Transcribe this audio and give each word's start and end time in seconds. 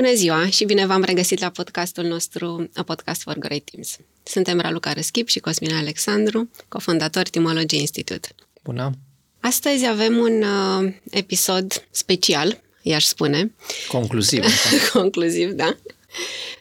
Bună 0.00 0.14
ziua 0.14 0.46
și 0.46 0.64
bine 0.64 0.86
v-am 0.86 1.02
regăsit 1.02 1.40
la 1.40 1.50
podcastul 1.50 2.04
nostru 2.04 2.68
A 2.74 2.82
Podcast 2.82 3.22
for 3.22 3.38
Great 3.38 3.62
Teams. 3.62 3.96
Suntem 4.22 4.60
Raluca 4.60 4.92
Răschip 4.92 5.28
și 5.28 5.38
Cosmin 5.38 5.74
Alexandru, 5.74 6.50
cofondator 6.68 7.22
Timology 7.22 7.76
Institute. 7.76 8.28
Bună! 8.62 8.92
Astăzi 9.40 9.86
avem 9.86 10.16
un 10.16 10.42
uh, 10.42 10.92
episod 11.10 11.86
special, 11.90 12.60
i-aș 12.82 13.04
spune. 13.04 13.52
Concluziv. 13.88 14.44
Concluziv, 14.92 15.50
da. 15.50 15.76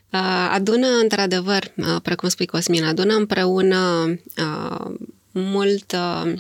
Uh, 0.09 0.49
adună, 0.51 0.87
într-adevăr, 0.87 1.73
uh, 1.77 1.95
precum 2.03 2.29
spui 2.29 2.45
Cosmin, 2.45 2.83
adună 2.83 3.15
împreună 3.15 4.07
uh, 4.37 4.91
multă 5.31 6.33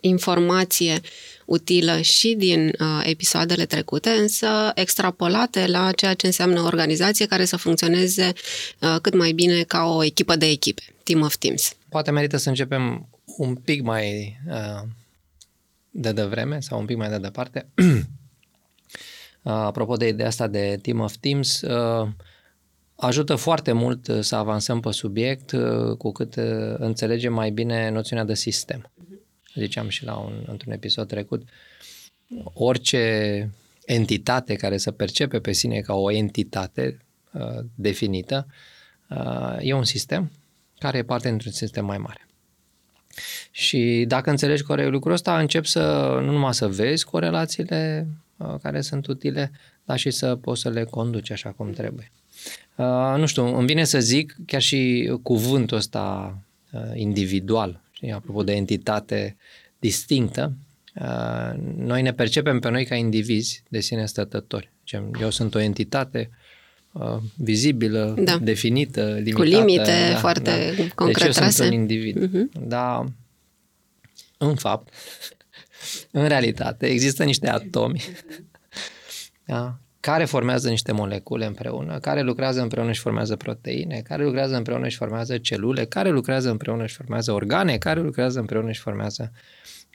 informație 0.00 1.00
utilă 1.48 2.00
și 2.00 2.34
din 2.34 2.66
uh, 2.66 3.00
episoadele 3.02 3.64
trecute, 3.64 4.10
însă 4.10 4.46
extrapolate 4.74 5.66
la 5.66 5.92
ceea 5.92 6.14
ce 6.14 6.26
înseamnă 6.26 6.60
o 6.60 6.64
organizație 6.64 7.26
care 7.26 7.44
să 7.44 7.56
funcționeze 7.56 8.32
uh, 8.80 8.96
cât 9.02 9.14
mai 9.14 9.32
bine 9.32 9.62
ca 9.62 9.84
o 9.84 10.04
echipă 10.04 10.36
de 10.36 10.46
echipe, 10.46 10.82
team 11.02 11.22
of 11.22 11.36
teams. 11.36 11.76
Poate 11.88 12.10
merită 12.10 12.36
să 12.36 12.48
începem 12.48 13.08
un 13.36 13.54
pic 13.54 13.82
mai 13.82 14.38
uh, 14.48 14.82
de 15.90 16.12
devreme 16.12 16.60
sau 16.60 16.78
un 16.78 16.84
pic 16.84 16.96
mai 16.96 17.08
de 17.08 17.18
departe. 17.18 17.66
uh, 17.82 18.02
apropo 19.42 19.96
de 19.96 20.08
ideea 20.08 20.28
asta 20.28 20.46
de 20.46 20.78
team 20.82 21.00
of 21.00 21.14
teams, 21.20 21.60
uh, 21.60 22.08
ajută 22.94 23.34
foarte 23.34 23.72
mult 23.72 24.10
să 24.20 24.34
avansăm 24.36 24.80
pe 24.80 24.90
subiect 24.90 25.52
uh, 25.52 25.96
cu 25.96 26.12
cât 26.12 26.36
uh, 26.36 26.74
înțelegem 26.78 27.32
mai 27.32 27.50
bine 27.50 27.90
noțiunea 27.90 28.24
de 28.24 28.34
sistem 28.34 28.90
ziceam 29.58 29.88
și 29.88 30.04
la 30.04 30.16
un, 30.16 30.44
într-un 30.46 30.72
episod 30.72 31.08
trecut, 31.08 31.48
orice 32.52 33.50
entitate 33.84 34.54
care 34.54 34.78
să 34.78 34.90
percepe 34.90 35.40
pe 35.40 35.52
sine 35.52 35.80
ca 35.80 35.94
o 35.94 36.10
entitate 36.10 36.98
uh, 37.32 37.64
definită, 37.74 38.46
uh, 39.08 39.56
e 39.60 39.72
un 39.72 39.84
sistem 39.84 40.30
care 40.78 40.98
e 40.98 41.02
parte 41.02 41.28
dintr-un 41.28 41.52
sistem 41.52 41.84
mai 41.84 41.98
mare. 41.98 42.26
Și 43.50 44.04
dacă 44.08 44.30
înțelegi 44.30 44.62
corect 44.62 44.90
lucrul 44.90 45.12
ăsta, 45.12 45.38
încep 45.38 45.64
să 45.64 46.16
nu 46.22 46.30
numai 46.30 46.54
să 46.54 46.68
vezi 46.68 47.04
corelațiile 47.04 48.06
uh, 48.36 48.54
care 48.62 48.80
sunt 48.80 49.06
utile, 49.06 49.50
dar 49.84 49.98
și 49.98 50.10
să 50.10 50.36
poți 50.36 50.60
să 50.60 50.68
le 50.68 50.84
conduci 50.84 51.30
așa 51.30 51.50
cum 51.50 51.72
trebuie. 51.72 52.12
Uh, 52.76 53.14
nu 53.16 53.26
știu, 53.26 53.56
îmi 53.56 53.66
vine 53.66 53.84
să 53.84 54.00
zic 54.00 54.36
chiar 54.46 54.60
și 54.60 55.12
cuvântul 55.22 55.76
ăsta 55.76 56.38
uh, 56.72 56.80
individual 56.94 57.80
știi, 57.98 58.12
apropo 58.12 58.42
de 58.42 58.52
entitate 58.52 59.36
distinctă, 59.78 60.56
uh, 60.94 61.58
noi 61.76 62.02
ne 62.02 62.12
percepem 62.12 62.58
pe 62.58 62.70
noi 62.70 62.84
ca 62.84 62.94
indivizi 62.94 63.62
de 63.68 63.80
sine 63.80 64.06
stătători. 64.06 64.72
Eu 65.20 65.30
sunt 65.30 65.54
o 65.54 65.58
entitate 65.58 66.30
uh, 66.92 67.16
vizibilă, 67.36 68.14
da. 68.18 68.38
definită, 68.38 69.04
limitată. 69.04 69.34
Cu 69.34 69.42
limite 69.42 70.10
da, 70.10 70.16
foarte 70.16 70.74
da. 70.76 70.84
concret 70.94 71.26
deci 71.26 71.36
eu 71.36 71.50
sunt 71.50 71.68
un 71.68 71.72
individ. 71.72 72.28
Uh-huh. 72.28 72.60
Dar, 72.60 73.12
în 74.38 74.54
fapt, 74.54 74.94
în 76.10 76.28
realitate, 76.28 76.86
există 76.86 77.24
niște 77.24 77.48
atomi 77.48 78.04
da, 79.44 79.78
care 80.00 80.24
formează 80.24 80.68
niște 80.68 80.92
molecule 80.92 81.46
împreună, 81.46 81.98
care 81.98 82.22
lucrează 82.22 82.60
împreună 82.60 82.92
și 82.92 83.00
formează 83.00 83.36
proteine, 83.36 84.00
care 84.04 84.24
lucrează 84.24 84.56
împreună 84.56 84.88
și 84.88 84.96
formează 84.96 85.38
celule, 85.38 85.84
care 85.84 86.10
lucrează 86.10 86.50
împreună 86.50 86.86
și 86.86 86.94
formează 86.94 87.32
organe, 87.32 87.78
care 87.78 88.00
lucrează 88.00 88.38
împreună 88.38 88.72
și 88.72 88.80
formează 88.80 89.32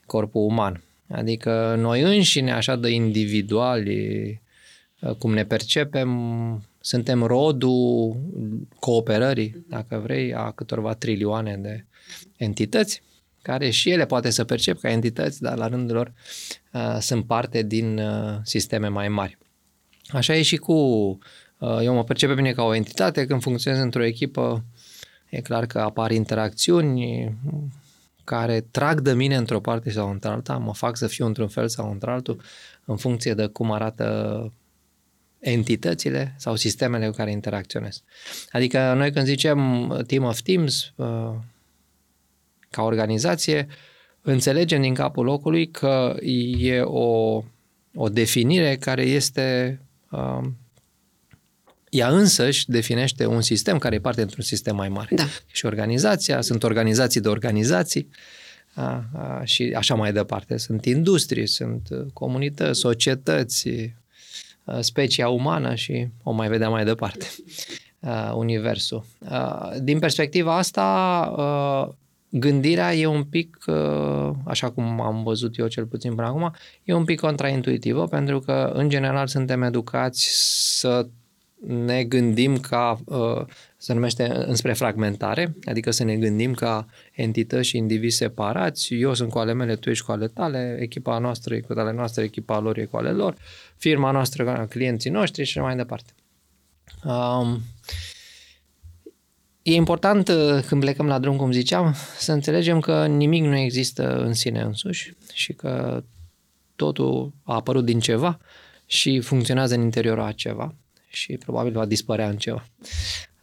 corpul 0.05 0.41
uman. 0.41 0.83
Adică 1.07 1.75
noi 1.77 2.01
înșine, 2.01 2.51
așa 2.51 2.75
de 2.75 2.89
individuali, 2.89 4.41
cum 5.17 5.33
ne 5.33 5.45
percepem, 5.45 6.09
suntem 6.79 7.23
rodul 7.23 8.15
cooperării, 8.79 9.65
dacă 9.69 9.99
vrei, 10.03 10.33
a 10.33 10.51
câtorva 10.51 10.93
trilioane 10.93 11.57
de 11.61 11.85
entități, 12.37 13.01
care 13.41 13.69
și 13.69 13.89
ele 13.89 14.05
poate 14.05 14.29
să 14.29 14.43
percep 14.43 14.79
ca 14.79 14.89
entități, 14.89 15.41
dar 15.41 15.57
la 15.57 15.67
rândul 15.67 15.95
lor 15.95 16.13
uh, 16.73 16.97
sunt 16.99 17.25
parte 17.25 17.61
din 17.61 17.97
uh, 17.97 18.37
sisteme 18.43 18.87
mai 18.87 19.07
mari. 19.07 19.37
Așa 20.07 20.35
e 20.35 20.41
și 20.41 20.57
cu... 20.57 20.73
Uh, 21.57 21.79
eu 21.81 21.93
mă 21.93 22.03
percep 22.03 22.29
pe 22.29 22.35
mine 22.35 22.51
ca 22.51 22.63
o 22.63 22.75
entitate, 22.75 23.25
când 23.25 23.41
funcționez 23.41 23.79
într-o 23.79 24.03
echipă, 24.03 24.63
e 25.29 25.41
clar 25.41 25.65
că 25.65 25.79
apar 25.79 26.11
interacțiuni 26.11 27.33
care 28.23 28.61
trag 28.71 28.99
de 28.99 29.13
mine 29.13 29.35
într-o 29.35 29.59
parte 29.59 29.91
sau 29.91 30.09
într-alta, 30.09 30.57
mă 30.57 30.73
fac 30.73 30.97
să 30.97 31.07
fiu 31.07 31.25
într-un 31.25 31.47
fel 31.47 31.67
sau 31.67 31.91
într-altul, 31.91 32.41
în 32.85 32.97
funcție 32.97 33.33
de 33.33 33.45
cum 33.45 33.71
arată 33.71 34.51
entitățile 35.39 36.35
sau 36.37 36.55
sistemele 36.55 37.07
cu 37.07 37.15
care 37.15 37.31
interacționez. 37.31 38.03
Adică 38.51 38.93
noi 38.93 39.11
când 39.11 39.25
zicem 39.25 39.87
team 40.07 40.23
of 40.23 40.41
teams, 40.41 40.93
uh, 40.95 41.33
ca 42.69 42.81
organizație, 42.81 43.67
înțelegem 44.21 44.81
din 44.81 44.93
capul 44.93 45.25
locului 45.25 45.71
că 45.71 46.15
e 46.57 46.81
o, 46.81 47.43
o 47.95 48.09
definire 48.09 48.75
care 48.75 49.01
este 49.01 49.77
Um, 49.79 49.82
ea 51.89 52.09
însăși 52.09 52.69
definește 52.69 53.25
un 53.25 53.41
sistem 53.41 53.77
care 53.77 53.95
e 53.95 53.99
parte 53.99 54.21
într-un 54.21 54.43
sistem 54.43 54.75
mai 54.75 54.89
mare. 54.89 55.15
Da. 55.15 55.23
Și 55.45 55.65
organizația, 55.65 56.41
sunt 56.41 56.63
organizații 56.63 57.21
de 57.21 57.27
organizații 57.29 58.09
a, 58.73 59.05
a, 59.13 59.41
și 59.43 59.73
așa 59.77 59.95
mai 59.95 60.13
departe. 60.13 60.57
Sunt 60.57 60.85
industrii, 60.85 61.47
sunt 61.47 61.87
uh, 61.91 62.05
comunități, 62.13 62.79
societăți, 62.79 63.69
a, 64.63 64.75
uh, 64.75 64.79
specia 64.81 65.29
umană 65.29 65.75
și 65.75 66.07
o 66.23 66.31
mai 66.31 66.47
vedea 66.47 66.69
mai 66.69 66.85
departe, 66.85 67.25
a, 67.99 68.29
uh, 68.29 68.37
universul. 68.37 69.05
A, 69.25 69.71
din 69.81 69.99
perspectiva 69.99 70.57
asta, 70.57 70.83
a, 71.37 71.95
gândirea 72.39 72.93
e 72.93 73.05
un 73.05 73.23
pic, 73.23 73.57
uh, 73.67 74.31
așa 74.45 74.71
cum 74.71 75.01
am 75.01 75.23
văzut 75.23 75.57
eu 75.57 75.67
cel 75.67 75.85
puțin 75.85 76.15
până 76.15 76.27
acum, 76.27 76.53
e 76.83 76.93
un 76.93 77.03
pic 77.03 77.19
contraintuitivă, 77.19 78.07
pentru 78.07 78.39
că, 78.39 78.71
în 78.73 78.89
general, 78.89 79.27
suntem 79.27 79.61
educați 79.61 80.29
să 80.79 81.07
ne 81.67 82.03
gândim 82.03 82.57
ca, 82.57 82.99
uh, 83.05 83.45
se 83.77 83.93
numește 83.93 84.31
înspre 84.45 84.73
fragmentare, 84.73 85.55
adică 85.63 85.91
să 85.91 86.03
ne 86.03 86.15
gândim 86.15 86.53
ca 86.53 86.85
entități 87.11 87.67
și 87.67 87.77
indivizi 87.77 88.17
separați, 88.17 88.93
eu 88.93 89.13
sunt 89.13 89.29
cu 89.29 89.37
ale 89.37 89.53
mele, 89.53 89.75
tu 89.75 89.89
ești 89.89 90.05
cu 90.05 90.11
ale 90.11 90.27
tale, 90.27 90.77
echipa 90.79 91.17
noastră 91.17 91.55
e 91.55 91.59
cu 91.59 91.73
ale 91.79 91.91
noastre, 91.91 92.23
echipa 92.23 92.59
lor 92.59 92.77
e 92.77 92.85
cu 92.85 92.97
ale 92.97 93.11
lor, 93.11 93.35
firma 93.77 94.11
noastră, 94.11 94.65
clienții 94.69 95.09
noștri 95.09 95.43
și 95.43 95.59
mai 95.59 95.75
departe. 95.75 96.11
Um, 97.03 97.61
E 99.63 99.73
important, 99.73 100.27
uh, 100.27 100.63
când 100.67 100.81
plecăm 100.81 101.05
la 101.05 101.19
drum, 101.19 101.37
cum 101.37 101.51
ziceam, 101.51 101.95
să 102.17 102.31
înțelegem 102.31 102.79
că 102.79 103.05
nimic 103.07 103.43
nu 103.43 103.55
există 103.55 104.17
în 104.17 104.33
sine 104.33 104.61
însuși 104.61 105.13
și 105.33 105.53
că 105.53 106.03
totul 106.75 107.33
a 107.43 107.53
apărut 107.53 107.85
din 107.85 107.99
ceva 107.99 108.39
și 108.85 109.19
funcționează 109.19 109.75
în 109.75 109.81
interiorul 109.81 110.23
a 110.23 110.31
ceva 110.31 110.75
și 111.07 111.37
probabil 111.37 111.71
va 111.71 111.85
dispărea 111.85 112.29
în 112.29 112.37
ceva. 112.37 112.65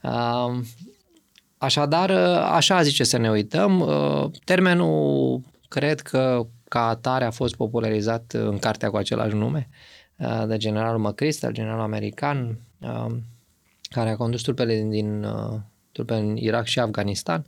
Um, 0.03 0.65
așadar, 1.59 2.11
uh, 2.11 2.51
așa 2.53 2.83
zice 2.83 3.05
să 3.05 3.17
ne 3.17 3.31
uităm. 3.31 3.81
Uh, 3.81 4.31
termenul, 4.45 5.41
cred 5.69 6.01
că 6.01 6.47
ca 6.69 6.89
atare 6.89 7.25
a 7.25 7.31
fost 7.31 7.55
popularizat 7.55 8.33
în 8.33 8.59
cartea 8.59 8.91
cu 8.91 8.97
același 8.97 9.35
nume, 9.35 9.69
de 10.47 10.57
generalul 10.57 11.01
McChrystal, 11.01 11.53
generalul 11.53 11.83
american, 11.83 12.59
um, 12.79 13.23
care 13.83 14.11
a 14.11 14.17
condus 14.17 14.43
trupele 14.43 14.87
din 14.91 15.27
trupe 16.01 16.15
în 16.15 16.37
Irak 16.37 16.67
și 16.67 16.79
Afganistan. 16.79 17.45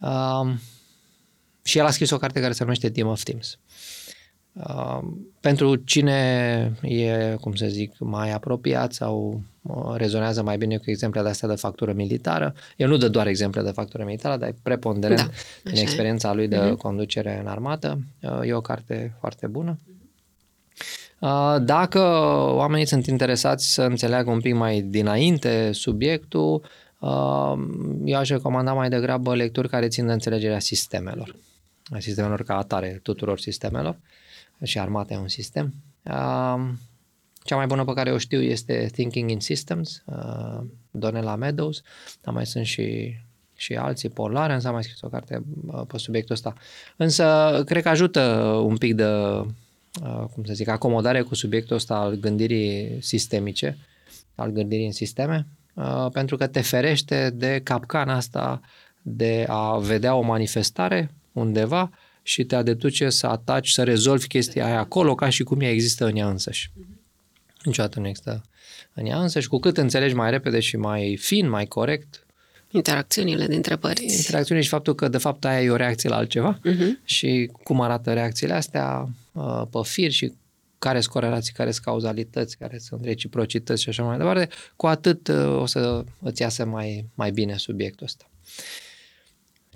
Um, 0.00 0.60
și 1.62 1.78
el 1.78 1.84
a 1.84 1.90
scris 1.90 2.10
o 2.10 2.16
carte 2.16 2.40
care 2.40 2.52
se 2.52 2.62
numește 2.62 2.90
Team 2.90 3.08
of 3.08 3.22
Teams. 3.22 3.58
Uh, 4.52 4.98
pentru 5.40 5.76
cine 5.76 6.72
e, 6.82 7.36
cum 7.40 7.54
să 7.54 7.66
zic, 7.66 7.92
mai 7.98 8.32
apropiat 8.32 8.92
sau 8.92 9.42
uh, 9.62 9.94
rezonează 9.96 10.42
mai 10.42 10.56
bine 10.56 10.76
cu 10.76 10.90
exemple 10.90 11.22
de 11.22 11.28
astea 11.28 11.48
de 11.48 11.54
factură 11.54 11.92
militară, 11.92 12.54
el 12.76 12.88
nu 12.88 12.96
dă 12.96 13.08
doar 13.08 13.26
exemple 13.26 13.62
de 13.62 13.70
factură 13.70 14.04
militară, 14.04 14.36
dar 14.36 14.48
e 14.48 14.54
preponderent 14.62 15.20
da, 15.20 15.30
în 15.70 15.76
experiența 15.76 16.32
lui 16.32 16.48
de 16.48 16.58
uh-huh. 16.58 16.76
conducere 16.78 17.38
în 17.40 17.46
armată. 17.46 17.98
Uh, 18.22 18.40
e 18.42 18.52
o 18.52 18.60
carte 18.60 19.16
foarte 19.20 19.46
bună. 19.46 19.78
Uh, 21.18 21.56
dacă 21.60 22.00
oamenii 22.54 22.86
sunt 22.86 23.06
interesați 23.06 23.72
să 23.72 23.82
înțeleagă 23.82 24.30
un 24.30 24.40
pic 24.40 24.54
mai 24.54 24.80
dinainte 24.80 25.72
subiectul, 25.72 26.62
eu 28.04 28.18
aș 28.18 28.28
recomanda 28.28 28.72
mai 28.72 28.88
degrabă 28.88 29.34
lecturi 29.34 29.68
care 29.68 29.88
țin 29.88 30.06
de 30.06 30.12
înțelegerea 30.12 30.58
sistemelor, 30.58 31.36
a 31.90 31.98
sistemelor 31.98 32.42
ca 32.42 32.56
atare, 32.56 33.00
tuturor 33.02 33.38
sistemelor 33.38 33.98
și 34.62 34.78
armata 34.78 35.14
e 35.14 35.16
un 35.16 35.28
sistem. 35.28 35.74
Cea 37.42 37.56
mai 37.56 37.66
bună 37.66 37.84
pe 37.84 37.92
care 37.92 38.12
o 38.12 38.18
știu 38.18 38.42
este 38.42 38.88
Thinking 38.92 39.30
in 39.30 39.40
Systems, 39.40 40.02
Donella 40.90 41.36
Meadows, 41.36 41.82
dar 42.22 42.34
mai 42.34 42.46
sunt 42.46 42.66
și 42.66 43.16
și 43.56 43.74
alții, 43.74 44.08
Paul 44.08 44.36
însă 44.48 44.66
am 44.66 44.72
mai 44.72 44.82
scris 44.82 45.00
o 45.00 45.08
carte 45.08 45.42
pe 45.86 45.98
subiectul 45.98 46.34
ăsta. 46.34 46.54
Însă, 46.96 47.62
cred 47.66 47.82
că 47.82 47.88
ajută 47.88 48.20
un 48.64 48.76
pic 48.76 48.94
de 48.94 49.04
uh, 49.04 49.44
cum 50.32 50.44
să 50.44 50.52
zic, 50.52 50.68
acomodare 50.68 51.22
cu 51.22 51.34
subiectul 51.34 51.76
ăsta 51.76 51.94
al 51.94 52.14
gândirii 52.14 52.96
sistemice, 53.00 53.78
al 54.34 54.50
gândirii 54.50 54.86
în 54.86 54.92
sisteme, 54.92 55.46
uh, 55.48 55.63
pentru 56.12 56.36
că 56.36 56.46
te 56.46 56.60
ferește 56.60 57.30
de 57.30 57.60
capcana 57.64 58.14
asta 58.14 58.60
de 59.02 59.44
a 59.48 59.78
vedea 59.78 60.14
o 60.14 60.20
manifestare 60.20 61.10
undeva 61.32 61.90
și 62.22 62.44
te 62.44 62.54
adeduce 62.54 63.10
să 63.10 63.26
ataci, 63.26 63.70
să 63.70 63.82
rezolvi 63.82 64.26
chestia 64.26 64.66
aia 64.66 64.78
acolo 64.78 65.14
ca 65.14 65.28
și 65.28 65.42
cum 65.42 65.60
ea 65.60 65.70
există 65.70 66.06
în 66.06 66.16
ea 66.16 66.28
însăși. 66.28 66.70
Niciodată 67.62 68.00
nu 68.00 68.06
există 68.06 68.42
în 68.92 69.06
ea 69.06 69.20
însăși. 69.20 69.48
Cu 69.48 69.58
cât 69.58 69.76
înțelegi 69.76 70.14
mai 70.14 70.30
repede 70.30 70.60
și 70.60 70.76
mai 70.76 71.16
fin, 71.16 71.48
mai 71.48 71.66
corect, 71.66 72.24
Interacțiunile 72.74 73.46
dintre 73.46 73.76
părți. 73.76 74.16
Interacțiune 74.16 74.60
și 74.60 74.68
faptul 74.68 74.94
că, 74.94 75.08
de 75.08 75.18
fapt, 75.18 75.44
aia 75.44 75.62
e 75.62 75.70
o 75.70 75.76
reacție 75.76 76.08
la 76.08 76.16
altceva 76.16 76.58
uh-huh. 76.58 77.04
și 77.04 77.50
cum 77.62 77.80
arată 77.80 78.12
reacțiile 78.12 78.52
astea 78.52 79.08
uh, 79.32 79.62
pe 79.70 79.78
fir 79.82 80.10
și 80.10 80.32
care 80.84 81.00
sunt 81.00 81.12
corelații, 81.12 81.52
care 81.52 81.70
sunt 81.70 81.84
cauzalități, 81.84 82.58
care 82.58 82.78
sunt 82.78 83.04
reciprocități 83.04 83.82
și 83.82 83.88
așa 83.88 84.02
mai 84.02 84.16
departe, 84.16 84.48
cu 84.76 84.86
atât 84.86 85.28
uh, 85.28 85.60
o 85.60 85.66
să 85.66 86.04
îți 86.20 86.42
iasă 86.42 86.64
mai, 86.64 87.08
mai 87.14 87.30
bine 87.30 87.56
subiectul 87.56 88.06
ăsta. 88.06 88.30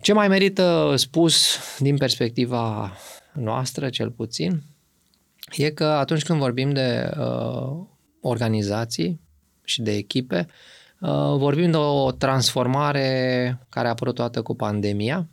Ce 0.01 0.13
mai 0.13 0.29
merită 0.29 0.95
spus 0.97 1.59
din 1.79 1.97
perspectiva 1.97 2.93
noastră, 3.33 3.89
cel 3.89 4.11
puțin, 4.11 4.63
e 5.57 5.71
că 5.71 5.85
atunci 5.85 6.23
când 6.23 6.39
vorbim 6.39 6.73
de 6.73 7.11
uh, 7.19 7.87
organizații 8.21 9.21
și 9.65 9.83
de 9.83 9.93
echipe, 9.95 10.47
uh, 11.01 11.37
vorbim 11.37 11.71
de 11.71 11.77
o 11.77 12.13
transformare 12.13 13.59
care 13.69 13.87
a 13.87 13.91
apărut 13.91 14.15
toată 14.15 14.43
cu 14.43 14.55
pandemia 14.55 15.29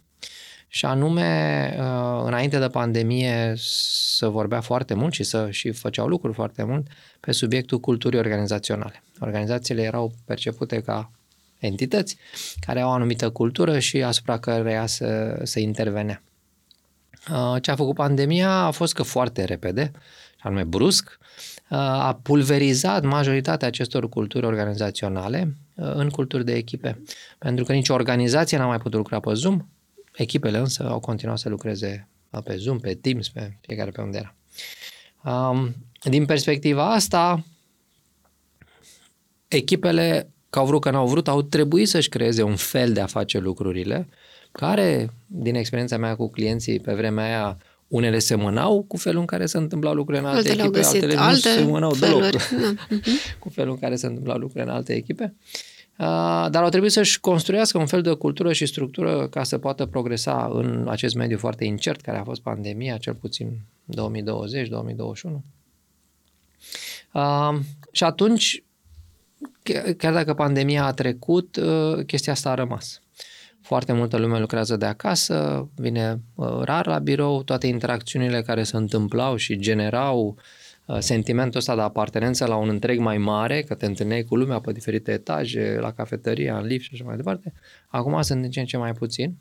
și 0.76 0.86
anume, 0.86 1.74
uh, 1.80 2.24
înainte 2.26 2.60
de 2.60 2.68
pandemie 2.68 3.54
să 3.58 4.28
vorbea 4.28 4.62
foarte 4.62 4.94
mult 4.94 5.14
și 5.14 5.24
să 5.24 5.48
și 5.52 5.72
făceau 5.72 6.08
lucruri 6.08 6.34
foarte 6.34 6.64
mult 6.64 6.88
pe 7.20 7.32
subiectul 7.32 7.80
culturii 7.80 8.20
organizaționale. 8.20 9.04
Organizațiile 9.20 9.82
erau 9.82 10.14
percepute 10.26 10.82
ca 10.82 11.12
entități 11.60 12.18
care 12.60 12.82
au 12.82 12.90
o 12.90 12.94
anumită 12.94 13.30
cultură 13.30 13.80
și 13.80 14.04
asupra 14.04 14.40
căreia 14.40 14.86
să, 14.86 15.40
să 15.44 15.60
intervenea. 15.60 16.24
Uh, 17.32 17.62
ce 17.62 17.72
a 17.72 17.76
făcut 17.76 17.96
pandemia 17.96 18.52
a 18.52 18.72
fost 18.72 18.94
că 18.94 19.04
foarte 19.04 19.44
repede, 19.44 19.92
anume 20.40 20.64
brusc, 20.64 21.18
uh, 21.70 21.78
a 21.78 22.20
pulverizat 22.24 23.04
majoritatea 23.04 23.68
acestor 23.68 24.10
culturi 24.10 24.46
organizaționale 24.46 25.56
uh, 25.76 25.92
în 25.94 26.10
culturi 26.10 26.46
de 26.46 26.54
echipe. 26.54 27.02
Pentru 27.38 27.66
că 27.66 27.74
nicio 27.74 27.94
organizație 27.94 28.58
n-a 28.58 28.66
mai 28.66 28.78
putut 28.78 28.98
lucra 28.98 29.20
pe 29.20 29.34
Zoom, 29.34 29.66
echipele 30.16 30.58
însă 30.58 30.90
au 30.90 31.00
continuat 31.00 31.38
să 31.38 31.50
lucreze 31.50 32.08
pe 32.44 32.56
Zoom, 32.56 32.80
pe 32.80 32.94
Teams, 32.94 33.30
pe 33.30 33.58
fiecare 33.62 33.92
pe 33.92 34.02
unde 34.02 34.18
era. 34.18 34.36
Um, 35.50 35.76
din 36.04 36.26
perspectiva 36.26 36.94
asta, 36.94 37.46
echipele 39.48 40.30
că 40.50 40.60
au 40.60 40.66
vrut, 40.66 40.82
că 40.82 40.90
n-au 40.90 41.08
vrut, 41.08 41.28
au 41.28 41.42
trebuit 41.42 41.88
să-și 41.88 42.10
creeze 42.10 42.42
un 42.42 42.56
fel 42.56 42.94
de 42.94 43.02
a 43.02 43.06
face 43.06 43.38
lucrurile, 43.38 44.08
care, 44.52 45.10
din 45.28 45.56
experiența 45.56 45.98
mea 45.98 46.16
cu 46.16 46.30
clienții 46.30 46.80
pe 46.80 46.94
vremea 46.94 47.26
aia, 47.26 47.58
unele 47.88 48.20
semănau 48.20 48.84
cu 48.84 48.98
felul 48.98 49.20
în 49.20 49.26
care 49.26 49.46
se 49.46 49.58
întâmplau 49.58 49.94
lucrurile 49.94 50.24
în 50.24 50.30
alte 50.30 50.50
altele 50.50 50.68
echipe, 50.68 50.86
altele 50.86 51.16
alte 51.16 51.50
nu 51.50 51.56
semănau 51.56 51.94
feluri. 51.94 52.30
deloc 52.30 52.50
Da. 52.50 52.86
Mhm. 52.96 53.40
cu 53.40 53.50
felul 53.50 53.72
în 53.72 53.80
care 53.80 53.96
se 53.96 54.06
întâmplau 54.06 54.38
lucrurile 54.38 54.70
în 54.70 54.76
alte 54.76 54.94
echipe. 54.94 55.36
Uh, 55.38 55.75
dar 56.50 56.64
au 56.64 56.70
trebuit 56.70 56.92
să-și 56.92 57.20
construiască 57.20 57.78
un 57.78 57.86
fel 57.86 58.02
de 58.02 58.14
cultură 58.14 58.54
și 58.54 58.66
structură 58.66 59.28
ca 59.28 59.44
să 59.44 59.58
poată 59.58 59.86
progresa 59.86 60.50
în 60.54 60.88
acest 60.90 61.16
mediu 61.16 61.38
foarte 61.38 61.66
incert 61.66 62.02
care 62.02 62.18
a 62.18 62.24
fost 62.24 62.42
pandemia, 62.42 62.98
cel 62.98 63.14
puțin 63.14 63.60
2020-2021. 63.92 63.96
Uh, 67.12 67.60
și 67.92 68.04
atunci 68.04 68.64
chiar 69.98 70.14
dacă 70.14 70.34
pandemia 70.34 70.86
a 70.86 70.94
trecut, 70.94 71.56
uh, 71.56 72.06
chestia 72.06 72.34
asta 72.34 72.50
a 72.50 72.54
rămas. 72.54 73.02
Foarte 73.62 73.94
multă 73.94 74.18
lume 74.18 74.40
lucrează 74.40 74.78
de 74.78 74.86
acasă, 74.86 75.68
vine 75.76 76.20
uh, 76.36 76.60
rar 76.62 76.88
la 76.88 77.00
birou, 77.00 77.44
toate 77.44 77.68
interacțiunile 77.68 78.42
care 78.42 78.64
se 78.64 78.78
întâmplau 78.78 79.36
și 79.36 79.60
generau 79.60 80.26
uh, 80.38 80.44
sentimentul 81.00 81.60
ăsta 81.60 81.76
de 81.76 81.82
apartenență 81.82 82.46
la 82.46 82.56
un 82.56 82.70
întreg 82.70 83.00
mai 83.00 83.18
mare, 83.18 83.62
că 83.62 83.76
te 83.76 83.86
întâlneai 83.86 84.24
cu 84.24 84.36
lumea 84.36 84.60
pe 84.60 84.72
diferite 84.72 85.12
etaje, 85.12 85.78
la 85.80 85.92
cafeteria, 85.92 86.58
în 86.58 86.66
lift 86.66 86.84
și 86.84 86.90
așa 86.94 87.04
mai 87.04 87.16
departe, 87.16 87.54
acum 87.88 88.22
sunt 88.22 88.42
din 88.42 88.52
ce 88.52 88.60
în 88.60 88.66
ce 88.66 88.78
mai 88.78 88.92
puțin. 88.94 89.36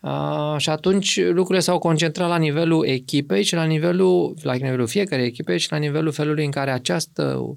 Uh, 0.00 0.54
și 0.56 0.70
atunci 0.70 1.20
lucrurile 1.20 1.60
s-au 1.60 1.78
concentrat 1.78 2.28
la 2.28 2.36
nivelul 2.36 2.86
echipei 2.86 3.42
și 3.42 3.54
la 3.54 3.64
nivelul, 3.64 4.34
la 4.42 4.54
nivelul 4.54 4.86
fiecare 4.86 5.22
echipe 5.22 5.56
și 5.56 5.70
la 5.70 5.76
nivelul 5.76 6.12
felului 6.12 6.44
în 6.44 6.50
care 6.50 6.70
această 6.70 7.56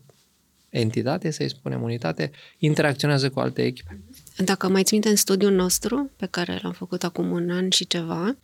entitate, 0.69 1.31
să-i 1.31 1.49
spunem 1.49 1.81
unitate, 1.81 2.31
interacționează 2.57 3.29
cu 3.29 3.39
alte 3.39 3.63
echipe. 3.63 4.01
Dacă 4.38 4.69
mai 4.69 4.83
ți 4.83 4.94
minte 4.94 5.09
în 5.09 5.15
studiul 5.15 5.51
nostru, 5.51 6.11
pe 6.15 6.27
care 6.29 6.59
l-am 6.61 6.71
făcut 6.71 7.03
acum 7.03 7.31
un 7.31 7.49
an 7.49 7.69
și 7.69 7.88
ceva, 7.88 8.38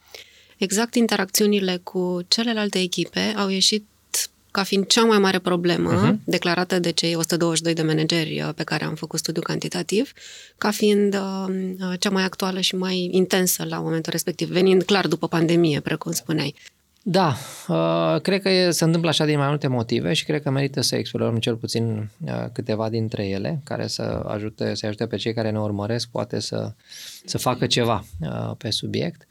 exact 0.57 0.95
interacțiunile 0.95 1.79
cu 1.83 2.21
celelalte 2.27 2.79
echipe 2.79 3.19
au 3.19 3.49
ieșit 3.49 3.85
ca 4.53 4.63
fiind 4.63 4.85
cea 4.85 5.03
mai 5.03 5.19
mare 5.19 5.39
problemă 5.39 5.91
uh-huh. 5.91 6.23
declarată 6.23 6.79
de 6.79 6.91
cei 6.91 7.15
122 7.15 7.73
de 7.73 7.81
manageri 7.81 8.41
uh, 8.41 8.53
pe 8.55 8.63
care 8.63 8.83
am 8.83 8.95
făcut 8.95 9.19
studiu 9.19 9.41
cantitativ, 9.41 10.11
ca 10.57 10.71
fiind 10.71 11.15
uh, 11.15 11.45
uh, 11.49 11.99
cea 11.99 12.09
mai 12.09 12.23
actuală 12.23 12.59
și 12.59 12.75
mai 12.75 13.09
intensă 13.11 13.65
la 13.69 13.79
momentul 13.79 14.11
respectiv, 14.11 14.47
venind 14.47 14.83
clar 14.83 15.07
după 15.07 15.27
pandemie, 15.27 15.79
precum 15.79 16.11
spuneai. 16.11 16.55
Da, 17.05 17.35
uh, 17.67 18.21
cred 18.21 18.41
că 18.41 18.71
se 18.71 18.83
întâmplă 18.83 19.09
așa 19.09 19.25
din 19.25 19.37
mai 19.37 19.47
multe 19.47 19.67
motive 19.67 20.13
și 20.13 20.25
cred 20.25 20.41
că 20.41 20.49
merită 20.49 20.81
să 20.81 20.95
explorăm 20.95 21.37
cel 21.37 21.55
puțin 21.55 22.09
uh, 22.25 22.45
câteva 22.51 22.89
dintre 22.89 23.27
ele 23.27 23.61
care 23.63 23.87
să 23.87 24.23
ajute, 24.27 24.75
să 24.75 24.85
ajute 24.85 25.07
pe 25.07 25.15
cei 25.15 25.33
care 25.33 25.51
ne 25.51 25.59
urmăresc 25.59 26.09
poate 26.09 26.39
să, 26.39 26.73
să 27.25 27.37
facă 27.37 27.67
ceva 27.67 28.05
uh, 28.21 28.51
pe 28.57 28.69
subiect. 28.69 29.27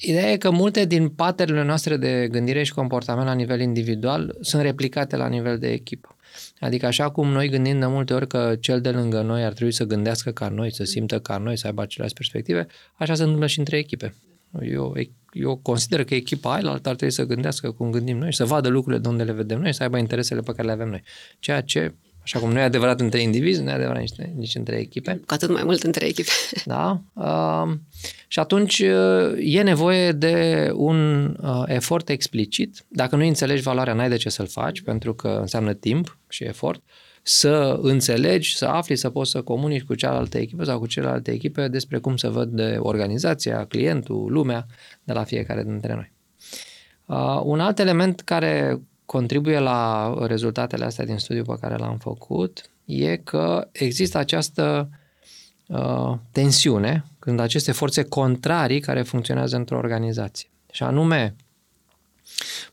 Ideea 0.00 0.30
e 0.30 0.36
că 0.36 0.50
multe 0.50 0.84
din 0.84 1.08
paterele 1.08 1.64
noastre 1.64 1.96
de 1.96 2.28
gândire 2.30 2.62
și 2.62 2.74
comportament 2.74 3.26
la 3.26 3.34
nivel 3.34 3.60
individual 3.60 4.36
sunt 4.40 4.62
replicate 4.62 5.16
la 5.16 5.28
nivel 5.28 5.58
de 5.58 5.68
echipă. 5.68 6.16
Adică 6.60 6.86
așa 6.86 7.10
cum 7.10 7.28
noi 7.28 7.48
gândim 7.48 7.78
de 7.78 7.86
multe 7.86 8.14
ori 8.14 8.26
că 8.26 8.56
cel 8.60 8.80
de 8.80 8.90
lângă 8.90 9.20
noi 9.20 9.44
ar 9.44 9.52
trebui 9.52 9.72
să 9.72 9.84
gândească 9.84 10.30
ca 10.30 10.48
noi, 10.48 10.74
să 10.74 10.84
simtă 10.84 11.20
ca 11.20 11.36
noi, 11.36 11.56
să 11.56 11.66
aibă 11.66 11.82
aceleași 11.82 12.14
perspective, 12.14 12.66
așa 12.96 13.14
se 13.14 13.22
întâmplă 13.22 13.46
și 13.46 13.58
între 13.58 13.76
echipe. 13.76 14.14
Eu, 14.62 14.96
eu 15.32 15.56
consider 15.56 16.04
că 16.04 16.14
echipa 16.14 16.54
aia 16.54 16.70
ar 16.70 16.78
trebui 16.78 17.10
să 17.10 17.24
gândească 17.24 17.70
cum 17.70 17.90
gândim 17.90 18.18
noi, 18.18 18.34
să 18.34 18.44
vadă 18.44 18.68
lucrurile 18.68 19.02
de 19.02 19.08
unde 19.08 19.22
le 19.22 19.32
vedem 19.32 19.60
noi, 19.60 19.74
să 19.74 19.82
aibă 19.82 19.98
interesele 19.98 20.40
pe 20.40 20.52
care 20.52 20.66
le 20.66 20.72
avem 20.72 20.88
noi. 20.88 21.02
Ceea 21.38 21.60
ce, 21.60 21.94
așa 22.28 22.38
cum 22.38 22.52
nu 22.52 22.58
e 22.58 22.62
adevărat 22.62 23.00
între 23.00 23.20
indivizi, 23.20 23.62
nu 23.62 23.70
e 23.70 23.72
adevărat 23.72 24.00
nici, 24.00 24.28
nici 24.36 24.54
între 24.54 24.76
echipe. 24.76 25.20
Cu 25.26 25.34
atât 25.34 25.50
mai 25.50 25.62
mult 25.64 25.82
între 25.82 26.06
echipe. 26.06 26.30
Da? 26.64 27.02
Uh, 27.12 27.74
și 28.28 28.38
atunci 28.38 28.78
uh, 28.78 29.32
e 29.36 29.62
nevoie 29.62 30.12
de 30.12 30.70
un 30.74 31.24
uh, 31.40 31.62
efort 31.66 32.08
explicit. 32.08 32.84
Dacă 32.88 33.16
nu 33.16 33.26
înțelegi 33.26 33.62
valoarea, 33.62 33.94
n-ai 33.94 34.08
de 34.08 34.16
ce 34.16 34.28
să-l 34.28 34.46
faci, 34.46 34.80
pentru 34.80 35.14
că 35.14 35.38
înseamnă 35.40 35.72
timp 35.72 36.18
și 36.28 36.44
efort 36.44 36.82
să 37.22 37.78
înțelegi, 37.82 38.56
să 38.56 38.64
afli, 38.64 38.96
să 38.96 39.10
poți 39.10 39.30
să 39.30 39.42
comunici 39.42 39.84
cu 39.84 39.94
cealaltă 39.94 40.38
echipă 40.38 40.64
sau 40.64 40.78
cu 40.78 40.86
celelalte 40.86 41.30
echipe 41.30 41.68
despre 41.68 41.98
cum 41.98 42.16
să 42.16 42.30
văd 42.30 42.48
de 42.48 42.76
organizația, 42.78 43.64
clientul, 43.64 44.32
lumea 44.32 44.66
de 45.04 45.12
la 45.12 45.24
fiecare 45.24 45.62
dintre 45.62 45.94
noi. 45.94 46.12
Uh, 47.06 47.40
un 47.44 47.60
alt 47.60 47.78
element 47.78 48.20
care 48.20 48.80
contribuie 49.08 49.58
la 49.58 50.14
rezultatele 50.26 50.84
astea 50.84 51.04
din 51.04 51.18
studiul 51.18 51.44
pe 51.44 51.56
care 51.60 51.76
l-am 51.76 51.98
făcut 51.98 52.70
e 52.84 53.16
că 53.16 53.68
există 53.72 54.18
această 54.18 54.88
uh, 55.66 56.14
tensiune 56.30 57.04
când 57.18 57.40
aceste 57.40 57.72
forțe 57.72 58.02
contrarii 58.02 58.80
care 58.80 59.02
funcționează 59.02 59.56
într-o 59.56 59.76
organizație. 59.76 60.48
Și 60.72 60.82
anume, 60.82 61.34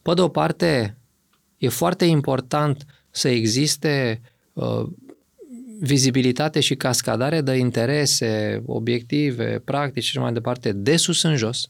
pe 0.01 0.13
de 0.13 0.21
o 0.21 0.27
parte, 0.27 0.97
e 1.57 1.69
foarte 1.69 2.05
important 2.05 2.85
să 3.09 3.27
existe 3.27 4.21
Uh, 4.55 4.85
vizibilitate 5.79 6.59
și 6.59 6.75
cascadare 6.75 7.41
de 7.41 7.53
interese, 7.53 8.63
obiective, 8.65 9.61
practici 9.65 10.03
și 10.03 10.19
mai 10.19 10.33
departe, 10.33 10.71
de 10.71 10.95
sus 10.95 11.23
în 11.23 11.35
jos. 11.35 11.69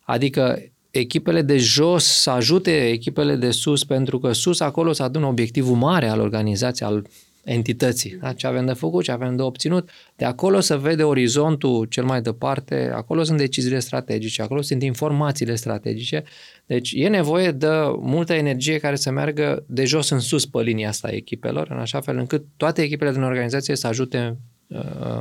Adică 0.00 0.62
echipele 0.92 1.42
de 1.42 1.56
jos 1.56 2.04
să 2.04 2.30
ajute 2.30 2.88
echipele 2.88 3.36
de 3.36 3.50
sus, 3.50 3.84
pentru 3.84 4.18
că 4.18 4.32
sus 4.32 4.60
acolo 4.60 4.92
să 4.92 5.02
adună 5.02 5.26
obiectivul 5.26 5.76
mare 5.76 6.08
al 6.08 6.20
organizației, 6.20 6.88
al 6.88 7.06
entității. 7.44 8.16
Da? 8.20 8.32
Ce 8.32 8.46
avem 8.46 8.66
de 8.66 8.72
făcut, 8.72 9.04
ce 9.04 9.12
avem 9.12 9.36
de 9.36 9.42
obținut. 9.42 9.90
De 10.16 10.24
acolo 10.24 10.60
se 10.60 10.76
vede 10.76 11.02
orizontul 11.02 11.84
cel 11.84 12.04
mai 12.04 12.22
departe, 12.22 12.90
acolo 12.94 13.22
sunt 13.22 13.38
deciziile 13.38 13.78
strategice, 13.78 14.42
acolo 14.42 14.60
sunt 14.60 14.82
informațiile 14.82 15.54
strategice. 15.54 16.24
Deci 16.66 16.92
e 16.96 17.08
nevoie 17.08 17.50
de 17.50 17.68
multă 18.00 18.32
energie 18.32 18.78
care 18.78 18.96
să 18.96 19.10
meargă 19.10 19.64
de 19.66 19.84
jos 19.84 20.08
în 20.10 20.18
sus 20.20 20.46
pe 20.46 20.62
linia 20.62 20.88
asta 20.88 21.08
a 21.08 21.14
echipelor, 21.14 21.68
în 21.70 21.78
așa 21.78 22.00
fel 22.00 22.16
încât 22.16 22.44
toate 22.56 22.82
echipele 22.82 23.12
din 23.12 23.22
organizație 23.22 23.76
să 23.76 23.86
ajute 23.86 24.36
uh, 24.66 24.78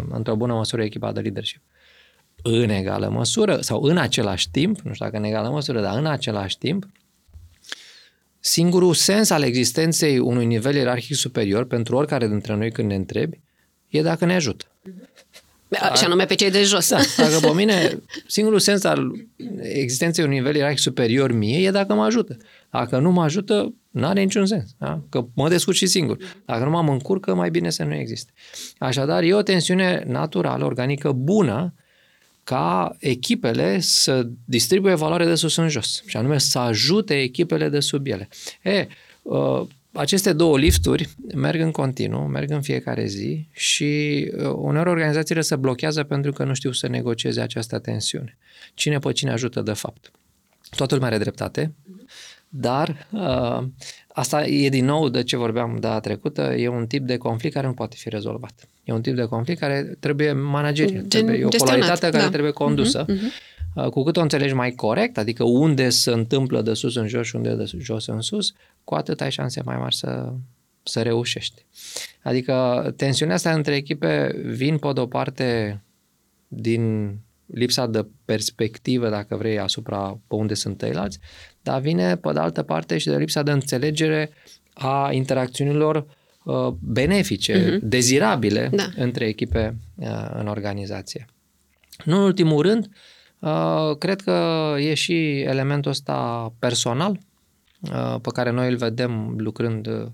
într-o 0.09 0.35
bună 0.35 0.53
măsură 0.53 0.83
echipa 0.83 1.11
de 1.11 1.19
leadership. 1.19 1.61
În 2.43 2.69
egală 2.69 3.09
măsură 3.09 3.61
sau 3.61 3.81
în 3.81 3.97
același 3.97 4.49
timp, 4.49 4.79
nu 4.79 4.93
știu 4.93 5.05
dacă 5.05 5.17
în 5.17 5.23
egală 5.23 5.49
măsură, 5.49 5.81
dar 5.81 5.97
în 5.97 6.05
același 6.05 6.57
timp, 6.57 6.85
singurul 8.39 8.93
sens 8.93 9.29
al 9.29 9.43
existenței 9.43 10.19
unui 10.19 10.45
nivel 10.45 10.75
ierarhic 10.75 11.15
superior 11.15 11.65
pentru 11.65 11.95
oricare 11.95 12.27
dintre 12.27 12.55
noi 12.55 12.71
când 12.71 12.87
ne 12.87 12.95
întrebi 12.95 13.39
e 13.89 14.01
dacă 14.01 14.25
ne 14.25 14.33
ajută. 14.33 14.65
Și 15.95 16.05
anume 16.05 16.25
pe 16.25 16.35
cei 16.35 16.51
de 16.51 16.63
jos. 16.63 16.89
Da, 16.89 16.99
dacă 17.17 17.39
pe 17.41 17.53
mine, 17.53 18.01
singurul 18.27 18.59
sens 18.59 18.83
al 18.83 19.11
existenței 19.61 20.23
unui 20.23 20.37
nivel 20.37 20.55
ierarhic 20.55 20.79
superior 20.79 21.31
mie 21.31 21.67
e 21.67 21.71
dacă 21.71 21.93
mă 21.93 22.03
ajută. 22.03 22.37
Dacă 22.69 22.99
nu 22.99 23.11
mă 23.11 23.23
ajută, 23.23 23.73
nu 23.89 24.05
are 24.05 24.21
niciun 24.21 24.45
sens. 24.45 24.75
Da? 24.77 25.01
Că 25.09 25.25
mă 25.33 25.49
descurc 25.49 25.77
și 25.77 25.85
singur. 25.85 26.17
Dacă 26.45 26.63
nu 26.63 26.69
mă 26.69 26.91
încurcă, 26.91 27.33
mai 27.33 27.49
bine 27.49 27.69
să 27.69 27.83
nu 27.83 27.93
existe. 27.93 28.31
Așadar, 28.77 29.23
e 29.23 29.33
o 29.33 29.41
tensiune 29.41 30.03
naturală, 30.07 30.65
organică, 30.65 31.11
bună, 31.11 31.73
ca 32.43 32.95
echipele 32.99 33.79
să 33.79 34.27
distribuie 34.45 34.93
valoare 34.93 35.25
de 35.25 35.35
sus 35.35 35.55
în 35.55 35.69
jos. 35.69 36.03
Și 36.05 36.17
anume 36.17 36.37
să 36.37 36.59
ajute 36.59 37.21
echipele 37.21 37.69
de 37.69 37.79
sub 37.79 38.07
ele. 38.07 38.27
E, 38.63 38.87
uh, 39.21 39.61
aceste 39.91 40.33
două 40.33 40.57
lifturi 40.57 41.09
merg 41.33 41.61
în 41.61 41.71
continuu, 41.71 42.27
merg 42.27 42.51
în 42.51 42.61
fiecare 42.61 43.05
zi 43.05 43.47
și 43.51 44.31
uh, 44.37 44.53
uneori 44.55 44.89
organizațiile 44.89 45.41
se 45.41 45.55
blochează 45.55 46.03
pentru 46.03 46.31
că 46.31 46.43
nu 46.43 46.53
știu 46.53 46.71
să 46.71 46.87
negocieze 46.87 47.41
această 47.41 47.79
tensiune. 47.79 48.37
Cine 48.73 48.99
pe 48.99 49.11
cine 49.11 49.31
ajută 49.31 49.61
de 49.61 49.73
fapt. 49.73 50.11
Toată 50.75 50.93
lumea 50.93 51.09
are 51.09 51.17
dreptate, 51.17 51.73
dar 52.49 53.07
uh, 53.11 53.67
asta 54.13 54.45
e 54.47 54.69
din 54.69 54.85
nou 54.85 55.09
de 55.09 55.23
ce 55.23 55.37
vorbeam 55.37 55.77
data 55.79 55.99
trecută, 55.99 56.41
e 56.41 56.67
un 56.67 56.87
tip 56.87 57.05
de 57.05 57.17
conflict 57.17 57.53
care 57.53 57.67
nu 57.67 57.73
poate 57.73 57.95
fi 57.99 58.09
rezolvat. 58.09 58.67
E 58.83 58.93
un 58.93 59.01
tip 59.01 59.15
de 59.15 59.23
conflict 59.23 59.59
care 59.59 59.97
trebuie 59.99 60.31
managerial, 60.31 61.03
trebuie, 61.03 61.37
e 61.37 61.45
o 61.45 61.49
polaritate 61.57 62.09
care 62.09 62.23
da. 62.23 62.29
trebuie 62.29 62.51
condusă. 62.51 63.05
Uh-huh, 63.05 63.09
uh-huh. 63.09 63.89
Cu 63.89 64.03
cât 64.03 64.17
o 64.17 64.21
înțelegi 64.21 64.53
mai 64.53 64.71
corect, 64.71 65.17
adică 65.17 65.43
unde 65.43 65.89
se 65.89 66.11
întâmplă 66.11 66.61
de 66.61 66.73
sus 66.73 66.95
în 66.95 67.07
jos 67.07 67.27
și 67.27 67.35
unde 67.35 67.55
de 67.55 67.71
jos 67.77 68.07
în 68.07 68.21
sus, 68.21 68.53
cu 68.83 68.95
atât 68.95 69.21
ai 69.21 69.31
șanse 69.31 69.61
mai 69.65 69.77
mari 69.77 69.95
să, 69.95 70.33
să 70.83 71.01
reușești. 71.01 71.65
Adică 72.23 72.85
tensiunea 72.97 73.35
asta 73.35 73.53
între 73.53 73.75
echipe 73.75 74.41
vin 74.45 74.77
pe 74.77 74.91
de-o 74.93 75.05
parte 75.05 75.81
din 76.47 77.15
lipsa 77.45 77.87
de 77.87 78.05
perspectivă, 78.25 79.09
dacă 79.09 79.35
vrei, 79.35 79.59
asupra 79.59 80.19
pe 80.27 80.35
unde 80.35 80.53
sunt 80.53 80.79
ceilalți, 80.79 81.19
dar 81.61 81.81
vine 81.81 82.15
pe 82.15 82.31
de 82.33 82.39
altă 82.39 82.63
parte 82.63 82.97
și 82.97 83.07
de 83.07 83.17
lipsa 83.17 83.43
de 83.43 83.51
înțelegere 83.51 84.31
a 84.73 85.11
interacțiunilor 85.11 85.95
uh, 85.95 86.03
benefice, 86.79 87.53
uh-huh. 87.53 87.79
dezirabile 87.81 88.69
da. 88.73 88.89
între 88.95 89.25
echipe 89.27 89.75
uh, 89.95 90.29
în 90.33 90.47
organizație. 90.47 91.25
Nu 92.05 92.17
în 92.17 92.23
ultimul 92.23 92.61
rând, 92.61 92.89
uh, 93.39 93.97
cred 93.97 94.21
că 94.21 94.75
e 94.79 94.93
și 94.93 95.39
elementul 95.39 95.91
ăsta 95.91 96.53
personal, 96.59 97.19
uh, 97.81 98.15
pe 98.21 98.29
care 98.33 98.51
noi 98.51 98.69
îl 98.69 98.75
vedem 98.75 99.35
lucrând 99.37 99.87
uh, 99.87 100.07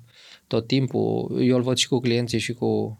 tot 0.47 0.67
timpul. 0.67 1.37
Eu 1.41 1.55
îl 1.55 1.61
văd 1.61 1.77
și 1.77 1.87
cu 1.87 1.99
clienții 1.99 2.39
și 2.39 2.53
cu 2.53 2.99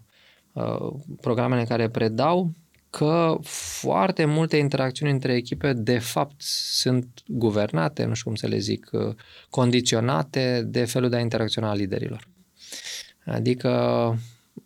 uh, 0.52 0.90
programele 1.20 1.60
în 1.60 1.66
care 1.66 1.88
predau, 1.88 2.52
că 2.90 3.38
foarte 3.42 4.24
multe 4.24 4.56
interacțiuni 4.56 5.12
între 5.12 5.34
echipe 5.34 5.72
de 5.72 5.98
fapt 5.98 6.34
sunt 6.72 7.22
guvernate, 7.26 8.04
nu 8.04 8.14
știu 8.14 8.30
cum 8.30 8.34
să 8.34 8.46
le 8.46 8.58
zic, 8.58 8.88
uh, 8.92 9.14
condiționate 9.50 10.62
de 10.66 10.84
felul 10.84 11.08
de 11.08 11.16
a 11.16 11.20
interacționa 11.20 11.70
a 11.70 11.74
liderilor. 11.74 12.28
Adică 13.30 14.14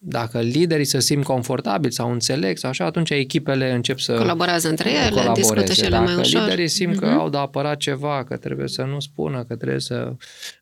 dacă 0.05 0.41
liderii 0.41 0.85
se 0.85 1.01
simt 1.01 1.25
confortabili 1.25 1.93
sau 1.93 2.13
înțeleg 2.13 2.57
sau 2.57 2.71
așa, 2.71 2.85
atunci 2.85 3.11
echipele 3.11 3.73
încep 3.73 3.99
să 3.99 4.15
colaborează 4.15 4.69
între 4.69 4.91
ele, 4.91 5.31
discută 5.35 5.73
și 5.73 5.85
ele 5.85 5.99
mai 5.99 6.15
ușor. 6.15 6.41
liderii 6.41 6.69
simt 6.69 6.95
uh-huh. 6.95 6.99
că 6.99 7.07
mhm. 7.07 7.19
au 7.19 7.29
de 7.29 7.37
apărat 7.37 7.77
ceva, 7.77 8.25
că 8.25 8.37
trebuie 8.37 8.69
să 8.69 8.83
nu 8.83 9.01
spună, 9.01 9.45
că 9.49 9.57
trebuie 9.57 9.81
să 9.81 10.13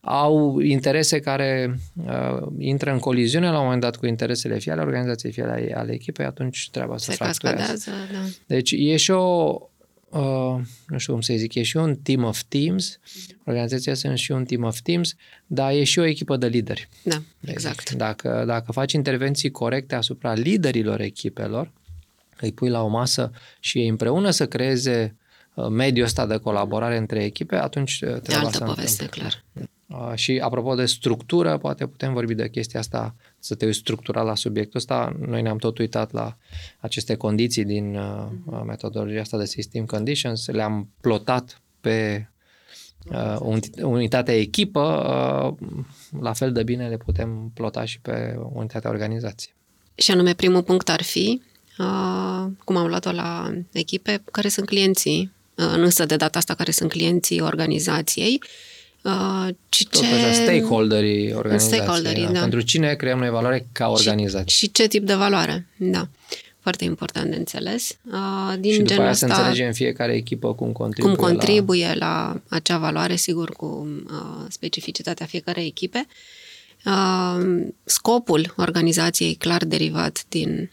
au 0.01 0.59
interese 0.59 1.19
care 1.19 1.79
uh, 2.07 2.47
intră 2.59 2.93
în 2.93 2.99
coliziune 2.99 3.51
la 3.51 3.59
un 3.59 3.65
moment 3.65 3.81
dat 3.81 3.97
cu 3.97 4.07
interesele 4.07 4.59
fie 4.59 4.73
ale 4.73 4.81
organizației, 4.81 5.33
fie 5.33 5.43
ale, 5.43 5.73
ale 5.77 5.93
echipei, 5.93 6.27
atunci 6.27 6.69
treaba 6.71 6.97
se 6.97 7.11
să 7.11 7.17
fracturează. 7.17 7.91
Da. 8.13 8.19
Deci 8.47 8.71
e 8.77 8.97
și 8.97 9.11
o, 9.11 9.59
uh, 10.11 10.61
nu 10.87 10.99
știu 10.99 11.13
cum 11.13 11.21
să 11.23 11.35
zic, 11.37 11.55
e 11.55 11.63
și 11.63 11.77
un 11.77 11.97
team 11.97 12.25
of 12.25 12.43
teams, 12.43 12.99
organizația 13.45 13.95
sunt 13.95 14.19
și 14.19 14.33
un 14.33 14.45
team 14.45 14.63
of 14.63 14.81
teams, 14.81 15.15
dar 15.47 15.73
e 15.73 15.85
și 15.85 15.99
o 15.99 16.05
echipă 16.05 16.37
de 16.37 16.47
lideri. 16.47 16.89
Da, 17.03 17.23
exact. 17.41 17.91
Dacă, 17.91 18.45
dacă 18.47 18.73
faci 18.73 18.93
intervenții 18.93 19.51
corecte 19.51 19.95
asupra 19.95 20.33
liderilor 20.33 21.01
echipelor, 21.01 21.73
îi 22.41 22.53
pui 22.53 22.69
la 22.69 22.83
o 22.83 22.89
masă 22.89 23.31
și 23.61 23.79
ei 23.79 23.89
împreună 23.89 24.31
să 24.31 24.47
creeze 24.47 25.15
uh, 25.15 25.20
mediul 25.55 26.07
ăsta 26.07 26.27
de 26.27 26.37
colaborare 26.37 26.97
între 26.97 27.25
echipe, 27.25 27.57
atunci 27.57 28.01
uh, 28.01 28.21
treaba 28.21 28.47
altă 28.47 28.65
poveste, 28.65 29.07
clar. 29.07 29.45
Uh, 29.87 30.13
și 30.15 30.41
apropo 30.43 30.75
de 30.75 30.87
structură, 30.87 31.59
poate 31.59 31.87
putem 31.87 32.13
vorbi 32.13 32.35
de 32.35 32.49
chestia 32.49 32.81
asta, 32.81 33.15
să 33.39 33.55
te 33.55 33.65
uiți 33.65 33.79
structural 33.79 34.27
la 34.27 34.35
subiectul 34.35 34.79
ăsta. 34.79 35.17
Noi 35.27 35.43
ne-am 35.43 35.59
tot 35.59 35.79
uitat 35.79 36.13
la 36.13 36.37
aceste 36.81 37.15
condiții 37.15 37.65
din 37.65 37.97
uh, 37.97 38.63
metodologia 38.67 39.21
asta 39.21 39.39
de 39.39 39.45
System 39.45 39.85
Conditions, 39.85 40.47
le-am 40.47 40.89
plotat 41.01 41.61
pe 41.81 42.29
uh, 43.13 43.61
unitatea 43.83 44.37
echipă, 44.37 44.81
uh, 45.61 45.69
la 46.21 46.33
fel 46.33 46.53
de 46.53 46.63
bine 46.63 46.89
le 46.89 46.97
putem 46.97 47.51
plota 47.55 47.85
și 47.85 48.01
pe 48.01 48.39
unitatea 48.53 48.91
organizație. 48.91 49.55
Și 49.95 50.11
anume, 50.11 50.35
primul 50.35 50.63
punct 50.63 50.89
ar 50.89 51.03
fi, 51.03 51.43
uh, 51.79 52.47
cum 52.65 52.77
am 52.77 52.87
luat-o 52.87 53.13
la 53.13 53.55
echipe, 53.73 54.23
care 54.31 54.49
sunt 54.49 54.67
clienții, 54.67 55.21
uh, 55.21 55.40
însă 55.65 56.05
de 56.07 56.17
data 56.17 56.39
asta 56.39 56.55
care 56.55 56.71
sunt 56.71 56.91
clienții 56.91 57.41
organizației, 57.41 58.41
Uh, 59.03 59.49
ci 59.69 59.87
Tot 59.89 60.01
ce... 60.01 60.15
așa, 60.15 60.33
stakeholderii 60.33 61.33
organizației. 61.33 61.81
Stakeholderii, 61.81 62.25
da. 62.25 62.31
da. 62.33 62.41
Pentru 62.41 62.61
cine 62.61 62.95
creăm 62.95 63.19
noi 63.19 63.31
valoare 63.31 63.67
ca 63.73 63.89
organizație. 63.89 64.47
Și, 64.49 64.59
și 64.59 64.73
ce 64.73 64.89
tip 64.89 65.05
de 65.05 65.15
valoare, 65.15 65.67
da. 65.77 66.09
Foarte 66.61 66.85
important 66.85 67.31
de 67.31 67.37
înțeles. 67.37 67.97
Uh, 68.13 68.55
din 68.59 68.73
și 68.73 68.79
după 68.79 68.89
genul 68.89 69.03
aia 69.03 69.13
ăsta, 69.13 69.27
să 69.27 69.33
înțelegem 69.33 69.67
în 69.67 69.73
fiecare 69.73 70.15
echipă 70.15 70.55
cum 70.55 70.73
contribuie, 70.73 71.15
cum 71.15 71.25
contribuie 71.25 71.87
la... 71.87 71.95
la 71.95 72.41
acea 72.49 72.79
valoare, 72.79 73.17
sigur, 73.17 73.51
cu 73.51 73.89
uh, 74.07 74.47
specificitatea 74.49 75.27
fiecarei 75.27 75.67
echipe. 75.67 76.07
Uh, 76.85 77.67
scopul 77.85 78.55
organizației 78.57 79.35
clar 79.35 79.65
derivat 79.65 80.25
din 80.29 80.71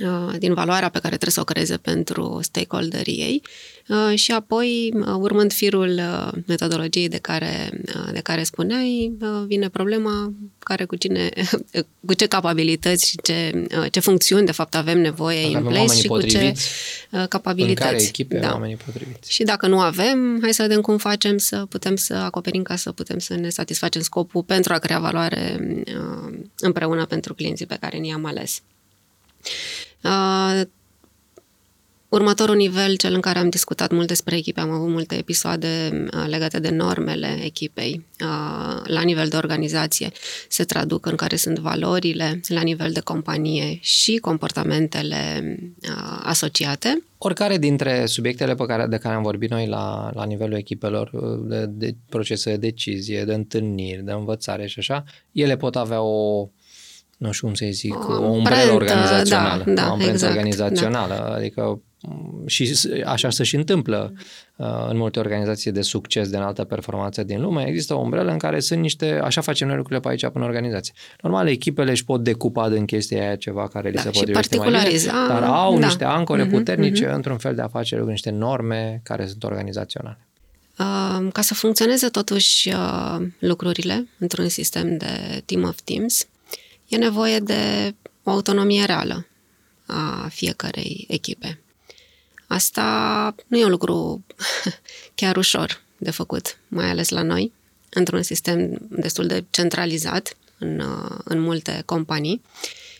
Uh, 0.00 0.34
din 0.38 0.54
valoarea 0.54 0.88
pe 0.88 0.98
care 0.98 1.08
trebuie 1.08 1.30
să 1.30 1.40
o 1.40 1.44
creeze 1.44 1.76
pentru 1.76 2.38
stakeholderii 2.42 3.14
ei 3.14 3.42
uh, 3.44 3.73
și 4.14 4.32
apoi, 4.32 4.92
uh, 4.94 5.14
urmând 5.18 5.52
firul 5.52 6.00
metodologiei 6.46 7.08
de 7.08 7.18
care, 7.18 7.70
de 8.12 8.20
care 8.20 8.42
spuneai, 8.42 9.12
vine 9.46 9.68
problema 9.68 10.32
care 10.58 10.84
cu 10.84 10.96
cine, 10.96 11.28
cu 12.06 12.14
ce 12.14 12.26
capabilități 12.26 13.08
și 13.08 13.18
ce, 13.22 13.66
ce 13.90 14.00
funcțiuni 14.00 14.46
de 14.46 14.52
fapt 14.52 14.74
avem 14.74 15.00
nevoie 15.00 15.56
în 15.56 15.64
place 15.64 15.94
și 15.94 16.06
cu 16.06 16.20
ce 16.20 16.54
capabilități. 17.28 17.86
În 17.86 17.92
care 17.92 18.02
echipe 18.02 18.38
da. 18.38 18.52
oamenii 18.52 18.76
potriviți. 18.76 19.32
Și 19.32 19.42
dacă 19.42 19.66
nu 19.66 19.80
avem, 19.80 20.38
hai 20.42 20.54
să 20.54 20.62
vedem 20.62 20.80
cum 20.80 20.98
facem 20.98 21.38
să 21.38 21.66
putem 21.68 21.96
să 21.96 22.14
acoperim 22.14 22.62
ca 22.62 22.76
să 22.76 22.92
putem 22.92 23.18
să 23.18 23.34
ne 23.34 23.48
satisfacem 23.48 24.02
scopul 24.02 24.42
pentru 24.42 24.72
a 24.72 24.78
crea 24.78 24.98
valoare 24.98 25.56
împreună 26.58 27.06
pentru 27.06 27.34
clienții 27.34 27.66
pe 27.66 27.76
care 27.80 27.98
ne-am 27.98 28.24
ales. 28.24 28.62
Uh, 32.14 32.20
următorul 32.20 32.56
nivel, 32.56 32.96
cel 32.96 33.14
în 33.14 33.20
care 33.20 33.38
am 33.38 33.48
discutat 33.48 33.90
mult 33.90 34.06
despre 34.06 34.36
echipe, 34.36 34.60
am 34.60 34.70
avut 34.70 34.88
multe 34.88 35.14
episoade 35.14 35.90
uh, 36.14 36.24
legate 36.26 36.60
de 36.60 36.70
normele 36.70 37.40
echipei 37.44 38.04
uh, 38.20 38.82
la 38.84 39.00
nivel 39.00 39.28
de 39.28 39.36
organizație, 39.36 40.10
se 40.48 40.64
traduc 40.64 41.06
în 41.06 41.14
care 41.14 41.36
sunt 41.36 41.58
valorile 41.58 42.40
la 42.48 42.62
nivel 42.62 42.92
de 42.92 43.00
companie 43.00 43.78
și 43.80 44.16
comportamentele 44.16 45.56
uh, 45.82 46.20
asociate. 46.22 47.02
Oricare 47.18 47.58
dintre 47.58 48.06
subiectele 48.06 48.54
pe 48.54 48.66
care, 48.66 48.86
de 48.86 48.96
care 48.96 49.14
am 49.14 49.22
vorbit 49.22 49.50
noi 49.50 49.66
la, 49.66 50.10
la 50.14 50.24
nivelul 50.24 50.56
echipelor, 50.56 51.10
uh, 51.12 51.40
de, 51.42 51.66
de 51.66 51.94
procese 52.08 52.50
de 52.50 52.56
decizie, 52.56 53.24
de 53.24 53.34
întâlniri, 53.34 54.04
de 54.04 54.12
învățare 54.12 54.66
și 54.66 54.78
așa, 54.78 55.04
ele 55.32 55.56
pot 55.56 55.76
avea 55.76 56.00
o 56.00 56.48
nu 57.16 57.32
știu 57.32 57.46
cum 57.46 57.56
să 57.56 57.66
zic, 57.70 58.08
o, 58.08 58.12
o 58.12 58.26
umbrelă 58.26 58.72
organizațională, 58.72 59.64
da, 59.66 59.72
da, 59.72 59.88
o 59.88 59.90
amprentă 59.90 60.12
exact, 60.12 60.36
organizațională, 60.36 61.14
da. 61.14 61.34
adică 61.34 61.62
mm, 61.62 61.82
și 62.46 62.72
așa 63.04 63.30
se 63.30 63.44
și 63.44 63.56
întâmplă 63.56 64.12
uh, 64.56 64.66
în 64.88 64.96
multe 64.96 65.18
organizații 65.18 65.72
de 65.72 65.80
succes 65.80 66.28
de 66.28 66.36
înaltă 66.36 66.64
performanță 66.64 67.22
din 67.22 67.40
lume, 67.40 67.66
există 67.66 67.94
o 67.94 67.98
umbrelă 67.98 68.30
în 68.30 68.38
care 68.38 68.60
sunt 68.60 68.80
niște, 68.80 69.20
așa 69.22 69.40
facem 69.40 69.66
noi 69.66 69.76
lucrurile 69.76 70.00
pe 70.02 70.08
aici 70.08 70.34
în 70.34 70.42
organizație. 70.42 70.94
Normal, 71.22 71.48
echipele 71.48 71.90
își 71.90 72.04
pot 72.04 72.22
decupa 72.22 72.68
din 72.68 72.84
chestia 72.84 73.20
aia 73.20 73.36
ceva 73.36 73.68
care 73.68 73.88
li 73.88 73.94
da, 73.94 74.00
se 74.00 74.10
potrivește 74.10 74.56
mai 74.56 74.66
bine, 74.66 74.88
dar 75.28 75.42
au 75.42 75.78
da. 75.78 75.86
niște 75.86 76.04
ancore 76.04 76.46
uh-huh, 76.46 76.50
puternice 76.50 77.06
uh-huh. 77.06 77.14
într-un 77.14 77.38
fel 77.38 77.54
de 77.54 77.62
afaceri, 77.62 78.06
niște 78.06 78.30
norme 78.30 79.00
care 79.02 79.26
sunt 79.26 79.44
organizaționale. 79.44 80.18
Uh, 80.78 81.28
ca 81.32 81.40
să 81.40 81.54
funcționeze 81.54 82.08
totuși 82.08 82.68
uh, 82.68 83.26
lucrurile 83.38 84.08
într-un 84.18 84.48
sistem 84.48 84.96
de 84.96 85.42
team 85.44 85.62
of 85.62 85.80
teams, 85.84 86.26
e 86.88 86.96
nevoie 86.96 87.38
de 87.38 87.94
o 88.22 88.30
autonomie 88.30 88.84
reală 88.84 89.26
a 89.86 90.28
fiecarei 90.30 91.04
echipe. 91.08 91.58
Asta 92.54 93.34
nu 93.46 93.58
e 93.58 93.64
un 93.64 93.70
lucru 93.70 94.24
chiar 95.14 95.36
ușor 95.36 95.82
de 95.96 96.10
făcut, 96.10 96.58
mai 96.68 96.90
ales 96.90 97.08
la 97.08 97.22
noi, 97.22 97.52
într-un 97.90 98.22
sistem 98.22 98.78
destul 98.90 99.26
de 99.26 99.44
centralizat 99.50 100.36
în, 100.58 100.80
uh, 100.80 101.18
în 101.24 101.40
multe 101.40 101.82
companii. 101.84 102.42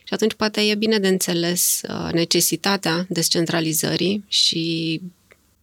Și 0.04 0.14
atunci 0.14 0.34
poate 0.34 0.60
e 0.60 0.74
bine 0.74 0.98
de 0.98 1.08
înțeles 1.08 1.80
uh, 1.88 2.12
necesitatea 2.12 3.06
descentralizării 3.08 4.24
și 4.28 5.00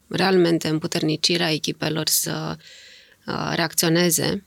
realmente 0.08 0.68
împuternicirea 0.68 1.52
echipelor 1.52 2.08
să 2.08 2.56
uh, 3.28 3.52
reacționeze 3.56 4.44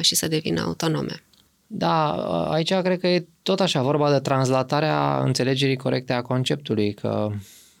și 0.00 0.14
să 0.14 0.28
devină 0.28 0.60
autonome. 0.60 1.22
Da, 1.66 2.10
aici 2.50 2.74
cred 2.74 3.00
că 3.00 3.06
e 3.06 3.26
tot 3.42 3.60
așa 3.60 3.82
vorba 3.82 4.12
de 4.12 4.18
translatarea 4.18 5.20
înțelegerii 5.20 5.76
corecte 5.76 6.12
a 6.12 6.22
conceptului, 6.22 6.94
că 6.94 7.30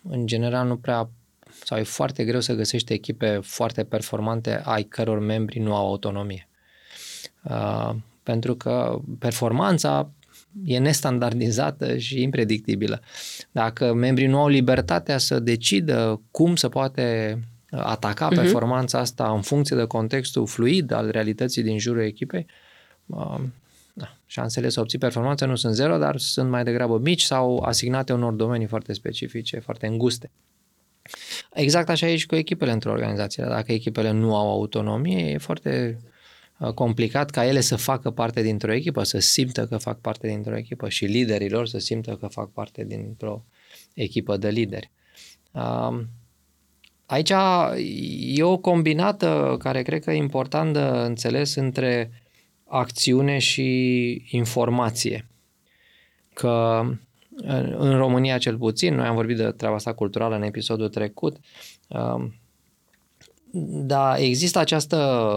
în 0.08 0.26
general 0.26 0.66
nu 0.66 0.76
prea 0.76 1.10
sau 1.64 1.78
e 1.78 1.82
foarte 1.82 2.24
greu 2.24 2.40
să 2.40 2.54
găsești 2.54 2.92
echipe 2.92 3.40
foarte 3.42 3.84
performante 3.84 4.60
ai 4.64 4.82
căror 4.82 5.18
membri 5.18 5.58
nu 5.58 5.74
au 5.74 5.86
autonomie. 5.86 6.48
Uh, 7.42 7.94
pentru 8.22 8.56
că 8.56 9.00
performanța 9.18 10.10
e 10.64 10.78
nestandardizată 10.78 11.98
și 11.98 12.22
impredictibilă. 12.22 13.00
Dacă 13.50 13.92
membrii 13.92 14.26
nu 14.26 14.38
au 14.38 14.48
libertatea 14.48 15.18
să 15.18 15.38
decidă 15.38 16.20
cum 16.30 16.56
să 16.56 16.68
poate 16.68 17.38
ataca 17.70 18.28
uh-huh. 18.32 18.34
performanța 18.34 18.98
asta 18.98 19.32
în 19.32 19.40
funcție 19.40 19.76
de 19.76 19.84
contextul 19.84 20.46
fluid 20.46 20.92
al 20.92 21.10
realității 21.10 21.62
din 21.62 21.78
jurul 21.78 22.02
echipei, 22.02 22.46
uh, 23.06 23.40
da, 23.98 24.16
șansele 24.26 24.68
să 24.68 24.80
obții 24.80 24.98
performanță 24.98 25.44
nu 25.44 25.56
sunt 25.56 25.74
zero, 25.74 25.98
dar 25.98 26.16
sunt 26.16 26.50
mai 26.50 26.64
degrabă 26.64 26.98
mici 26.98 27.22
sau 27.22 27.58
asignate 27.58 28.12
unor 28.12 28.32
domenii 28.32 28.66
foarte 28.66 28.92
specifice, 28.92 29.58
foarte 29.58 29.86
înguste. 29.86 30.30
Exact 31.52 31.88
așa 31.88 32.08
e 32.08 32.16
și 32.16 32.26
cu 32.26 32.34
echipele 32.34 32.72
într-o 32.72 32.90
organizație. 32.90 33.44
Dacă 33.44 33.72
echipele 33.72 34.10
nu 34.10 34.36
au 34.36 34.50
autonomie, 34.50 35.30
e 35.30 35.38
foarte 35.38 35.98
uh, 36.58 36.72
complicat 36.72 37.30
ca 37.30 37.46
ele 37.46 37.60
să 37.60 37.76
facă 37.76 38.10
parte 38.10 38.42
dintr-o 38.42 38.72
echipă, 38.72 39.02
să 39.02 39.18
simtă 39.18 39.66
că 39.66 39.76
fac 39.76 40.00
parte 40.00 40.28
dintr-o 40.28 40.56
echipă 40.56 40.88
și 40.88 41.04
liderii 41.04 41.50
lor 41.50 41.66
să 41.66 41.78
simtă 41.78 42.16
că 42.16 42.26
fac 42.26 42.52
parte 42.52 42.84
dintr-o 42.84 43.44
echipă 43.94 44.36
de 44.36 44.48
lideri. 44.48 44.90
Um, 45.52 46.08
aici 47.06 47.32
e 48.34 48.42
o 48.42 48.56
combinată 48.56 49.56
care 49.58 49.82
cred 49.82 50.04
că 50.04 50.10
e 50.10 50.16
important 50.16 50.72
de 50.72 50.80
înțeles 50.80 51.54
între 51.54 52.10
acțiune 52.68 53.38
și 53.38 54.22
informație. 54.30 55.26
Că 56.34 56.82
în 57.76 57.96
România 57.96 58.38
cel 58.38 58.56
puțin, 58.56 58.94
noi 58.94 59.06
am 59.06 59.14
vorbit 59.14 59.36
de 59.36 59.50
treaba 59.50 59.74
asta 59.74 59.92
culturală 59.92 60.36
în 60.36 60.42
episodul 60.42 60.88
trecut, 60.88 61.36
um, 61.88 62.34
dar 63.86 64.18
există 64.18 64.58
această 64.58 64.96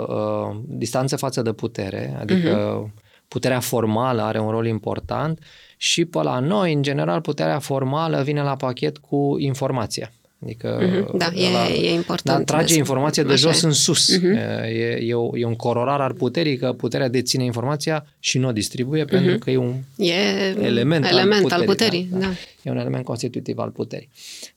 uh, 0.10 0.62
distanță 0.68 1.16
față 1.16 1.42
de 1.42 1.54
putere, 1.54 2.16
adică 2.20 2.84
uh-huh. 2.88 3.02
puterea 3.28 3.60
formală 3.60 4.22
are 4.22 4.40
un 4.40 4.50
rol 4.50 4.68
important 4.68 5.40
și 5.78 6.06
pe 6.06 6.22
la 6.22 6.40
noi, 6.40 6.74
în 6.74 6.82
general, 6.82 7.22
puterea 7.22 7.60
formală 7.60 8.22
vine 8.22 8.42
la 8.42 8.56
pachet 8.56 8.98
cu 8.98 9.36
informația. 9.38 10.12
Adică 10.44 10.80
uh-huh, 10.80 11.18
da, 11.18 11.30
la, 11.52 11.68
e, 11.68 11.90
e 11.90 11.94
important. 11.94 12.46
Dar 12.46 12.58
trage 12.58 12.78
informația 12.78 13.24
de 13.24 13.36
jos 13.36 13.62
e. 13.62 13.66
în 13.66 13.72
sus. 13.72 14.18
Uh-huh. 14.18 14.66
E, 14.66 15.00
e, 15.02 15.14
o, 15.14 15.38
e 15.38 15.46
un 15.46 15.56
cororar 15.56 16.02
al 16.02 16.14
puterii 16.14 16.58
că 16.58 16.74
puterea 16.74 17.08
deține 17.08 17.44
informația 17.44 18.06
și 18.20 18.38
nu 18.38 18.48
o 18.48 18.52
distribuie 18.52 19.06
uh-huh. 19.06 19.10
pentru 19.10 19.38
că 19.38 19.52
e 19.52 19.58
un 19.58 19.76
e 19.98 20.14
element, 20.62 21.06
element 21.06 21.52
al 21.52 21.64
puterii. 21.64 21.64
Al 21.64 21.66
puterii 21.66 22.08
da, 22.12 22.18
da. 22.18 22.26
Da. 22.26 22.32
E 22.64 22.72
un 22.72 22.78
element 22.78 23.04
constitutiv 23.04 23.58
al 23.58 23.70
puterii. 23.70 24.10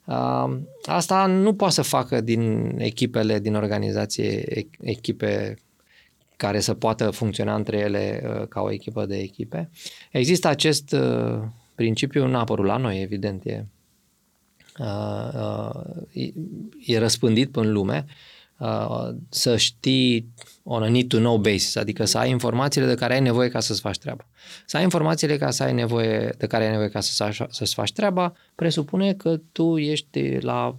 Uh, 0.05 0.57
asta 0.85 1.27
nu 1.27 1.55
poate 1.55 1.75
să 1.75 1.83
facă 1.83 2.21
din 2.21 2.73
echipele 2.79 3.39
din 3.39 3.55
organizație 3.55 4.45
echipe 4.81 5.59
care 6.37 6.61
să 6.61 6.75
poată 6.75 7.11
funcționa 7.11 7.55
între 7.55 7.79
ele 7.79 8.23
uh, 8.25 8.47
ca 8.49 8.61
o 8.61 8.73
echipă 8.73 9.07
de 9.07 9.17
echipe. 9.17 9.71
Există 10.11 10.49
acest 10.49 10.93
uh, 10.93 11.39
principiu, 11.75 12.27
n-a 12.27 12.41
apărut 12.41 12.67
la 12.67 12.77
noi, 12.77 13.03
evident, 13.03 13.45
e 13.45 13.65
e 16.87 16.99
răspândit 16.99 17.57
în 17.57 17.73
lume, 17.73 18.05
să 19.29 19.57
știi 19.57 20.29
on 20.63 20.83
a 20.83 20.89
need-to-know 20.89 21.39
basis, 21.39 21.77
adică 21.77 22.05
să 22.05 22.19
ai 22.19 22.31
informațiile 22.31 22.87
de 22.87 22.95
care 22.95 23.15
ai 23.15 23.21
nevoie 23.21 23.49
ca 23.49 23.61
să-ți 23.61 23.81
faci 23.81 23.99
treaba. 23.99 24.27
Să 24.67 24.77
ai 24.77 24.83
informațiile 24.83 25.37
ca 25.37 25.51
să 25.51 25.63
ai 25.63 25.73
nevoie, 25.73 26.35
de 26.39 26.47
care 26.47 26.65
ai 26.65 26.71
nevoie 26.71 26.89
ca 26.89 27.01
să, 27.01 27.31
să-ți 27.51 27.75
faci 27.75 27.93
treaba, 27.93 28.33
presupune 28.55 29.13
că 29.13 29.41
tu 29.53 29.79
ești 29.79 30.37
la 30.41 30.79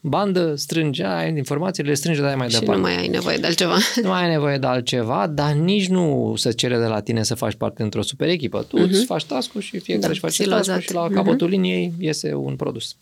bandă, 0.00 0.54
strânge, 0.54 1.04
ai 1.04 1.36
informațiile, 1.36 1.94
strânge, 1.94 2.20
dai 2.20 2.34
mai 2.34 2.50
și 2.50 2.58
departe. 2.58 2.80
nu 2.80 2.86
mai 2.86 2.96
ai 2.96 3.08
nevoie 3.08 3.36
de 3.36 3.46
altceva. 3.46 3.76
Nu 4.02 4.08
mai 4.08 4.22
ai 4.22 4.30
nevoie 4.30 4.58
de 4.58 4.66
altceva, 4.66 5.26
dar 5.26 5.52
nici 5.52 5.88
nu 5.88 6.34
se 6.36 6.50
cere 6.52 6.78
de 6.78 6.86
la 6.86 7.00
tine 7.00 7.22
să 7.22 7.34
faci 7.34 7.54
parte 7.54 7.82
într-o 7.82 8.02
super 8.02 8.28
echipă. 8.28 8.62
Tu 8.68 8.78
uh-huh. 8.78 8.90
îți 8.90 9.04
faci 9.04 9.24
task 9.24 9.58
și 9.58 9.78
fiecare 9.78 10.06
da, 10.06 10.08
își 10.08 10.20
face 10.20 10.48
task 10.48 10.80
și 10.80 10.92
la 10.92 11.08
capătul 11.08 11.46
uh-huh. 11.46 11.50
liniei 11.50 11.92
iese 11.98 12.34
un 12.34 12.56
produs. 12.56 12.96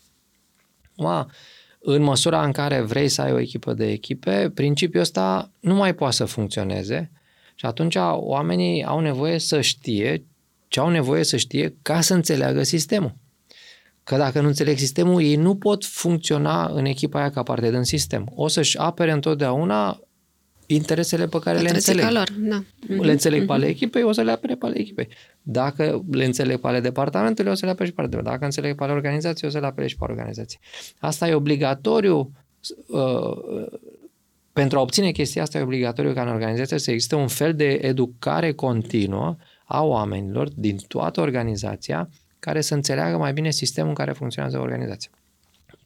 Acum, 1.05 1.31
în 1.79 2.01
măsura 2.01 2.43
în 2.45 2.51
care 2.51 2.81
vrei 2.81 3.07
să 3.07 3.21
ai 3.21 3.31
o 3.31 3.39
echipă 3.39 3.73
de 3.73 3.91
echipe, 3.91 4.51
principiul 4.53 5.01
ăsta 5.01 5.51
nu 5.59 5.75
mai 5.75 5.95
poate 5.95 6.15
să 6.15 6.25
funcționeze 6.25 7.11
și 7.55 7.65
atunci 7.65 7.95
oamenii 8.13 8.83
au 8.83 8.99
nevoie 8.99 9.39
să 9.39 9.61
știe 9.61 10.25
ce 10.67 10.79
au 10.79 10.89
nevoie 10.89 11.23
să 11.23 11.37
știe 11.37 11.75
ca 11.81 12.01
să 12.01 12.13
înțeleagă 12.13 12.63
sistemul. 12.63 13.15
Că 14.03 14.17
dacă 14.17 14.41
nu 14.41 14.47
înțeleg 14.47 14.77
sistemul, 14.77 15.21
ei 15.21 15.35
nu 15.35 15.55
pot 15.55 15.85
funcționa 15.85 16.67
în 16.67 16.85
echipa 16.85 17.19
aia 17.19 17.29
ca 17.29 17.43
parte 17.43 17.71
din 17.71 17.83
sistem. 17.83 18.31
O 18.35 18.47
să-și 18.47 18.77
apere 18.77 19.11
întotdeauna 19.11 19.99
interesele 20.75 21.27
pe 21.27 21.39
care 21.39 21.59
le 21.59 21.69
înțeleg. 21.69 22.09
Lor, 22.09 22.31
da. 22.37 22.63
Le 22.99 23.11
înțeleg 23.11 23.43
mm-hmm. 23.43 23.45
pe 23.45 23.53
ale 23.53 23.65
echipei, 23.65 24.03
o 24.03 24.11
să 24.11 24.21
le 24.21 24.31
apere 24.31 24.55
pe 24.55 24.65
ale 24.65 24.79
echipei. 24.79 25.07
Dacă 25.41 26.03
le 26.11 26.25
înțeleg 26.25 26.59
pe 26.59 26.67
ale 26.67 26.79
departamentului, 26.79 27.51
o 27.51 27.55
să 27.55 27.65
le 27.65 27.71
apere 27.71 27.87
și 27.87 27.93
pe 27.93 28.01
ale 28.01 28.21
Dacă 28.21 28.45
înțeleg 28.45 28.75
pe 28.75 28.83
ale 28.83 28.91
organizației, 28.91 29.49
o 29.49 29.53
să 29.53 29.59
le 29.59 29.65
apere 29.65 29.87
și 29.87 29.97
pe 29.97 30.03
organizații. 30.03 30.59
Asta 30.99 31.27
e 31.27 31.33
obligatoriu 31.33 32.31
uh, 32.87 33.67
pentru 34.53 34.77
a 34.77 34.81
obține 34.81 35.11
chestia 35.11 35.41
asta 35.41 35.57
e 35.57 35.61
obligatoriu 35.61 36.13
ca 36.13 36.21
în 36.21 36.27
organizație 36.27 36.77
să 36.77 36.91
existe 36.91 37.15
un 37.15 37.27
fel 37.27 37.55
de 37.55 37.79
educare 37.81 38.51
continuă 38.51 39.35
a 39.65 39.83
oamenilor 39.83 40.49
din 40.55 40.77
toată 40.87 41.21
organizația 41.21 42.09
care 42.39 42.61
să 42.61 42.73
înțeleagă 42.73 43.17
mai 43.17 43.33
bine 43.33 43.49
sistemul 43.49 43.89
în 43.89 43.95
care 43.95 44.11
funcționează 44.11 44.59
organizația 44.59 45.11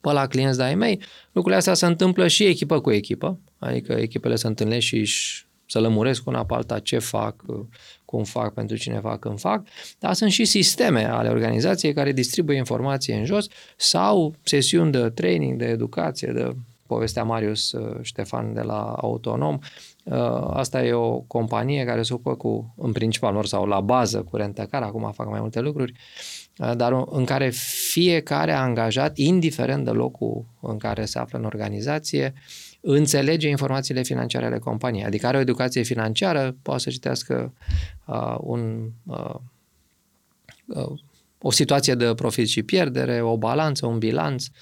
pe 0.00 0.12
la 0.12 0.26
clienți 0.26 0.58
de-ai 0.58 0.74
mei, 0.74 1.00
lucrurile 1.26 1.56
astea 1.56 1.74
se 1.74 1.86
întâmplă 1.86 2.28
și 2.28 2.44
echipă 2.44 2.80
cu 2.80 2.90
echipă, 2.90 3.38
adică 3.58 3.92
echipele 3.92 4.36
se 4.36 4.46
întâlnesc 4.46 4.86
și 4.86 5.04
să 5.68 5.80
lămuresc 5.80 6.26
una 6.26 6.44
pe 6.44 6.54
alta 6.54 6.78
ce 6.78 6.98
fac, 6.98 7.44
cum 8.04 8.24
fac, 8.24 8.54
pentru 8.54 8.76
cine 8.76 8.98
fac, 8.98 9.18
când 9.18 9.40
fac, 9.40 9.66
dar 9.98 10.14
sunt 10.14 10.30
și 10.30 10.44
sisteme 10.44 11.04
ale 11.04 11.28
organizației 11.28 11.92
care 11.92 12.12
distribuie 12.12 12.56
informație 12.56 13.14
în 13.14 13.24
jos 13.24 13.46
sau 13.76 14.34
sesiuni 14.42 14.92
de 14.92 15.10
training, 15.10 15.58
de 15.58 15.64
educație, 15.64 16.32
de 16.32 16.52
povestea 16.86 17.24
Marius 17.24 17.72
uh, 17.72 17.98
Ștefan 18.02 18.54
de 18.54 18.60
la 18.60 18.94
Autonom. 19.00 19.58
Uh, 20.04 20.14
asta 20.52 20.84
e 20.84 20.92
o 20.92 21.18
companie 21.18 21.84
care 21.84 22.02
se 22.02 22.12
ocupă 22.12 22.34
cu, 22.34 22.74
în 22.76 22.92
principal, 22.92 23.34
lor 23.34 23.46
sau 23.46 23.66
la 23.66 23.80
bază 23.80 24.22
cu 24.22 24.36
rentăcar, 24.36 24.82
acum 24.82 25.12
fac 25.12 25.30
mai 25.30 25.40
multe 25.40 25.60
lucruri, 25.60 25.92
uh, 25.92 26.45
dar 26.56 27.06
în 27.10 27.24
care 27.24 27.50
fiecare 27.90 28.52
angajat, 28.52 29.16
indiferent 29.16 29.84
de 29.84 29.90
locul 29.90 30.44
în 30.60 30.76
care 30.76 31.04
se 31.04 31.18
află 31.18 31.38
în 31.38 31.44
organizație, 31.44 32.32
înțelege 32.80 33.48
informațiile 33.48 34.02
financiare 34.02 34.46
ale 34.46 34.58
companiei. 34.58 35.04
Adică 35.04 35.26
are 35.26 35.36
o 35.36 35.40
educație 35.40 35.82
financiară, 35.82 36.56
poate 36.62 36.80
să 36.80 36.90
citească 36.90 37.52
uh, 38.06 38.36
un, 38.40 38.90
uh, 39.04 39.34
uh, 40.66 40.98
o 41.38 41.50
situație 41.50 41.94
de 41.94 42.14
profit 42.14 42.48
și 42.48 42.62
pierdere, 42.62 43.20
o 43.20 43.36
balanță, 43.36 43.86
un 43.86 43.98
bilanț, 43.98 44.44
uh, 44.46 44.52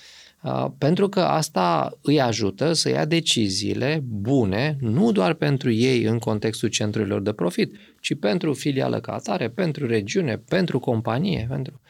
Uh, 0.45 0.67
pentru 0.79 1.09
că 1.09 1.21
asta 1.21 1.99
îi 2.03 2.21
ajută 2.21 2.73
să 2.73 2.89
ia 2.89 3.05
deciziile 3.05 4.03
bune, 4.05 4.77
nu 4.81 5.13
doar 5.13 5.35
pentru 5.35 5.71
ei 5.71 6.03
în 6.03 6.19
contextul 6.19 6.69
centrurilor 6.69 7.23
de 7.23 7.33
profit, 7.33 7.75
ci 8.05 8.15
pentru 8.15 8.53
filială 8.53 9.01
ca 9.01 9.13
atare, 9.13 9.49
pentru 9.49 9.87
regiune, 9.87 10.43
pentru 10.49 10.79
companie. 10.79 11.47
Pentru... 11.49 11.81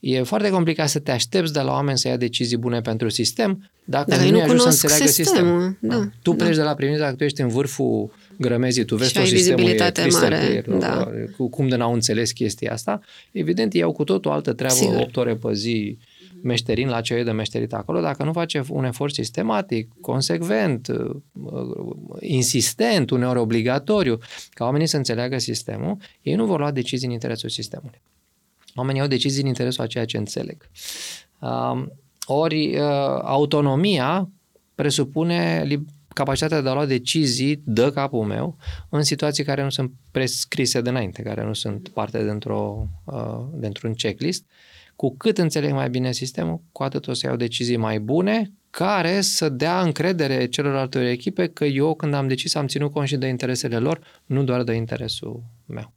E 0.00 0.22
foarte 0.22 0.50
complicat 0.50 0.88
să 0.88 0.98
te 0.98 1.10
aștepți 1.10 1.52
de 1.52 1.60
la 1.60 1.72
oameni 1.72 1.98
să 1.98 2.08
ia 2.08 2.16
decizii 2.16 2.56
bune 2.56 2.80
pentru 2.80 3.08
sistem 3.08 3.70
dacă 3.84 4.10
Dar 4.10 4.24
nu, 4.24 4.30
nu 4.30 4.40
ajuns 4.40 4.62
să 4.62 4.68
înțeleagă 4.68 5.06
sistemul. 5.06 5.60
sistemul. 5.60 5.76
Da, 5.80 5.96
da. 5.96 6.10
Tu 6.22 6.30
da. 6.32 6.44
pleci 6.44 6.56
de 6.56 6.62
la 6.62 6.74
premisa 6.74 7.08
că 7.08 7.14
tu 7.14 7.24
ești 7.24 7.40
în 7.40 7.48
vârful 7.48 8.10
grămezii, 8.36 8.84
tu 8.84 8.96
vezi 8.96 9.10
și 9.10 9.16
tot 9.16 9.26
sistemul 9.26 9.68
e 9.68 9.76
mare, 10.10 10.64
da. 10.78 11.08
cu 11.36 11.48
cum 11.48 11.68
de 11.68 11.76
n-au 11.76 11.92
înțeles 11.92 12.32
chestia 12.32 12.72
asta. 12.72 13.00
Evident, 13.32 13.74
ei 13.74 13.82
au 13.82 13.92
cu 13.92 14.04
totul 14.04 14.30
altă 14.30 14.52
treabă, 14.52 14.74
Sigur. 14.74 14.96
8 14.96 15.16
ore 15.16 15.34
pe 15.34 15.52
zi, 15.52 15.98
meșterin 16.42 16.88
la 16.88 17.00
ce 17.00 17.14
e 17.14 17.22
de 17.22 17.30
meșterit 17.30 17.72
acolo, 17.72 18.00
dacă 18.00 18.24
nu 18.24 18.32
face 18.32 18.64
un 18.68 18.84
efort 18.84 19.14
sistematic, 19.14 19.92
consecvent, 20.00 20.88
uh, 20.88 21.16
insistent, 22.20 23.10
uneori 23.10 23.38
obligatoriu, 23.38 24.18
ca 24.50 24.64
oamenii 24.64 24.86
să 24.86 24.96
înțeleagă 24.96 25.38
sistemul, 25.38 25.96
ei 26.22 26.34
nu 26.34 26.46
vor 26.46 26.58
lua 26.58 26.70
decizii 26.70 27.06
în 27.06 27.12
interesul 27.12 27.48
sistemului. 27.48 28.00
Oamenii 28.74 29.00
au 29.00 29.06
decizii 29.06 29.42
în 29.42 29.48
interesul 29.48 29.84
a 29.84 29.86
ceea 29.86 30.04
ce 30.04 30.16
înțeleg. 30.16 30.68
Um, 31.40 31.92
Ori 32.30 32.76
uh, 32.76 32.82
autonomia 33.22 34.30
presupune 34.74 35.66
capacitatea 36.08 36.60
de 36.60 36.68
a 36.68 36.72
lua 36.72 36.86
decizii, 36.86 37.62
dă 37.64 37.90
capul 37.90 38.24
meu, 38.24 38.56
în 38.88 39.02
situații 39.02 39.44
care 39.44 39.62
nu 39.62 39.70
sunt 39.70 39.92
prescrise 40.10 40.80
de 40.80 40.88
înainte, 40.88 41.22
care 41.22 41.44
nu 41.44 41.52
sunt 41.52 41.88
parte 41.88 42.24
dintr-o, 42.24 42.88
uh, 43.04 43.44
dintr-un 43.54 43.94
checklist. 43.94 44.44
Cu 44.98 45.16
cât 45.16 45.38
înțeleg 45.38 45.72
mai 45.72 45.90
bine 45.90 46.12
sistemul, 46.12 46.60
cu 46.72 46.82
atât 46.82 47.06
o 47.06 47.12
să 47.12 47.26
iau 47.26 47.36
decizii 47.36 47.76
mai 47.76 48.00
bune, 48.00 48.52
care 48.70 49.20
să 49.20 49.48
dea 49.48 49.80
încredere 49.80 50.46
celorlalte 50.46 51.10
echipe 51.10 51.46
că 51.46 51.64
eu, 51.64 51.94
când 51.94 52.14
am 52.14 52.28
decis, 52.28 52.54
am 52.54 52.66
ținut 52.66 52.92
cont 52.92 53.08
și 53.08 53.16
de 53.16 53.26
interesele 53.26 53.78
lor, 53.78 54.22
nu 54.26 54.42
doar 54.42 54.62
de 54.62 54.72
interesul 54.72 55.42
meu. 55.66 55.92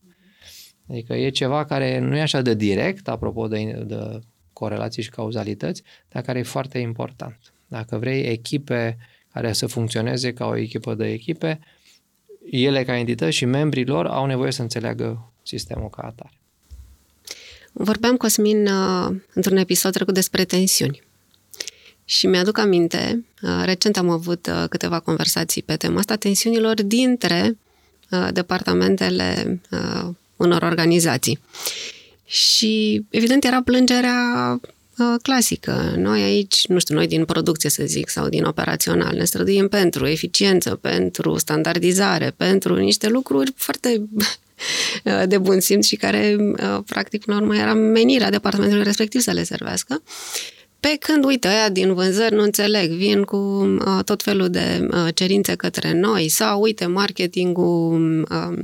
Adică 0.89 1.13
e 1.13 1.29
ceva 1.29 1.65
care 1.65 1.99
nu 1.99 2.15
e 2.15 2.21
așa 2.21 2.41
de 2.41 2.53
direct, 2.53 3.07
apropo 3.07 3.47
de, 3.47 3.83
de 3.87 4.19
corelații 4.53 5.03
și 5.03 5.09
cauzalități, 5.09 5.83
dar 6.09 6.21
care 6.21 6.39
e 6.39 6.43
foarte 6.43 6.77
important. 6.77 7.53
Dacă 7.67 7.97
vrei 7.97 8.23
echipe 8.23 8.97
care 9.33 9.53
să 9.53 9.67
funcționeze 9.67 10.33
ca 10.33 10.45
o 10.45 10.57
echipă 10.57 10.95
de 10.95 11.11
echipe, 11.11 11.59
ele 12.51 12.83
ca 12.83 12.97
entități 12.97 13.35
și 13.35 13.45
membrii 13.45 13.85
lor 13.85 14.05
au 14.05 14.25
nevoie 14.25 14.51
să 14.51 14.61
înțeleagă 14.61 15.33
sistemul 15.43 15.89
ca 15.89 16.01
atare. 16.01 16.40
Vorbeam, 17.71 18.17
Cosmin, 18.17 18.67
uh, 18.67 19.15
într-un 19.33 19.57
episod 19.57 19.91
trecut 19.91 20.13
despre 20.13 20.45
tensiuni. 20.45 21.01
Și 22.05 22.27
mi-aduc 22.27 22.57
aminte, 22.57 23.25
uh, 23.41 23.61
recent 23.63 23.97
am 23.97 24.09
avut 24.09 24.47
uh, 24.47 24.63
câteva 24.69 24.99
conversații 24.99 25.61
pe 25.61 25.75
tema 25.75 25.99
asta, 25.99 26.15
tensiunilor 26.15 26.81
dintre 26.81 27.57
departamentele 28.31 29.61
unor 30.35 30.61
organizații. 30.61 31.39
Și, 32.25 33.03
evident, 33.09 33.43
era 33.43 33.61
plângerea 33.61 34.59
clasică. 35.21 35.93
Noi 35.97 36.21
aici, 36.21 36.67
nu 36.67 36.79
știu, 36.79 36.95
noi 36.95 37.07
din 37.07 37.25
producție 37.25 37.69
să 37.69 37.83
zic, 37.85 38.09
sau 38.09 38.29
din 38.29 38.43
operațional, 38.43 39.15
ne 39.15 39.23
străduim 39.23 39.67
pentru 39.67 40.07
eficiență, 40.07 40.75
pentru 40.75 41.37
standardizare, 41.37 42.33
pentru 42.37 42.75
niște 42.75 43.09
lucruri 43.09 43.53
foarte 43.55 44.01
de 45.25 45.37
bun 45.37 45.59
simț 45.59 45.85
și 45.85 45.95
care, 45.95 46.35
practic, 46.85 47.27
în 47.27 47.35
urmă, 47.35 47.55
era 47.55 47.73
menirea 47.73 48.29
departamentului 48.29 48.83
respectiv 48.83 49.21
să 49.21 49.31
le 49.31 49.43
servească. 49.43 50.01
Pe 50.81 50.97
când, 50.99 51.25
uite, 51.25 51.47
aia 51.47 51.69
din 51.69 51.93
vânzări 51.93 52.35
nu 52.35 52.41
înțeleg, 52.41 52.91
vin 52.91 53.23
cu 53.23 53.37
uh, 53.37 54.03
tot 54.05 54.23
felul 54.23 54.49
de 54.49 54.87
uh, 54.91 55.07
cerințe 55.13 55.55
către 55.55 55.93
noi 55.93 56.29
sau, 56.29 56.61
uite, 56.61 56.85
marketingul 56.85 58.27
uh, 58.31 58.57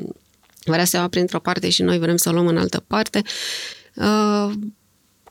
vrea 0.65 0.85
să 0.85 0.97
ia 0.97 1.07
printr-o 1.07 1.39
parte 1.39 1.69
și 1.69 1.81
noi 1.81 1.97
vrem 1.99 2.15
să 2.15 2.29
o 2.29 2.31
luăm 2.31 2.47
în 2.47 2.57
altă 2.57 2.83
parte. 2.87 3.21
Uh, 3.95 4.51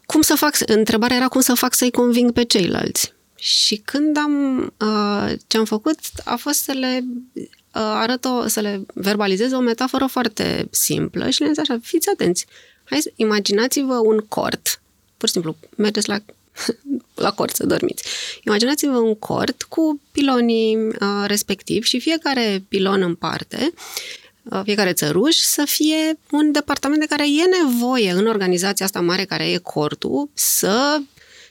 cum 0.06 0.20
să 0.20 0.34
fac, 0.34 0.56
întrebarea 0.66 1.16
era 1.16 1.28
cum 1.28 1.40
să 1.40 1.54
fac 1.54 1.74
să-i 1.74 1.90
conving 1.90 2.32
pe 2.32 2.44
ceilalți. 2.44 3.12
Și 3.34 3.76
când 3.76 4.16
am, 4.16 4.62
uh, 4.80 5.32
ce 5.46 5.56
am 5.56 5.64
făcut 5.64 5.98
a 6.24 6.36
fost 6.36 6.62
să 6.62 6.72
le 6.72 7.04
uh, 7.32 7.40
arăt 7.72 8.24
o, 8.24 8.48
să 8.48 8.60
le 8.60 8.86
verbalizez 8.94 9.52
o 9.52 9.58
metaforă 9.58 10.06
foarte 10.06 10.68
simplă 10.70 11.30
și 11.30 11.40
le 11.40 11.48
zis 11.48 11.58
așa, 11.58 11.78
fiți 11.82 12.08
atenți, 12.08 12.46
hai 12.84 12.98
să 12.98 13.12
imaginați-vă 13.16 13.98
un 13.98 14.18
cort, 14.18 14.80
pur 15.16 15.28
și 15.28 15.34
simplu, 15.34 15.56
mergeți 15.76 16.08
la 16.08 16.18
la 17.14 17.32
cort 17.32 17.54
să 17.54 17.66
dormiți. 17.66 18.04
Imaginați-vă 18.44 18.98
un 18.98 19.14
cort 19.14 19.62
cu 19.62 20.00
pilonii 20.12 20.76
uh, 20.76 21.24
respectiv 21.26 21.84
și 21.84 22.00
fiecare 22.00 22.64
pilon 22.68 23.02
în 23.02 23.14
parte 23.14 23.72
Uh, 23.72 24.25
fiecare 24.64 24.92
țăruș 24.92 25.36
să 25.36 25.62
fie 25.66 26.18
un 26.30 26.52
departament 26.52 27.00
de 27.00 27.06
care 27.06 27.24
e 27.24 27.64
nevoie 27.64 28.10
în 28.10 28.26
organizația 28.26 28.84
asta 28.86 29.00
mare 29.00 29.24
care 29.24 29.44
e 29.50 29.56
cortul 29.56 30.30
să 30.34 31.00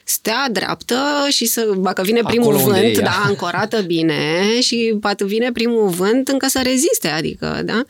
stea 0.04 0.48
dreaptă 0.50 1.26
și 1.28 1.46
să, 1.46 1.72
dacă 1.76 2.02
vine 2.02 2.20
primul 2.20 2.56
Acolo 2.56 2.72
vânt, 2.72 2.98
da, 2.98 3.22
ancorată 3.24 3.80
bine 3.80 4.60
și 4.60 4.96
poate 5.00 5.24
vine 5.24 5.52
primul 5.52 5.88
vânt 5.88 6.28
încă 6.28 6.46
să 6.48 6.60
reziste, 6.62 7.08
adică, 7.08 7.60
da? 7.64 7.84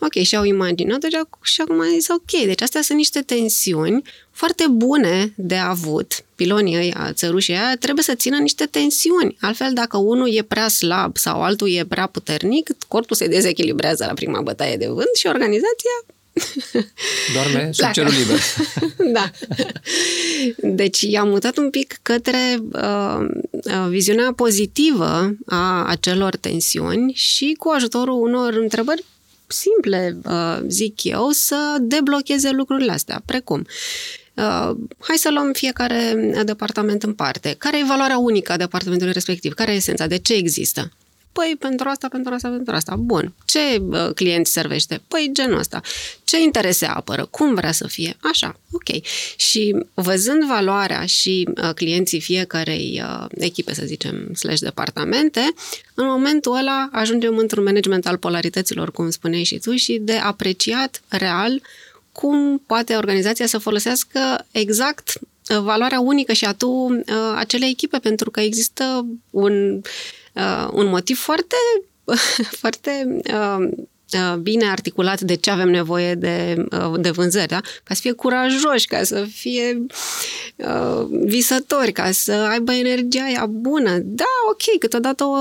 Ok, 0.00 0.22
și 0.22 0.36
au 0.36 0.44
imaginat 0.44 1.02
și 1.42 1.60
acum 1.60 1.80
ai 1.80 1.90
zis 1.98 2.08
ok, 2.08 2.44
deci 2.44 2.62
astea 2.62 2.82
sunt 2.82 2.98
niște 2.98 3.20
tensiuni 3.20 4.02
foarte 4.30 4.66
bune 4.70 5.32
de 5.36 5.56
avut. 5.56 6.24
Pilonii 6.34 6.76
ăia, 6.76 7.10
țărușii 7.12 7.52
ăia, 7.52 7.76
trebuie 7.76 8.04
să 8.04 8.14
țină 8.14 8.38
niște 8.38 8.64
tensiuni. 8.64 9.36
Altfel, 9.40 9.72
dacă 9.72 9.96
unul 9.96 10.34
e 10.34 10.42
prea 10.42 10.68
slab 10.68 11.16
sau 11.16 11.42
altul 11.42 11.70
e 11.70 11.84
prea 11.88 12.06
puternic, 12.06 12.70
corpul 12.88 13.16
se 13.16 13.26
dezechilibrează 13.26 14.04
la 14.06 14.14
prima 14.14 14.40
bătaie 14.40 14.76
de 14.76 14.86
vânt 14.86 15.14
și 15.18 15.26
organizația 15.26 16.04
Doarme 17.34 17.70
sub 17.72 17.90
cerul 17.90 18.12
liber. 18.18 18.38
da. 19.16 19.30
Deci 20.56 21.00
i-am 21.00 21.28
mutat 21.28 21.56
un 21.56 21.70
pic 21.70 21.98
către 22.02 22.62
uh, 22.72 23.18
uh, 23.50 23.86
viziunea 23.88 24.32
pozitivă 24.36 25.32
a 25.46 25.84
acelor 25.84 26.36
tensiuni 26.36 27.12
și 27.12 27.56
cu 27.58 27.68
ajutorul 27.68 28.22
unor 28.22 28.52
întrebări 28.52 29.04
simple, 29.52 30.16
uh, 30.24 30.58
zic 30.66 31.04
eu, 31.04 31.28
să 31.30 31.76
deblocheze 31.80 32.50
lucrurile 32.50 32.92
astea, 32.92 33.22
precum 33.24 33.66
Uh, 34.40 34.76
hai 34.98 35.16
să 35.16 35.30
luăm 35.30 35.52
fiecare 35.52 36.14
departament 36.44 37.02
în 37.02 37.14
parte. 37.14 37.54
Care 37.58 37.78
e 37.78 37.84
valoarea 37.84 38.18
unică 38.18 38.52
a 38.52 38.56
departamentului 38.56 39.12
respectiv? 39.12 39.54
Care 39.54 39.72
e 39.72 39.76
esența? 39.76 40.06
De 40.06 40.18
ce 40.18 40.34
există? 40.34 40.92
Păi 41.32 41.56
pentru 41.58 41.88
asta, 41.88 42.08
pentru 42.08 42.34
asta, 42.34 42.48
pentru 42.48 42.74
asta. 42.74 42.96
Bun. 42.96 43.34
Ce 43.44 43.58
uh, 43.80 44.10
client 44.14 44.46
servește? 44.46 45.02
Păi 45.08 45.30
genul 45.32 45.58
ăsta. 45.58 45.80
Ce 46.24 46.40
interese 46.40 46.86
apără? 46.86 47.26
Cum 47.30 47.54
vrea 47.54 47.72
să 47.72 47.86
fie? 47.86 48.16
Așa, 48.20 48.60
ok. 48.70 49.04
Și 49.36 49.76
văzând 49.94 50.44
valoarea 50.44 51.06
și 51.06 51.48
uh, 51.62 51.70
clienții 51.74 52.20
fiecarei 52.20 53.02
uh, 53.04 53.26
echipe, 53.30 53.74
să 53.74 53.82
zicem, 53.84 54.34
slash 54.34 54.60
departamente, 54.60 55.40
în 55.94 56.06
momentul 56.06 56.56
ăla 56.56 56.88
ajungem 56.92 57.36
într-un 57.36 57.64
management 57.64 58.06
al 58.06 58.16
polarităților, 58.16 58.90
cum 58.92 59.10
spuneai 59.10 59.42
și 59.42 59.58
tu, 59.58 59.74
și 59.74 59.98
de 60.02 60.16
apreciat 60.16 61.02
real 61.08 61.62
cum 62.12 62.62
poate 62.66 62.94
organizația 62.94 63.46
să 63.46 63.58
folosească 63.58 64.46
exact 64.50 65.12
uh, 65.50 65.58
valoarea 65.58 66.00
unică 66.00 66.32
și 66.32 66.44
atu 66.44 66.68
uh, 66.68 67.04
acelei 67.36 67.70
echipe, 67.70 67.98
pentru 67.98 68.30
că 68.30 68.40
există 68.40 69.06
un 69.30 69.74
uh, 69.74 69.82
un 70.72 70.86
motiv 70.86 71.18
foarte, 71.18 71.56
foarte 72.60 73.20
uh, 73.32 73.68
uh, 74.12 74.36
bine 74.36 74.70
articulat 74.70 75.20
de 75.20 75.34
ce 75.34 75.50
avem 75.50 75.68
nevoie 75.68 76.14
de, 76.14 76.66
uh, 76.70 77.00
de 77.00 77.10
vânzări, 77.10 77.48
da? 77.48 77.60
ca 77.60 77.94
să 77.94 78.00
fie 78.00 78.12
curajoși, 78.12 78.86
ca 78.86 79.02
să 79.02 79.24
fie 79.24 79.86
uh, 80.64 81.06
visători, 81.24 81.92
ca 81.92 82.10
să 82.10 82.32
aibă 82.32 82.72
energia 82.72 83.22
aia 83.22 83.46
bună. 83.46 83.98
Da, 84.02 84.24
ok, 84.50 84.78
câteodată 84.78 85.24
o, 85.24 85.38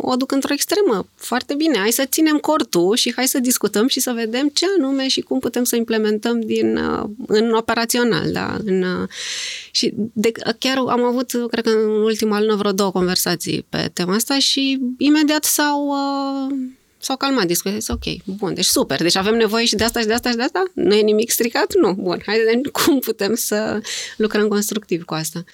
o 0.00 0.16
duc 0.16 0.32
într-o 0.32 0.52
extremă. 0.52 1.06
Foarte 1.14 1.54
bine, 1.54 1.78
hai 1.78 1.90
să 1.90 2.04
ținem 2.04 2.36
cortul 2.38 2.96
și 2.96 3.12
hai 3.16 3.28
să 3.28 3.38
discutăm 3.38 3.86
și 3.86 4.00
să 4.00 4.12
vedem 4.12 4.48
ce 4.48 4.66
anume 4.78 5.08
și 5.08 5.20
cum 5.20 5.38
putem 5.38 5.64
să 5.64 5.76
implementăm 5.76 6.40
din, 6.40 6.76
uh, 6.76 7.04
în 7.26 7.52
operațional. 7.52 8.32
Da? 8.32 8.56
În, 8.64 8.82
uh, 8.82 9.08
și 9.70 9.92
de, 10.12 10.32
chiar 10.58 10.76
am 10.76 11.02
avut, 11.02 11.30
cred 11.50 11.64
că 11.64 11.70
în 11.70 12.02
ultimul 12.02 12.34
an, 12.34 12.56
vreo 12.56 12.72
două 12.72 12.90
conversații 12.90 13.66
pe 13.68 13.90
tema 13.92 14.14
asta 14.14 14.38
și 14.38 14.80
imediat 14.98 15.44
s-au, 15.44 15.86
uh, 15.86 16.56
s-au 17.04 17.16
calmat 17.16 17.46
discuția. 17.46 17.94
Ok, 17.94 18.24
bun, 18.24 18.54
deci 18.54 18.64
super, 18.64 19.02
deci 19.02 19.16
avem 19.16 19.34
nevoie 19.34 19.64
și 19.64 19.74
de 19.74 19.84
asta 19.84 20.00
și 20.00 20.06
de 20.06 20.12
asta 20.12 20.30
și 20.30 20.36
de 20.36 20.42
asta? 20.42 20.62
Nu 20.74 20.94
e 20.94 21.00
nimic 21.00 21.30
stricat? 21.30 21.74
Nu, 21.80 21.92
bun, 21.92 22.22
hai 22.26 22.34
să 22.34 22.42
vedem 22.44 22.70
cum 22.82 22.98
putem 22.98 23.34
să 23.34 23.80
lucrăm 24.16 24.48
constructiv 24.48 25.04
cu 25.04 25.14
asta. 25.14 25.44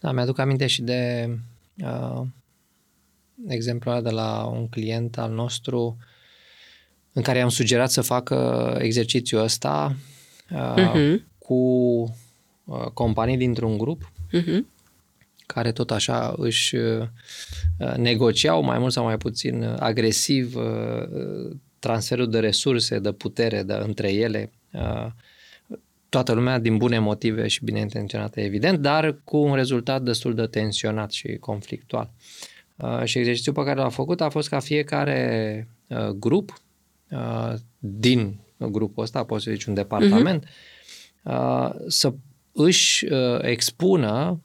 Da, 0.00 0.12
mi-aduc 0.12 0.38
aminte 0.38 0.66
și 0.66 0.82
de 0.82 1.30
uh, 1.82 2.22
exemplul 3.48 3.94
ăla 3.94 4.02
de 4.02 4.10
la 4.10 4.44
un 4.44 4.68
client 4.68 5.18
al 5.18 5.30
nostru 5.30 5.96
în 7.12 7.22
care 7.22 7.40
am 7.40 7.48
sugerat 7.48 7.90
să 7.90 8.00
facă 8.00 8.76
exercițiul 8.80 9.42
ăsta 9.42 9.96
uh, 10.50 10.74
uh-huh. 10.74 11.16
cu 11.38 11.56
Uh, 12.68 12.84
companii 12.94 13.36
dintr-un 13.36 13.78
grup 13.78 14.12
uh-huh. 14.32 14.60
Care 15.52 15.72
tot 15.72 15.90
așa 15.90 16.34
își 16.36 16.76
uh, 16.76 17.06
negociau 17.96 18.62
mai 18.62 18.78
mult 18.78 18.92
sau 18.92 19.04
mai 19.04 19.16
puțin 19.16 19.76
agresiv 19.78 20.56
uh, 20.56 21.56
transferul 21.78 22.30
de 22.30 22.38
resurse, 22.38 22.98
de 22.98 23.12
putere 23.12 23.62
de, 23.62 23.72
între 23.72 24.12
ele, 24.12 24.52
toată 26.08 26.32
lumea 26.32 26.58
din 26.58 26.76
bune 26.76 26.98
motive 26.98 27.46
și 27.46 27.64
bine 27.64 27.80
intenționate, 27.80 28.40
evident, 28.44 28.78
dar 28.78 29.20
cu 29.24 29.36
un 29.36 29.54
rezultat 29.54 30.02
destul 30.02 30.34
de 30.34 30.46
tensionat 30.46 31.10
și 31.10 31.36
conflictual. 31.36 32.10
Și 33.04 33.18
exercițiul 33.18 33.54
pe 33.54 33.64
care 33.64 33.80
l-a 33.80 33.88
făcut 33.88 34.20
a 34.20 34.28
fost 34.28 34.48
ca 34.48 34.58
fiecare 34.58 35.68
grup 36.14 36.60
din 37.78 38.38
grupul 38.56 39.02
ăsta, 39.02 39.24
poți 39.24 39.44
să 39.44 39.50
zici 39.50 39.64
un 39.64 39.74
departament, 39.74 40.44
uh-huh. 40.44 41.70
să 41.86 42.12
își 42.52 43.06
uh, 43.06 43.38
expună, 43.40 44.40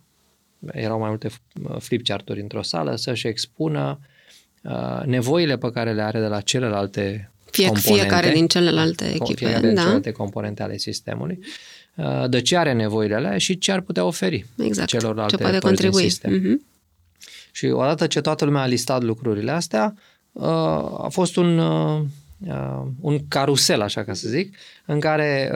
erau 0.71 0.99
mai 0.99 1.09
multe 1.09 1.29
uh, 1.63 1.75
flipchart-uri 1.79 2.41
într-o 2.41 2.61
sală, 2.61 2.95
să-și 2.95 3.27
expună 3.27 3.99
uh, 4.63 5.01
nevoile 5.05 5.57
pe 5.57 5.71
care 5.71 5.93
le 5.93 6.01
are 6.01 6.19
de 6.19 6.27
la 6.27 6.41
celelalte 6.41 7.31
Fie, 7.51 7.67
componente, 7.67 8.01
fiecare 8.01 8.31
din 8.31 8.47
celelalte 8.47 9.05
echipe. 9.05 9.45
Fiecare 9.45 9.65
din 9.65 9.73
da. 9.73 9.81
celelalte 9.81 10.11
componente 10.11 10.63
ale 10.63 10.77
sistemului, 10.77 11.39
uh, 11.95 12.29
de 12.29 12.41
ce 12.41 12.57
are 12.57 12.73
nevoile 12.73 13.15
alea 13.15 13.37
și 13.37 13.57
ce 13.57 13.71
ar 13.71 13.81
putea 13.81 14.05
oferi 14.05 14.45
exact. 14.57 14.87
celorlalte 14.87 15.35
ce 15.35 15.41
poate 15.41 15.57
părți 15.57 15.81
din 15.81 15.89
contribui. 15.89 16.09
sistem. 16.09 16.39
Mm-hmm. 16.39 16.71
Și 17.51 17.65
odată 17.65 18.07
ce 18.07 18.21
toată 18.21 18.45
lumea 18.45 18.61
a 18.61 18.65
listat 18.65 19.03
lucrurile 19.03 19.51
astea, 19.51 19.95
uh, 20.31 20.45
a 20.97 21.07
fost 21.09 21.35
un, 21.35 21.59
uh, 22.47 22.87
un 22.99 23.27
carusel, 23.27 23.81
așa 23.81 24.03
ca 24.03 24.13
să 24.13 24.27
zic, 24.27 24.55
în 24.85 24.99
care 24.99 25.51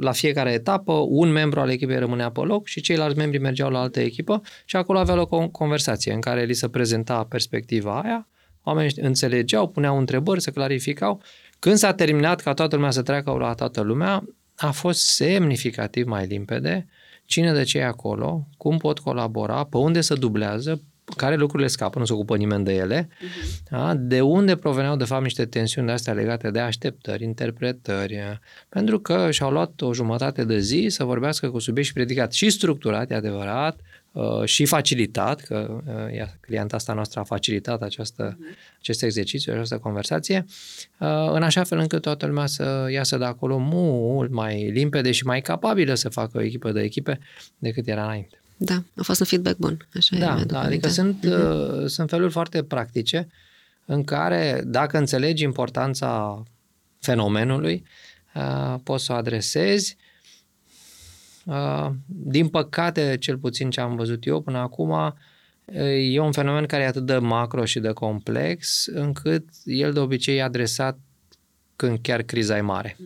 la 0.00 0.12
fiecare 0.12 0.52
etapă 0.52 0.92
un 0.92 1.28
membru 1.28 1.60
al 1.60 1.70
echipei 1.70 1.98
rămânea 1.98 2.30
pe 2.30 2.40
loc 2.40 2.66
și 2.66 2.80
ceilalți 2.80 3.16
membri 3.16 3.38
mergeau 3.38 3.70
la 3.70 3.80
altă 3.80 4.00
echipă 4.00 4.40
și 4.64 4.76
acolo 4.76 4.98
avea 4.98 5.14
loc 5.14 5.32
o 5.32 5.48
conversație 5.48 6.12
în 6.12 6.20
care 6.20 6.44
li 6.44 6.54
se 6.54 6.68
prezenta 6.68 7.24
perspectiva 7.24 8.00
aia, 8.00 8.28
oamenii 8.62 8.92
înțelegeau, 9.00 9.68
puneau 9.68 9.98
întrebări, 9.98 10.40
se 10.40 10.50
clarificau. 10.50 11.22
Când 11.58 11.76
s-a 11.76 11.92
terminat 11.92 12.40
ca 12.40 12.54
toată 12.54 12.74
lumea 12.74 12.90
să 12.90 13.02
treacă 13.02 13.30
la 13.30 13.54
toată 13.54 13.80
lumea, 13.80 14.24
a 14.56 14.70
fost 14.70 15.00
semnificativ 15.00 16.06
mai 16.06 16.26
limpede 16.26 16.86
cine 17.24 17.52
de 17.52 17.62
ce 17.62 17.78
e 17.78 17.84
acolo, 17.84 18.48
cum 18.56 18.76
pot 18.76 18.98
colabora, 18.98 19.64
pe 19.64 19.76
unde 19.76 20.00
se 20.00 20.14
dublează, 20.14 20.82
care 21.16 21.36
lucrurile 21.36 21.68
scapă, 21.68 21.98
nu 21.98 22.04
se 22.04 22.12
ocupă 22.12 22.36
nimeni 22.36 22.64
de 22.64 22.74
ele, 22.74 23.08
uh-huh. 23.08 23.68
da? 23.70 23.94
de 23.94 24.20
unde 24.20 24.56
proveneau 24.56 24.96
de 24.96 25.04
fapt 25.04 25.22
niște 25.22 25.44
tensiuni 25.44 25.86
de 25.86 25.92
astea 25.92 26.12
legate 26.12 26.50
de 26.50 26.60
așteptări, 26.60 27.24
interpretări, 27.24 28.40
pentru 28.68 28.98
că 28.98 29.30
și-au 29.30 29.50
luat 29.50 29.80
o 29.80 29.94
jumătate 29.94 30.44
de 30.44 30.58
zi 30.58 30.86
să 30.88 31.04
vorbească 31.04 31.50
cu 31.50 31.58
subiect 31.58 31.86
și 31.88 31.94
predicat 31.94 32.32
și 32.32 32.50
structurat, 32.50 33.10
e 33.10 33.14
adevărat, 33.14 33.80
uh, 34.12 34.44
și 34.44 34.64
facilitat, 34.64 35.40
că 35.40 35.82
uh, 35.86 36.26
clienta 36.40 36.76
asta 36.76 36.92
noastră 36.92 37.20
a 37.20 37.24
facilitat 37.24 37.82
această, 37.82 38.36
uh-huh. 38.36 38.76
acest 38.78 39.02
exercițiu, 39.02 39.52
această 39.52 39.78
conversație, 39.78 40.44
uh, 40.98 41.30
în 41.32 41.42
așa 41.42 41.64
fel 41.64 41.78
încât 41.78 42.02
toată 42.02 42.26
lumea 42.26 42.46
să 42.46 42.86
iasă 42.90 43.16
de 43.16 43.24
acolo 43.24 43.58
mult 43.58 44.30
mai 44.30 44.70
limpede 44.70 45.12
și 45.12 45.26
mai 45.26 45.40
capabilă 45.40 45.94
să 45.94 46.08
facă 46.08 46.38
o 46.38 46.42
echipă 46.42 46.72
de 46.72 46.80
echipe 46.80 47.18
decât 47.58 47.88
era 47.88 48.04
înainte. 48.04 48.38
Da, 48.56 48.82
a 48.96 49.02
fost 49.02 49.20
un 49.20 49.26
feedback 49.26 49.56
bun. 49.56 49.88
Așa 49.94 50.16
da, 50.16 50.44
da 50.46 50.60
adică 50.60 50.88
sunt, 50.88 51.26
uh-huh. 51.26 51.82
uh, 51.82 51.86
sunt 51.86 52.08
feluri 52.08 52.32
foarte 52.32 52.62
practice 52.62 53.28
în 53.84 54.04
care, 54.04 54.62
dacă 54.66 54.98
înțelegi 54.98 55.42
importanța 55.42 56.42
fenomenului, 56.98 57.84
uh, 58.34 58.74
poți 58.82 59.04
să 59.04 59.12
o 59.12 59.14
adresezi. 59.14 59.96
Uh, 61.44 61.90
din 62.06 62.48
păcate, 62.48 63.16
cel 63.20 63.38
puțin 63.38 63.70
ce 63.70 63.80
am 63.80 63.96
văzut 63.96 64.26
eu 64.26 64.40
până 64.40 64.58
acum, 64.58 64.90
uh, 64.90 65.12
e 66.12 66.18
un 66.18 66.32
fenomen 66.32 66.66
care 66.66 66.82
e 66.82 66.86
atât 66.86 67.06
de 67.06 67.16
macro 67.16 67.64
și 67.64 67.80
de 67.80 67.92
complex, 67.92 68.86
încât 68.86 69.44
el 69.64 69.92
de 69.92 69.98
obicei 69.98 70.36
e 70.36 70.42
adresat 70.42 70.98
când 71.76 71.98
chiar 72.02 72.22
criza 72.22 72.56
e 72.56 72.60
mare. 72.60 72.96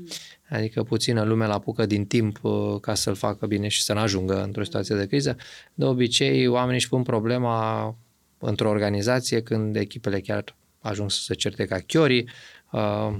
Mm. 0.50 0.56
Adică 0.56 0.82
puțină 0.82 1.22
lume 1.22 1.46
la 1.46 1.54
apucă 1.54 1.86
din 1.86 2.06
timp 2.06 2.38
uh, 2.42 2.80
ca 2.80 2.94
să-l 2.94 3.14
facă 3.14 3.46
bine 3.46 3.68
și 3.68 3.82
să 3.82 3.92
nu 3.92 3.98
ajungă 3.98 4.42
într-o 4.42 4.64
situație 4.64 4.96
de 4.96 5.06
criză. 5.06 5.36
De 5.74 5.84
obicei, 5.84 6.46
oamenii 6.46 6.76
își 6.76 6.88
pun 6.88 7.02
problema 7.02 7.96
într-o 8.38 8.68
organizație 8.68 9.42
când 9.42 9.76
echipele 9.76 10.20
chiar 10.20 10.56
ajung 10.80 11.10
să 11.10 11.20
se 11.20 11.34
certe 11.34 11.64
ca 11.64 11.78
chiorii. 11.78 12.28
Uh, 12.70 13.16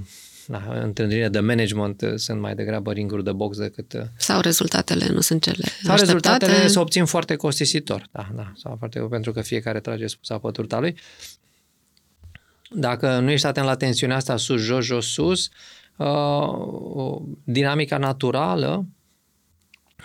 na, 0.47 0.81
întâlnirile 0.81 1.29
de 1.29 1.39
management 1.39 2.03
sunt 2.15 2.39
mai 2.39 2.55
degrabă 2.55 2.91
ringuri 2.91 3.23
de 3.23 3.31
box 3.31 3.57
decât... 3.57 3.93
Uh, 3.93 4.01
sau 4.17 4.39
rezultatele 4.39 5.07
nu 5.07 5.19
sunt 5.19 5.41
cele 5.41 5.63
Sau 5.63 5.93
așteptate. 5.93 6.01
rezultatele 6.05 6.67
se 6.67 6.79
obțin 6.79 7.05
foarte 7.05 7.35
costisitor. 7.35 8.07
Da, 8.11 8.29
da, 8.35 8.51
sau 8.55 8.75
foarte, 8.77 8.99
pentru 8.99 9.31
că 9.31 9.41
fiecare 9.41 9.79
trage 9.79 10.07
spusa 10.07 10.37
pe 10.37 10.49
turta 10.51 10.79
lui. 10.79 10.97
Dacă 12.71 13.19
nu 13.19 13.31
ești 13.31 13.45
atent 13.45 13.65
la 13.65 13.75
tensiunea 13.75 14.15
asta 14.15 14.37
sus, 14.37 14.61
jos, 14.61 14.85
jos, 14.85 15.05
sus, 15.05 15.45
uh, 15.45 15.51
dinamica 17.43 17.97
naturală 17.97 18.85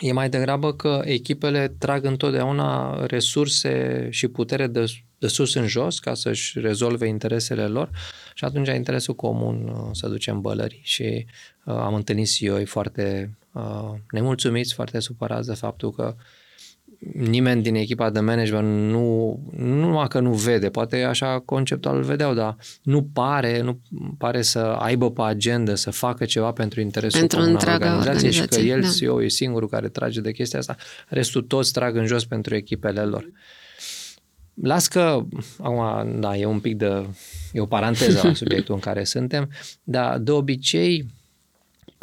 e 0.00 0.12
mai 0.12 0.28
degrabă 0.28 0.74
că 0.74 1.00
echipele 1.04 1.68
trag 1.78 2.04
întotdeauna 2.04 2.98
resurse 3.06 4.06
și 4.10 4.28
putere 4.28 4.66
de, 4.66 4.84
de 5.18 5.26
sus 5.26 5.54
în 5.54 5.66
jos 5.66 5.98
ca 5.98 6.14
să-și 6.14 6.60
rezolve 6.60 7.06
interesele 7.06 7.66
lor 7.66 7.90
și 8.34 8.44
atunci 8.44 8.68
interesul 8.68 9.14
comun 9.14 9.68
uh, 9.68 9.88
să 9.92 10.08
ducem 10.08 10.40
bălării. 10.40 10.80
Și 10.82 11.26
uh, 11.64 11.74
am 11.74 11.94
întâlnit 11.94 12.34
CEO 12.34 12.64
foarte 12.64 13.36
uh, 13.52 13.90
nemulțumiți, 14.10 14.74
foarte 14.74 15.00
supărați 15.00 15.48
de 15.48 15.54
faptul 15.54 15.92
că 15.92 16.14
uh, 16.16 16.22
nimeni 17.12 17.62
din 17.62 17.74
echipa 17.74 18.10
de 18.10 18.20
management 18.20 18.90
nu, 18.90 19.38
nu 19.56 19.74
numai 19.74 20.08
că 20.08 20.20
nu 20.20 20.32
vede, 20.32 20.68
poate 20.68 21.02
așa 21.02 21.42
conceptual 21.44 21.96
îl 21.96 22.02
vedeau, 22.02 22.34
dar 22.34 22.56
nu 22.82 23.02
pare, 23.12 23.60
nu 23.60 23.80
pare 24.18 24.42
să 24.42 24.58
aibă 24.58 25.10
pe 25.10 25.22
agenda, 25.22 25.74
să 25.74 25.90
facă 25.90 26.24
ceva 26.24 26.52
pentru 26.52 26.80
interesul 26.80 27.18
pentru 27.18 27.38
comun 27.38 27.56
al 27.56 27.62
organizației 27.62 27.98
organizație, 27.98 28.30
și 28.30 28.46
că 28.46 28.60
el, 28.60 28.80
da. 28.80 28.88
CEO, 28.88 29.22
e 29.22 29.28
singurul 29.28 29.68
care 29.68 29.88
trage 29.88 30.20
de 30.20 30.32
chestia 30.32 30.58
asta, 30.58 30.76
restul 31.08 31.42
toți 31.42 31.72
trag 31.72 31.96
în 31.96 32.06
jos 32.06 32.24
pentru 32.24 32.54
echipele 32.54 33.02
lor. 33.02 33.30
Las 34.62 34.88
că, 34.88 35.24
acum, 35.58 36.20
da, 36.20 36.36
e 36.36 36.44
un 36.44 36.60
pic 36.60 36.76
de, 36.76 37.06
e 37.52 37.60
o 37.60 37.66
paranteză 37.66 38.20
la 38.22 38.34
subiectul 38.42 38.74
în 38.74 38.80
care 38.80 39.04
suntem, 39.04 39.50
dar 39.82 40.18
de 40.18 40.30
obicei 40.30 41.06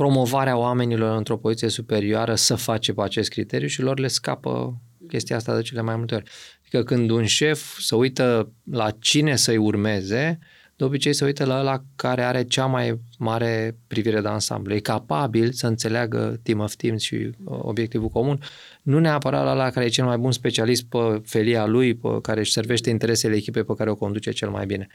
promovarea 0.01 0.57
oamenilor 0.57 1.17
într-o 1.17 1.37
poziție 1.37 1.67
superioară 1.67 2.35
să 2.35 2.55
face 2.55 2.93
pe 2.93 3.01
acest 3.01 3.29
criteriu 3.29 3.67
și 3.67 3.81
lor 3.81 3.99
le 3.99 4.07
scapă 4.07 4.81
chestia 5.07 5.35
asta 5.35 5.55
de 5.55 5.61
cele 5.61 5.81
mai 5.81 5.95
multe 5.95 6.15
ori. 6.15 6.29
Adică 6.61 6.83
când 6.83 7.09
un 7.09 7.25
șef 7.25 7.79
se 7.79 7.95
uită 7.95 8.51
la 8.71 8.91
cine 8.99 9.35
să-i 9.35 9.57
urmeze, 9.57 10.39
de 10.75 10.83
obicei 10.83 11.13
se 11.13 11.25
uită 11.25 11.45
la 11.45 11.59
ăla 11.59 11.83
care 11.95 12.23
are 12.23 12.43
cea 12.43 12.65
mai 12.65 12.99
mare 13.17 13.77
privire 13.87 14.21
de 14.21 14.27
ansamblu. 14.27 14.73
E 14.73 14.79
capabil 14.79 15.51
să 15.51 15.67
înțeleagă 15.67 16.39
team 16.43 16.59
of 16.59 16.75
teams 16.75 17.01
și 17.01 17.15
uh, 17.15 17.31
obiectivul 17.61 18.09
comun, 18.09 18.39
nu 18.81 18.99
neapărat 18.99 19.43
la 19.43 19.51
ăla 19.51 19.69
care 19.69 19.85
e 19.85 19.89
cel 19.89 20.05
mai 20.05 20.17
bun 20.17 20.31
specialist 20.31 20.83
pe 20.83 21.21
felia 21.25 21.65
lui, 21.65 21.93
pe 21.93 22.07
care 22.21 22.39
își 22.39 22.51
servește 22.51 22.89
interesele 22.89 23.35
echipei 23.35 23.63
pe 23.63 23.73
care 23.77 23.89
o 23.89 23.95
conduce 23.95 24.31
cel 24.31 24.49
mai 24.49 24.65
bine. 24.65 24.87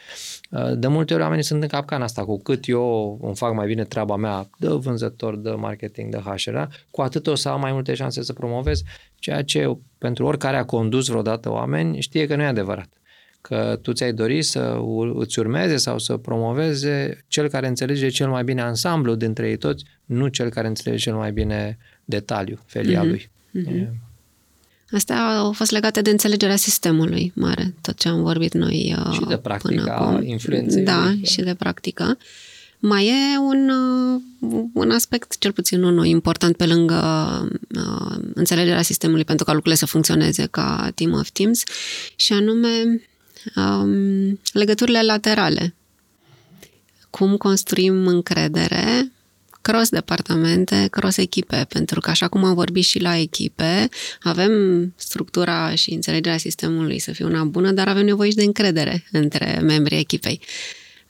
Uh, 0.51 0.73
de 0.75 0.87
multe 0.87 1.15
ori 1.15 1.23
oamenii 1.23 1.45
sunt 1.45 1.63
în 1.63 1.69
capcana 1.69 2.05
asta, 2.05 2.25
cu 2.25 2.39
cât 2.43 2.69
eu 2.69 3.19
îmi 3.23 3.37
fac 3.37 3.55
mai 3.55 3.67
bine 3.67 3.85
treaba 3.85 4.17
mea 4.17 4.49
de 4.59 4.69
vânzător, 4.69 5.37
de 5.37 5.51
marketing, 5.51 6.11
de 6.11 6.23
HR, 6.25 6.57
cu 6.91 7.01
atât 7.01 7.27
o 7.27 7.35
să 7.35 7.49
am 7.49 7.61
mai 7.61 7.73
multe 7.73 7.95
șanse 7.95 8.23
să 8.23 8.33
promovez, 8.33 8.83
ceea 9.15 9.43
ce 9.43 9.77
pentru 9.99 10.25
oricare 10.27 10.57
a 10.57 10.65
condus 10.65 11.09
vreodată 11.09 11.51
oameni 11.51 12.01
știe 12.01 12.27
că 12.27 12.37
nu 12.37 12.43
e 12.43 12.47
adevărat 12.47 12.89
că 13.41 13.79
tu 13.83 13.93
ți-ai 13.93 14.13
dori 14.13 14.43
să 14.43 14.81
îți 15.15 15.39
urmeze 15.39 15.77
sau 15.77 15.99
să 15.99 16.17
promoveze 16.17 17.25
cel 17.29 17.49
care 17.49 17.67
înțelege 17.67 18.09
cel 18.09 18.29
mai 18.29 18.45
bine 18.45 18.61
ansamblu 18.61 19.15
dintre 19.15 19.49
ei 19.49 19.57
toți, 19.57 19.85
nu 20.05 20.29
cel 20.29 20.51
care 20.51 20.67
înțelege 20.67 21.03
cel 21.03 21.15
mai 21.15 21.33
bine 21.33 21.79
detaliu, 22.05 22.59
felia 22.67 23.03
mm-hmm. 23.03 23.07
lui. 23.07 23.31
Mm-hmm. 23.55 24.05
Astea 24.91 25.39
au 25.39 25.53
fost 25.53 25.71
legate 25.71 26.03
de 26.03 26.11
înțelegerea 26.11 26.57
sistemului 26.57 27.33
mare, 27.35 27.75
tot 27.81 27.97
ce 27.97 28.09
am 28.09 28.23
vorbit 28.23 28.55
noi 28.55 28.97
uh, 28.99 29.13
Și 29.13 29.21
de 29.29 29.37
practica 29.37 30.21
influenței. 30.25 30.83
Da, 30.83 31.05
lui. 31.05 31.25
și 31.25 31.41
de 31.41 31.55
practică. 31.55 32.19
Mai 32.79 33.07
e 33.07 33.39
un, 33.39 33.71
uh, 34.41 34.65
un 34.73 34.91
aspect, 34.91 35.39
cel 35.39 35.53
puțin 35.53 35.83
unul 35.83 36.07
important 36.07 36.57
pe 36.57 36.67
lângă 36.67 37.01
uh, 37.77 38.17
înțelegerea 38.35 38.83
sistemului 38.83 39.25
pentru 39.25 39.45
ca 39.45 39.53
lucrurile 39.53 39.79
să 39.79 39.87
funcționeze 39.87 40.47
ca 40.51 40.91
team 40.95 41.13
of 41.13 41.29
teams 41.31 41.63
și 42.17 42.33
anume 42.33 43.01
um, 43.57 44.41
legăturile 44.53 45.03
laterale. 45.03 45.75
Cum 47.11 47.37
construim 47.37 48.07
încredere 48.07 49.13
cross-departamente, 49.67 50.87
cross-echipe, 50.91 51.67
pentru 51.69 52.01
că 52.01 52.11
așa 52.11 52.29
cum 52.29 52.45
am 52.45 52.55
vorbit 52.55 52.85
și 52.85 53.01
la 53.01 53.17
echipe, 53.17 53.89
avem 54.21 54.53
structura 54.97 55.75
și 55.75 55.93
înțelegerea 55.93 56.39
sistemului 56.39 56.99
să 56.99 57.13
fie 57.13 57.25
una 57.25 57.45
bună, 57.45 57.73
dar 57.73 57.89
avem 57.89 58.05
nevoie 58.05 58.31
și 58.31 58.37
de 58.37 58.45
încredere 58.45 59.05
între 59.13 59.59
membrii 59.63 59.99
echipei. 59.99 60.41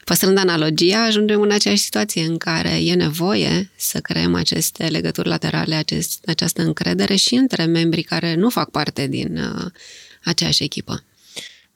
Păstrând 0.05 0.39
analogia, 0.39 1.05
ajungem 1.05 1.41
în 1.41 1.51
aceeași 1.51 1.83
situație 1.83 2.25
în 2.25 2.37
care 2.37 2.85
e 2.85 2.95
nevoie 2.95 3.71
să 3.77 4.01
creăm 4.01 4.35
aceste 4.35 4.87
legături 4.87 5.29
laterale, 5.29 5.75
acest, 5.75 6.23
această 6.27 6.63
încredere 6.63 7.15
și 7.15 7.35
între 7.35 7.65
membrii 7.65 8.03
care 8.03 8.35
nu 8.35 8.49
fac 8.49 8.71
parte 8.71 9.07
din 9.07 9.37
uh, 9.37 9.71
aceeași 10.25 10.63
echipă. 10.63 11.05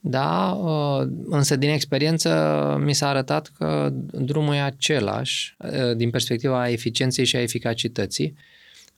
Da, 0.00 0.50
uh, 0.50 1.08
însă 1.28 1.56
din 1.56 1.68
experiență 1.68 2.80
mi 2.84 2.94
s-a 2.94 3.08
arătat 3.08 3.50
că 3.58 3.92
drumul 4.12 4.54
e 4.54 4.60
același 4.60 5.56
uh, 5.58 5.96
din 5.96 6.10
perspectiva 6.10 6.68
eficienței 6.68 7.24
și 7.24 7.36
a 7.36 7.42
eficacității. 7.42 8.36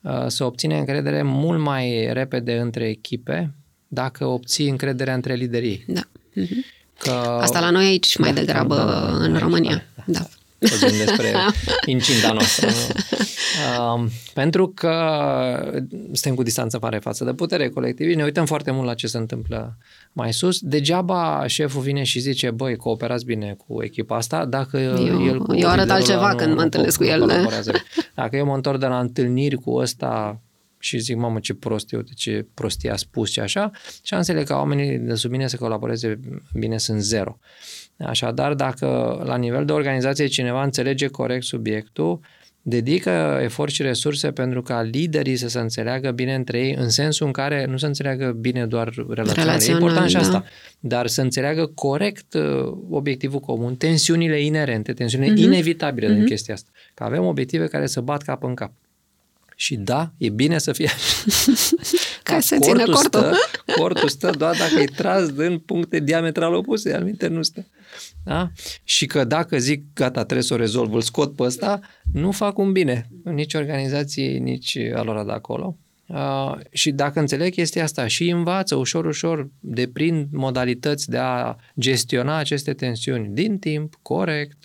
Uh, 0.01 0.25
să 0.27 0.45
obține 0.45 0.79
încredere 0.79 1.23
mult 1.23 1.61
mai 1.61 2.13
repede 2.13 2.59
între 2.59 2.89
echipe 2.89 3.55
dacă 3.89 4.27
obții 4.27 4.69
încrederea 4.69 5.15
între 5.15 5.35
liderii. 5.35 5.85
Da. 5.87 6.01
Mm-hmm. 6.01 6.81
Că... 6.99 7.11
Asta 7.41 7.61
la 7.61 7.71
noi 7.71 7.85
aici 7.85 8.17
mai 8.17 8.33
da, 8.33 8.41
degrabă 8.41 8.75
da, 8.75 8.85
da, 8.85 9.17
în 9.17 9.33
aici, 9.33 9.43
România. 9.43 9.85
Da, 9.95 10.03
da. 10.07 10.27
da. 10.59 10.69
vorbim 10.77 10.99
despre 11.05 11.35
incinta 11.87 12.33
noastră. 12.33 12.67
Nu? 12.67 12.75
Uh, 13.95 14.11
pentru 14.35 14.69
că 14.69 14.95
suntem 16.05 16.35
cu 16.35 16.43
distanță 16.43 16.79
mare 16.81 16.99
față 16.99 17.25
de 17.25 17.33
putere 17.33 17.69
colectivă, 17.69 18.15
ne 18.15 18.25
uităm 18.25 18.47
foarte 18.47 18.71
mult 18.71 18.87
la 18.87 18.95
ce 18.95 19.07
se 19.07 19.19
întâmplă 19.19 19.77
mai 20.13 20.33
sus. 20.33 20.61
Degeaba 20.61 21.47
șeful 21.47 21.83
vine 21.83 22.03
și 22.03 22.19
zice, 22.19 22.51
băi, 22.51 22.77
cooperați 22.77 23.25
bine 23.25 23.57
cu 23.67 23.83
echipa 23.83 24.17
asta, 24.17 24.45
dacă 24.45 24.79
eu, 24.79 25.27
el 25.27 25.39
cu 25.43 25.55
eu 25.55 25.69
arăt 25.69 25.79
liderul 25.79 25.91
altceva 25.91 26.29
ăla 26.29 26.35
când 26.35 26.55
mă 26.55 26.63
întâlnesc 26.63 26.97
cu 26.97 27.05
el. 27.05 27.21
colaborează. 27.21 27.73
Dacă 28.15 28.37
eu 28.37 28.45
mă 28.45 28.55
întorc 28.55 28.79
de 28.79 28.87
la 28.87 29.01
întâlniri 29.01 29.57
cu 29.57 29.75
ăsta 29.75 30.41
și 30.79 30.99
zic, 30.99 31.17
mamă, 31.17 31.39
ce 31.39 31.55
prost 31.55 31.93
eu, 31.93 32.01
ce 32.15 32.47
prostie 32.55 32.91
a 32.91 32.97
spus 32.97 33.31
și 33.31 33.41
așa, 33.41 33.71
șansele 34.03 34.43
ca 34.43 34.57
oamenii 34.57 34.99
de 34.99 35.15
sub 35.15 35.31
mine 35.31 35.47
să 35.47 35.57
colaboreze 35.57 36.21
bine 36.55 36.79
sunt 36.79 37.01
zero. 37.01 37.39
Așadar, 37.99 38.55
dacă 38.55 39.21
la 39.25 39.37
nivel 39.37 39.65
de 39.65 39.73
organizație 39.73 40.27
cineva 40.27 40.63
înțelege 40.63 41.07
corect 41.07 41.45
subiectul, 41.45 42.21
dedică 42.63 43.39
efort 43.43 43.73
și 43.73 43.83
resurse 43.83 44.31
pentru 44.31 44.63
ca 44.63 44.83
liderii 44.83 45.37
să 45.37 45.49
se 45.49 45.59
înțeleagă 45.59 46.11
bine 46.11 46.35
între 46.35 46.59
ei, 46.59 46.75
în 46.79 46.89
sensul 46.89 47.27
în 47.27 47.33
care 47.33 47.65
nu 47.65 47.77
se 47.77 47.87
înțeleagă 47.87 48.37
bine 48.41 48.67
doar 48.67 48.89
relațional, 48.95 49.35
Relațional, 49.45 49.81
e 49.81 49.83
important 49.83 50.09
și 50.09 50.15
da. 50.15 50.21
asta, 50.21 50.45
dar 50.81 51.07
să 51.07 51.21
înțeleagă 51.21 51.67
corect 51.67 52.35
uh, 52.35 52.73
obiectivul 52.91 53.41
comun, 53.41 53.77
tensiunile 53.77 54.41
inerente, 54.41 54.93
tensiunile 54.93 55.33
Mhm. 55.33 55.43
inevitabile 55.43 56.07
din 56.07 56.17
Mhm. 56.17 56.27
chestia 56.27 56.55
asta. 56.55 56.71
Că 56.95 57.05
avem 57.05 57.25
obiective 57.25 57.67
care 57.67 57.87
să 57.87 58.01
bat 58.01 58.23
cap 58.23 58.43
în 58.45 58.55
cap. 58.55 58.73
Și 59.63 59.77
da, 59.77 60.13
e 60.17 60.29
bine 60.29 60.59
să 60.59 60.73
fie 60.73 60.87
așa. 60.87 61.25
Ca 62.23 62.33
Dar 62.33 62.41
să 62.41 62.57
țină 62.61 62.85
cortul. 62.85 63.03
Stă, 63.03 63.35
cortul 63.77 64.09
stă 64.09 64.31
doar 64.39 64.57
dacă 64.57 64.81
e 64.81 64.85
tras 64.85 65.29
din 65.29 65.59
puncte 65.59 66.01
diametral 66.01 66.55
opuse, 66.55 66.95
alminte 66.95 67.29
nu 67.29 67.43
stă. 67.43 67.67
Da? 68.25 68.51
Și 68.85 69.07
că 69.07 69.25
dacă 69.25 69.59
zic, 69.59 69.85
gata, 69.95 70.25
trebuie 70.25 70.43
să 70.43 70.55
o 70.55 70.57
rezolv, 70.57 70.95
îl 70.95 71.01
scot 71.01 71.37
pe 71.37 71.43
ăsta, 71.43 71.81
nu 72.13 72.31
fac 72.31 72.59
un 72.59 72.73
bine. 72.73 73.09
Nici 73.25 73.55
organizației, 73.55 74.39
nici 74.39 74.79
alora 74.95 75.25
de 75.25 75.33
acolo. 75.33 75.77
Uh, 76.07 76.55
și 76.71 76.91
dacă 76.91 77.21
înțeleg 77.21 77.53
chestia 77.53 77.83
asta 77.83 78.07
și 78.07 78.29
învață 78.29 78.75
ușor, 78.75 79.05
ușor, 79.05 79.49
deprind 79.61 80.27
modalități 80.31 81.11
de 81.11 81.19
a 81.19 81.57
gestiona 81.79 82.37
aceste 82.37 82.73
tensiuni 82.73 83.29
din 83.35 83.59
timp, 83.59 83.99
corect, 84.03 84.57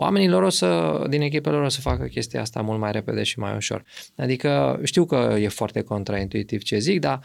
oamenii 0.00 0.28
lor 0.28 0.42
o 0.42 0.48
să, 0.48 1.04
din 1.08 1.20
echipele 1.20 1.56
lor 1.56 1.64
o 1.64 1.68
să 1.68 1.80
facă 1.80 2.04
chestia 2.04 2.40
asta 2.40 2.60
mult 2.60 2.78
mai 2.78 2.92
repede 2.92 3.22
și 3.22 3.38
mai 3.38 3.56
ușor. 3.56 3.84
Adică 4.16 4.80
știu 4.82 5.04
că 5.04 5.36
e 5.38 5.48
foarte 5.48 5.80
contraintuitiv 5.80 6.62
ce 6.62 6.78
zic, 6.78 7.00
dar 7.00 7.20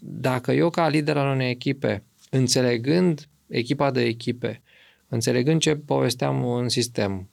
dacă 0.00 0.52
eu 0.52 0.70
ca 0.70 0.88
lider 0.88 1.16
al 1.16 1.34
unei 1.34 1.50
echipe, 1.50 2.02
înțelegând 2.30 3.28
echipa 3.46 3.90
de 3.90 4.02
echipe, 4.02 4.62
înțelegând 5.08 5.60
ce 5.60 5.74
povesteam 5.76 6.44
în 6.44 6.68
sistem, 6.68 7.28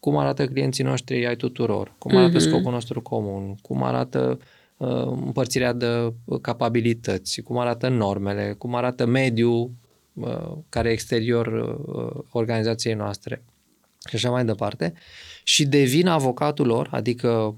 cum 0.00 0.16
arată 0.16 0.46
clienții 0.46 0.84
noștri 0.84 1.26
ai 1.26 1.36
tuturor, 1.36 1.94
cum 1.98 2.16
arată 2.16 2.38
Mhm. 2.38 2.46
scopul 2.48 2.72
nostru 2.72 3.00
comun, 3.02 3.54
cum 3.62 3.82
arată 3.82 4.38
uh, 4.76 5.06
împărțirea 5.06 5.72
de 5.72 6.12
capabilități, 6.40 7.40
cum 7.40 7.58
arată 7.58 7.88
normele, 7.88 8.54
cum 8.58 8.74
arată 8.74 9.06
mediul 9.06 9.70
uh, 10.12 10.52
care 10.68 10.88
e 10.88 10.92
exterior 10.92 11.46
uh, 11.46 12.24
organizației 12.30 12.94
noastre 12.94 13.42
și 14.08 14.14
așa 14.14 14.30
mai 14.30 14.44
departe, 14.44 14.92
și 15.42 15.64
devin 15.66 16.06
avocatul 16.06 16.66
lor, 16.66 16.88
adică 16.90 17.54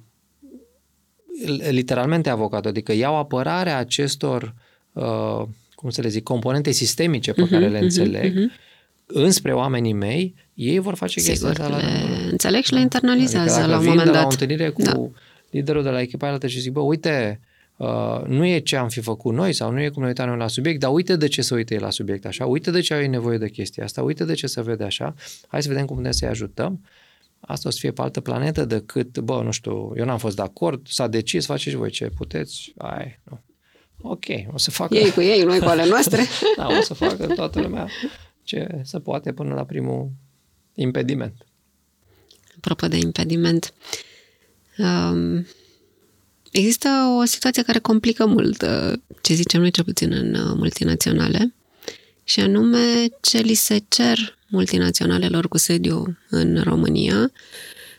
literalmente 1.71 2.31
avocatul, 2.31 2.71
adică 2.71 2.93
iau 2.93 3.17
apărarea 3.17 3.77
acestor, 3.79 4.55
uh, 4.93 5.43
cum 5.75 5.91
să 5.91 6.01
le 6.03 6.09
zic, 6.09 6.23
componente 6.23 6.71
sistemice 6.71 7.33
pe 7.33 7.41
Mhm, 7.43 7.51
care 7.51 7.65
le 7.69 7.75
mhm, 7.75 7.83
înțeleg, 7.83 8.35
mhm. 8.37 8.51
înspre 9.07 9.53
oamenii 9.53 9.93
mei, 9.93 10.35
ei 10.55 10.79
vor 10.79 10.95
face 10.95 11.15
chestia 11.21 11.35
Sigur, 11.35 11.51
asta 11.51 11.69
la 11.69 11.77
le 11.77 11.83
rândul 11.99 12.19
lor. 12.21 12.31
înțeleg 12.31 12.63
și 12.63 12.73
le 12.73 12.81
internalizează 12.81 13.61
adică 13.61 13.67
la 13.67 13.67
dacă 13.67 13.79
un 13.79 13.81
vin 13.83 13.89
moment 13.91 14.07
de 14.07 14.13
la 14.13 14.17
dat. 14.23 14.27
o 14.27 14.31
întâlnire 14.31 14.69
cu 14.69 14.83
Da. 14.83 14.93
liderul 15.51 15.83
de 15.83 15.89
la 15.89 16.01
echipa 16.01 16.29
altă 16.29 16.47
și 16.47 16.61
zic, 16.61 16.73
bă, 16.73 16.81
uite, 16.81 17.41
uh, 17.81 18.27
nu 18.27 18.47
e 18.47 18.59
ce 18.59 18.77
am 18.77 18.89
fi 18.89 19.01
făcut 19.01 19.35
noi 19.35 19.53
sau 19.53 19.71
nu 19.71 19.81
e 19.81 19.89
cum 19.89 20.03
ne 20.03 20.09
uitam 20.09 20.29
noi 20.29 20.37
la 20.37 20.49
subiect, 20.49 20.81
dar 20.81 20.93
uite 20.93 21.17
de 21.17 21.27
ce 21.27 21.43
să 21.43 21.55
uite 21.55 21.75
ei 21.75 21.81
la 21.81 21.91
subiect 21.91 22.27
așa, 22.27 22.47
uite 22.47 22.71
de 22.71 22.81
ce 22.81 22.95
ai 22.95 23.09
nevoie 23.09 23.39
de 23.39 23.49
chestia 23.49 23.85
asta, 23.85 24.03
uite 24.03 24.25
de 24.25 24.35
ce 24.35 24.47
să 24.47 24.63
vede 24.63 24.85
așa, 24.85 25.15
hai 25.47 25.63
să 25.63 25.69
vedem 25.69 25.87
cum 25.87 25.97
putem 25.97 26.11
să-i 26.11 26.29
ajutăm. 26.29 26.85
Asta 27.41 27.69
o 27.69 27.73
să 27.73 27.79
fie 27.81 27.91
pe 27.91 28.03
altă 28.03 28.21
planetă 28.21 28.65
decât, 28.65 29.19
bă, 29.19 29.43
nu 29.43 29.51
știu, 29.51 29.93
eu 29.97 30.05
n-am 30.05 30.19
fost 30.19 30.37
de 30.37 30.43
acord, 30.43 30.89
s-a 30.89 31.07
decis, 31.07 31.47
faceți 31.47 31.77
voi 31.77 31.91
ce 31.91 32.11
puteți, 32.17 32.73
ai, 32.77 33.21
nu. 33.25 33.41
Ok, 34.03 34.25
o 34.53 34.59
să 34.59 34.71
facă... 34.71 34.95
Ei 34.95 35.11
cu 35.11 35.21
ei, 35.21 35.43
noi 35.43 35.59
cu 35.59 35.65
ale 35.69 35.87
noastre. 35.87 36.23
da, 36.57 36.67
o 36.67 36.81
să 36.81 36.95
facă 36.95 37.27
toată 37.27 37.61
lumea 37.61 37.89
ce 38.43 38.81
se 38.83 38.99
poate 38.99 39.33
până 39.33 39.55
la 39.55 39.65
primul 39.65 40.11
impediment. 40.75 41.47
Apropo 42.57 42.89
de 42.89 42.97
impediment, 42.97 43.75
um, 44.79 45.47
există 46.51 46.89
o 47.19 47.25
situație 47.25 47.63
care 47.63 47.79
complică 47.79 48.27
mult 48.27 48.63
uh, 48.63 48.93
ce 49.23 49.35
zicem 49.35 49.61
noi 49.61 49.71
cel 49.71 49.85
puțin 49.85 50.13
în 50.13 50.35
uh, 50.35 50.55
multinaționale 50.57 51.55
și 52.25 52.41
anume 52.41 53.09
ce 53.21 53.39
li 53.39 53.55
se 53.55 53.83
cer 53.89 54.39
multinaționalelor 54.47 55.49
cu 55.49 55.59
sediu 55.59 56.19
în 56.29 56.61
România 56.65 57.33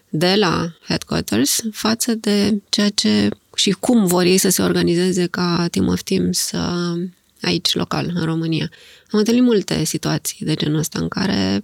de 0.09 0.35
la 0.35 0.73
headquarters 0.87 1.59
față 1.71 2.15
de 2.15 2.61
ceea 2.69 2.89
ce 2.89 3.29
și 3.55 3.71
cum 3.71 4.05
vor 4.05 4.23
ei 4.23 4.37
să 4.37 4.49
se 4.49 4.61
organizeze 4.61 5.27
ca 5.27 5.67
team 5.71 5.87
of 5.87 6.01
teams 6.01 6.51
uh, 6.51 7.07
aici, 7.41 7.73
local, 7.73 8.11
în 8.13 8.25
România. 8.25 8.69
Am 9.11 9.19
întâlnit 9.19 9.43
multe 9.43 9.83
situații 9.83 10.45
de 10.45 10.53
genul 10.53 10.79
ăsta 10.79 10.99
în 10.99 11.07
care 11.07 11.63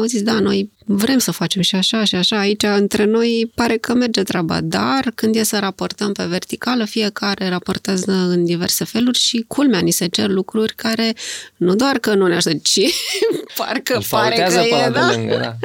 au 0.00 0.04
zis, 0.04 0.22
da, 0.22 0.40
noi 0.40 0.70
vrem 0.84 1.18
să 1.18 1.30
facem 1.30 1.62
și 1.62 1.74
așa 1.74 2.04
și 2.04 2.14
așa, 2.14 2.38
aici 2.38 2.62
între 2.62 3.04
noi 3.04 3.52
pare 3.54 3.76
că 3.76 3.94
merge 3.94 4.22
treaba, 4.22 4.60
dar 4.60 5.12
când 5.14 5.36
e 5.36 5.42
să 5.42 5.58
raportăm 5.58 6.12
pe 6.12 6.24
verticală, 6.24 6.84
fiecare 6.84 7.48
raportează 7.48 8.12
în 8.12 8.44
diverse 8.44 8.84
feluri 8.84 9.18
și 9.18 9.44
culmea, 9.48 9.80
ni 9.80 9.90
se 9.90 10.06
cer 10.06 10.28
lucruri 10.28 10.74
care 10.74 11.14
nu 11.56 11.74
doar 11.74 11.98
că 11.98 12.14
nu 12.14 12.26
ne 12.26 12.34
aștept, 12.34 12.64
ci 12.64 12.80
parcă 13.56 13.94
Îl 13.94 14.04
pare 14.10 14.34
că 14.34 14.40
faltează 14.40 14.58
pe 14.58 14.74
ăla 14.74 14.84
e, 14.84 14.90
de 14.90 14.98
da? 14.98 15.10
lângă, 15.10 15.36
da. 15.36 15.56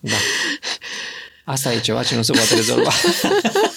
da. 0.00 0.16
Asta 1.44 1.72
e 1.72 1.80
ceva 1.80 2.02
ce 2.02 2.16
nu 2.16 2.22
se 2.22 2.32
poate 2.32 2.54
rezolva. 2.54 2.90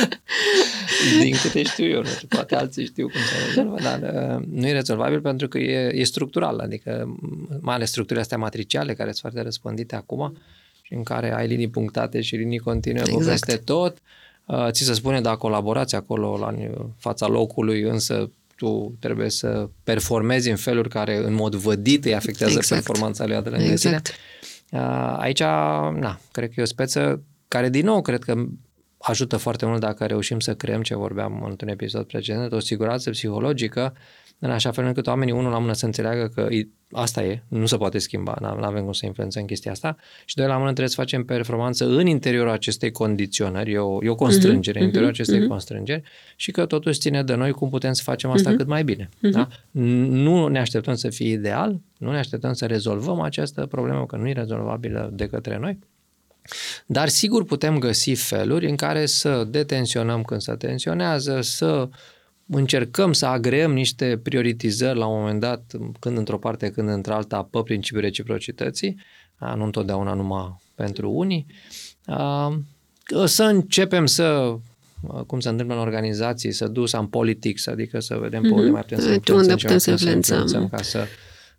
Din 1.22 1.34
câte 1.42 1.62
știu 1.62 1.86
eu, 1.86 2.00
nu 2.00 2.08
știu, 2.08 2.28
poate 2.28 2.56
alții 2.56 2.86
știu 2.86 3.08
cum 3.08 3.20
se 3.20 3.46
rezolvă, 3.46 3.76
dar 3.82 4.00
uh, 4.14 4.44
nu 4.50 4.66
e 4.66 4.72
rezolvabil 4.72 5.20
pentru 5.20 5.48
că 5.48 5.58
e, 5.58 5.92
e 5.94 6.04
structural, 6.04 6.58
adică 6.58 7.16
mai 7.60 7.74
ales 7.74 7.88
structurile 7.88 8.20
astea 8.20 8.38
matriciale 8.38 8.94
care 8.94 9.08
sunt 9.08 9.20
foarte 9.20 9.42
răspândite 9.42 9.96
acum 9.96 10.36
și 10.82 10.94
în 10.94 11.02
care 11.02 11.34
ai 11.34 11.46
linii 11.46 11.68
punctate 11.68 12.20
și 12.20 12.36
linii 12.36 12.58
continue 12.58 13.00
exact. 13.00 13.20
Exact. 13.20 13.44
peste 13.44 13.62
tot. 13.64 13.98
Uh, 14.46 14.70
ți 14.70 14.84
se 14.84 14.92
spune 14.92 15.20
da, 15.20 15.36
colaborați 15.36 15.94
acolo 15.94 16.36
la 16.38 16.54
fața 16.98 17.26
locului, 17.26 17.80
însă 17.80 18.30
tu 18.56 18.96
trebuie 19.00 19.30
să 19.30 19.68
performezi 19.84 20.50
în 20.50 20.56
feluri 20.56 20.88
care 20.88 21.16
în 21.16 21.34
mod 21.34 21.54
vădit 21.54 22.04
îi 22.04 22.14
afectează 22.14 22.56
Exact. 22.56 22.82
performanța 22.82 23.26
lui 23.26 23.42
de 23.42 23.48
lângă 23.48 23.58
tine. 23.58 23.72
Exact. 23.72 24.14
Uh, 24.70 25.16
Aici, 25.18 25.40
na, 26.00 26.20
cred 26.32 26.48
că 26.48 26.54
e 26.56 26.62
o 26.62 26.66
speță 26.66 27.22
care, 27.48 27.68
din 27.68 27.84
nou, 27.84 28.02
cred 28.02 28.22
că 28.22 28.44
ajută 29.02 29.36
foarte 29.36 29.66
mult 29.66 29.80
dacă 29.80 30.04
reușim 30.06 30.40
să 30.40 30.54
creăm 30.54 30.82
ce 30.82 30.94
vorbeam 30.96 31.42
într-un 31.48 31.68
episod 31.68 32.04
precedent, 32.06 32.52
o 32.52 32.58
siguranță 32.58 33.10
psihologică, 33.10 33.94
în 34.38 34.50
așa 34.50 34.70
fel 34.70 34.84
încât 34.84 35.06
oamenii, 35.06 35.32
unul 35.34 35.50
la 35.50 35.58
mână, 35.58 35.72
să 35.72 35.84
înțeleagă 35.84 36.30
că 36.34 36.40
e- 36.50 36.68
asta 36.90 37.22
e, 37.24 37.42
nu 37.48 37.66
se 37.66 37.76
poate 37.76 37.98
schimba, 37.98 38.36
nu 38.40 38.46
avem 38.46 38.82
cum 38.82 38.92
să 38.92 39.06
influențăm 39.06 39.44
chestia 39.44 39.70
asta, 39.70 39.96
și 40.24 40.36
doi 40.36 40.46
la 40.46 40.52
mână 40.54 40.64
trebuie 40.66 40.88
să 40.88 40.94
facem 40.94 41.24
performanță 41.24 41.86
în 41.86 42.06
interiorul 42.06 42.50
acestei 42.50 42.90
condiționări, 42.90 43.72
e 43.72 43.78
o, 43.78 44.04
e 44.04 44.08
o 44.08 44.14
constrângere 44.14 44.78
în 44.78 44.84
Mhm, 44.84 44.94
interiorul 44.94 45.10
mhm, 45.12 45.20
acestei 45.20 45.38
mhm. 45.38 45.48
constrângeri 45.48 46.02
și 46.36 46.50
că 46.50 46.66
totuși 46.66 46.98
ține 46.98 47.22
de 47.22 47.34
noi 47.34 47.50
cum 47.50 47.68
putem 47.70 47.92
să 47.92 48.02
facem 48.02 48.30
asta 48.30 48.48
Mhm. 48.48 48.58
cât 48.58 48.66
mai 48.66 48.84
bine. 48.84 49.08
Mhm. 49.20 49.32
Da? 49.32 49.48
Nu 49.70 50.46
ne 50.46 50.58
așteptăm 50.58 50.94
să 50.94 51.08
fie 51.08 51.28
ideal, 51.32 51.80
nu 51.98 52.10
ne 52.10 52.18
așteptăm 52.18 52.52
să 52.52 52.66
rezolvăm 52.66 53.20
această 53.20 53.66
problemă, 53.66 54.06
că 54.06 54.16
nu 54.16 54.28
e 54.28 54.32
rezolvabilă 54.32 55.10
de 55.12 55.26
către 55.26 55.58
noi, 55.58 55.78
dar 56.86 57.08
sigur 57.08 57.44
putem 57.44 57.78
găsi 57.78 58.14
feluri 58.14 58.68
în 58.68 58.76
care 58.76 59.06
să 59.06 59.44
detenționăm 59.48 60.22
când 60.22 60.40
se 60.40 60.52
tensionează, 60.52 61.40
să 61.40 61.88
încercăm 62.46 63.12
să 63.12 63.26
agreăm 63.26 63.72
niște 63.72 64.20
prioritizări 64.22 64.98
la 64.98 65.06
un 65.06 65.20
moment 65.20 65.40
dat, 65.40 65.72
când 66.00 66.16
într-o 66.18 66.38
parte, 66.38 66.70
când 66.70 66.88
într-alta, 66.88 67.48
pe 67.50 67.60
principiul 67.64 68.02
reciprocității, 68.02 69.00
a, 69.36 69.54
nu 69.54 69.64
întotdeauna 69.64 70.14
numai 70.14 70.56
pentru 70.74 71.10
unii. 71.10 71.46
A, 72.06 72.58
Să 73.24 73.42
începem 73.42 74.06
să 74.06 74.56
cum 75.26 75.40
se 75.40 75.48
întâmplă 75.48 75.74
în 75.74 75.80
organizații, 75.80 76.52
să 76.52 76.68
do 76.68 76.86
some 76.86 77.06
politics, 77.10 77.66
adică 77.66 78.00
să 78.00 78.16
vedem 78.20 78.42
pe 78.42 78.48
unde 78.48 78.62
Mhm. 78.62 78.72
mai 78.72 78.80
putem 78.82 78.98
să 78.98 79.04
Unde 79.04 79.14
influențăm, 79.14 79.56
putem 79.56 79.56
ce 79.56 79.68
mai 79.68 79.80
să 79.80 79.90
putem 79.90 80.14
influențăm. 80.14 80.68
ca 80.68 80.82
să 80.82 81.06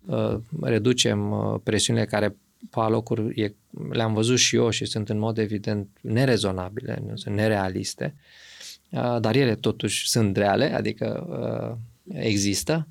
uh, 0.06 0.36
reducem 0.62 1.30
uh, 1.30 1.60
presiunile 1.62 2.04
care 2.04 2.36
pe 2.70 2.80
alocuri 2.80 3.40
e, 3.40 3.54
le-am 3.90 4.14
văzut 4.14 4.38
și 4.38 4.56
eu 4.56 4.70
și 4.70 4.84
sunt 4.84 5.08
în 5.08 5.18
mod 5.18 5.38
evident 5.38 5.88
nerezonabile, 6.00 7.02
nu 7.08 7.16
sunt 7.16 7.34
nerealiste, 7.34 8.14
uh, 8.90 9.16
dar 9.20 9.34
ele 9.34 9.54
totuși 9.54 10.08
sunt 10.08 10.36
reale, 10.36 10.74
adică 10.74 11.26
uh, 11.28 11.76
există. 12.18 12.86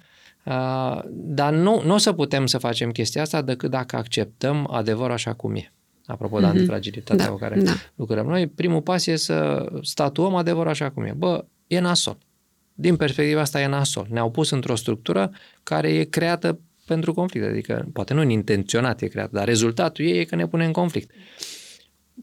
Uh, 0.46 1.02
dar 1.10 1.54
nu, 1.54 1.82
nu 1.86 1.94
o 1.94 1.98
să 1.98 2.14
putem 2.14 2.46
să 2.46 2.58
facem 2.58 2.92
chestia 2.92 3.22
asta 3.22 3.42
decât 3.42 3.70
dacă 3.70 3.96
acceptăm 3.96 4.68
adevărul 4.72 5.12
așa 5.12 5.34
cum 5.34 5.56
e. 5.56 5.72
Apropo 6.06 6.40
de 6.40 6.46
mm-hmm. 6.46 6.50
antifragilitatea 6.50 7.26
da, 7.26 7.32
cu 7.32 7.38
care 7.38 7.62
da. 7.62 7.72
lucrăm 7.96 8.26
noi, 8.26 8.48
primul 8.48 8.82
pas 8.82 9.06
e 9.06 9.16
să 9.16 9.70
statuăm 9.82 10.36
adevărul 10.36 10.70
așa 10.70 10.90
cum 10.90 11.04
e. 11.04 11.14
Bă, 11.18 11.46
e 11.68 11.80
nasol. 11.80 12.18
Din 12.74 12.96
perspectiva 12.96 13.42
asta 13.42 13.62
e 13.62 13.68
nasol. 13.68 14.08
Ne-au 14.10 14.32
pus 14.32 14.50
într-o 14.50 14.76
structură 14.76 15.32
care 15.64 15.94
e 15.94 16.04
creată 16.04 16.60
pentru 16.86 17.14
conflict. 17.14 17.46
Adică, 17.46 17.88
poate 17.94 18.14
nu 18.14 18.30
intenționat 18.30 19.02
e 19.02 19.08
creat, 19.08 19.32
dar 19.32 19.46
rezultatul 19.46 20.06
ei 20.06 20.20
e 20.20 20.24
că 20.24 20.36
ne 20.36 20.48
pune 20.48 20.66
în 20.66 20.72
conflict. 20.72 21.12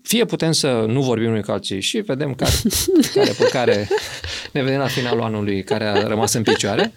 Fie 0.02 0.24
putem 0.24 0.52
să 0.52 0.84
nu 0.88 1.02
vorbim 1.02 1.28
unui 1.28 1.42
cu 1.42 1.50
alții 1.50 1.80
și 1.80 1.98
vedem 1.98 2.34
care, 2.34 2.52
care 3.14 3.30
pe 3.38 3.48
care 3.52 3.88
ne 4.52 4.62
vedem 4.62 4.78
la 4.78 4.86
finalul 4.86 5.22
anului 5.22 5.64
care 5.64 5.84
a 5.84 6.06
rămas 6.06 6.32
în 6.32 6.42
picioare, 6.42 6.92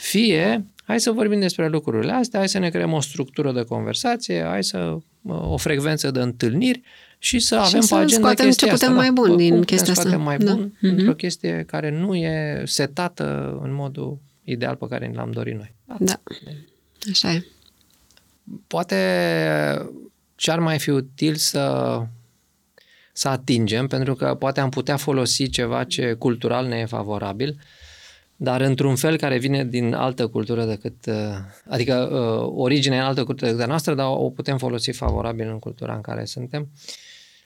fie 0.00 0.64
hai 0.84 1.00
să 1.00 1.10
vorbim 1.10 1.40
despre 1.40 1.68
lucrurile 1.68 2.12
astea, 2.12 2.38
hai 2.38 2.48
să 2.48 2.58
ne 2.58 2.70
creăm 2.70 2.92
o 2.92 3.00
structură 3.00 3.52
de 3.52 3.62
conversație, 3.62 4.42
hai 4.42 4.64
să 4.64 4.98
o 5.26 5.56
frecvență 5.56 6.10
de 6.10 6.20
întâlniri 6.20 6.82
și 7.18 7.38
să 7.38 7.54
avem 7.54 7.80
și 7.80 7.88
pe 7.88 7.94
agenda 7.94 8.14
scoatem 8.14 8.46
chestia 8.46 8.66
ce 8.66 8.72
putem 8.72 8.88
asta, 8.88 9.00
mai 9.00 9.10
bun 9.10 9.28
da? 9.28 9.36
din 9.36 9.62
chestia 9.62 9.92
asta. 9.92 10.16
mai 10.16 10.36
da. 10.36 10.52
bun 10.52 10.70
mm-hmm. 10.70 10.80
într-o 10.80 11.14
chestie 11.14 11.64
care 11.66 11.90
nu 11.90 12.14
e 12.14 12.62
setată 12.64 13.58
în 13.62 13.72
modul 13.74 14.18
ideal 14.44 14.74
pe 14.74 14.86
care 14.88 15.12
l-am 15.14 15.30
dorit 15.30 15.54
noi. 15.54 15.74
Da. 15.98 16.20
Așa 17.10 17.32
e. 17.32 17.46
Poate 18.66 18.96
ce-ar 20.34 20.58
mai 20.58 20.78
fi 20.78 20.90
util 20.90 21.34
să, 21.34 21.96
să 23.12 23.28
atingem, 23.28 23.86
pentru 23.86 24.14
că 24.14 24.34
poate 24.34 24.60
am 24.60 24.70
putea 24.70 24.96
folosi 24.96 25.48
ceva 25.48 25.84
ce 25.84 26.12
cultural 26.12 26.66
ne 26.66 26.78
e 26.78 26.84
favorabil, 26.84 27.60
dar 28.36 28.60
într-un 28.60 28.96
fel 28.96 29.16
care 29.16 29.38
vine 29.38 29.64
din 29.64 29.94
altă 29.94 30.26
cultură 30.26 30.64
decât, 30.64 31.06
uh, 31.06 31.14
adică 31.68 31.94
uh, 31.94 32.52
originea 32.56 33.00
în 33.00 33.06
altă 33.06 33.24
cultură 33.24 33.50
decât 33.50 33.64
a 33.64 33.68
noastră, 33.68 33.94
dar 33.94 34.06
o 34.06 34.30
putem 34.30 34.58
folosi 34.58 34.90
favorabil 34.90 35.48
în 35.48 35.58
cultura 35.58 35.94
în 35.94 36.00
care 36.00 36.24
suntem. 36.24 36.68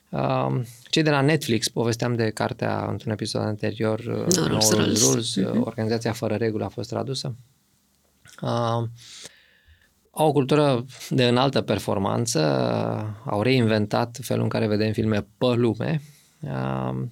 Uh, 0.09 0.61
cei 0.89 1.03
de 1.03 1.09
la 1.09 1.21
Netflix, 1.21 1.69
povesteam 1.69 2.15
de 2.15 2.29
cartea 2.29 2.87
într-un 2.89 3.11
episod 3.11 3.41
anterior, 3.41 4.03
no, 4.03 4.47
Rules, 4.47 4.71
Rules, 4.71 5.09
Rules 5.09 5.39
uh-huh. 5.39 5.59
Organizația 5.59 6.11
Fără 6.11 6.35
Regulă 6.35 6.63
a 6.65 6.69
fost 6.69 6.89
tradusă. 6.89 7.35
Uh, 10.17 10.23
au 10.23 10.27
o 10.27 10.31
cultură 10.31 10.85
de 11.09 11.27
înaltă 11.27 11.61
performanță, 11.61 12.41
au 13.25 13.41
reinventat 13.41 14.17
felul 14.21 14.43
în 14.43 14.49
care 14.49 14.67
vedem 14.67 14.91
filme 14.91 15.27
pe 15.37 15.45
lume 15.45 16.01
uh, 16.41 17.03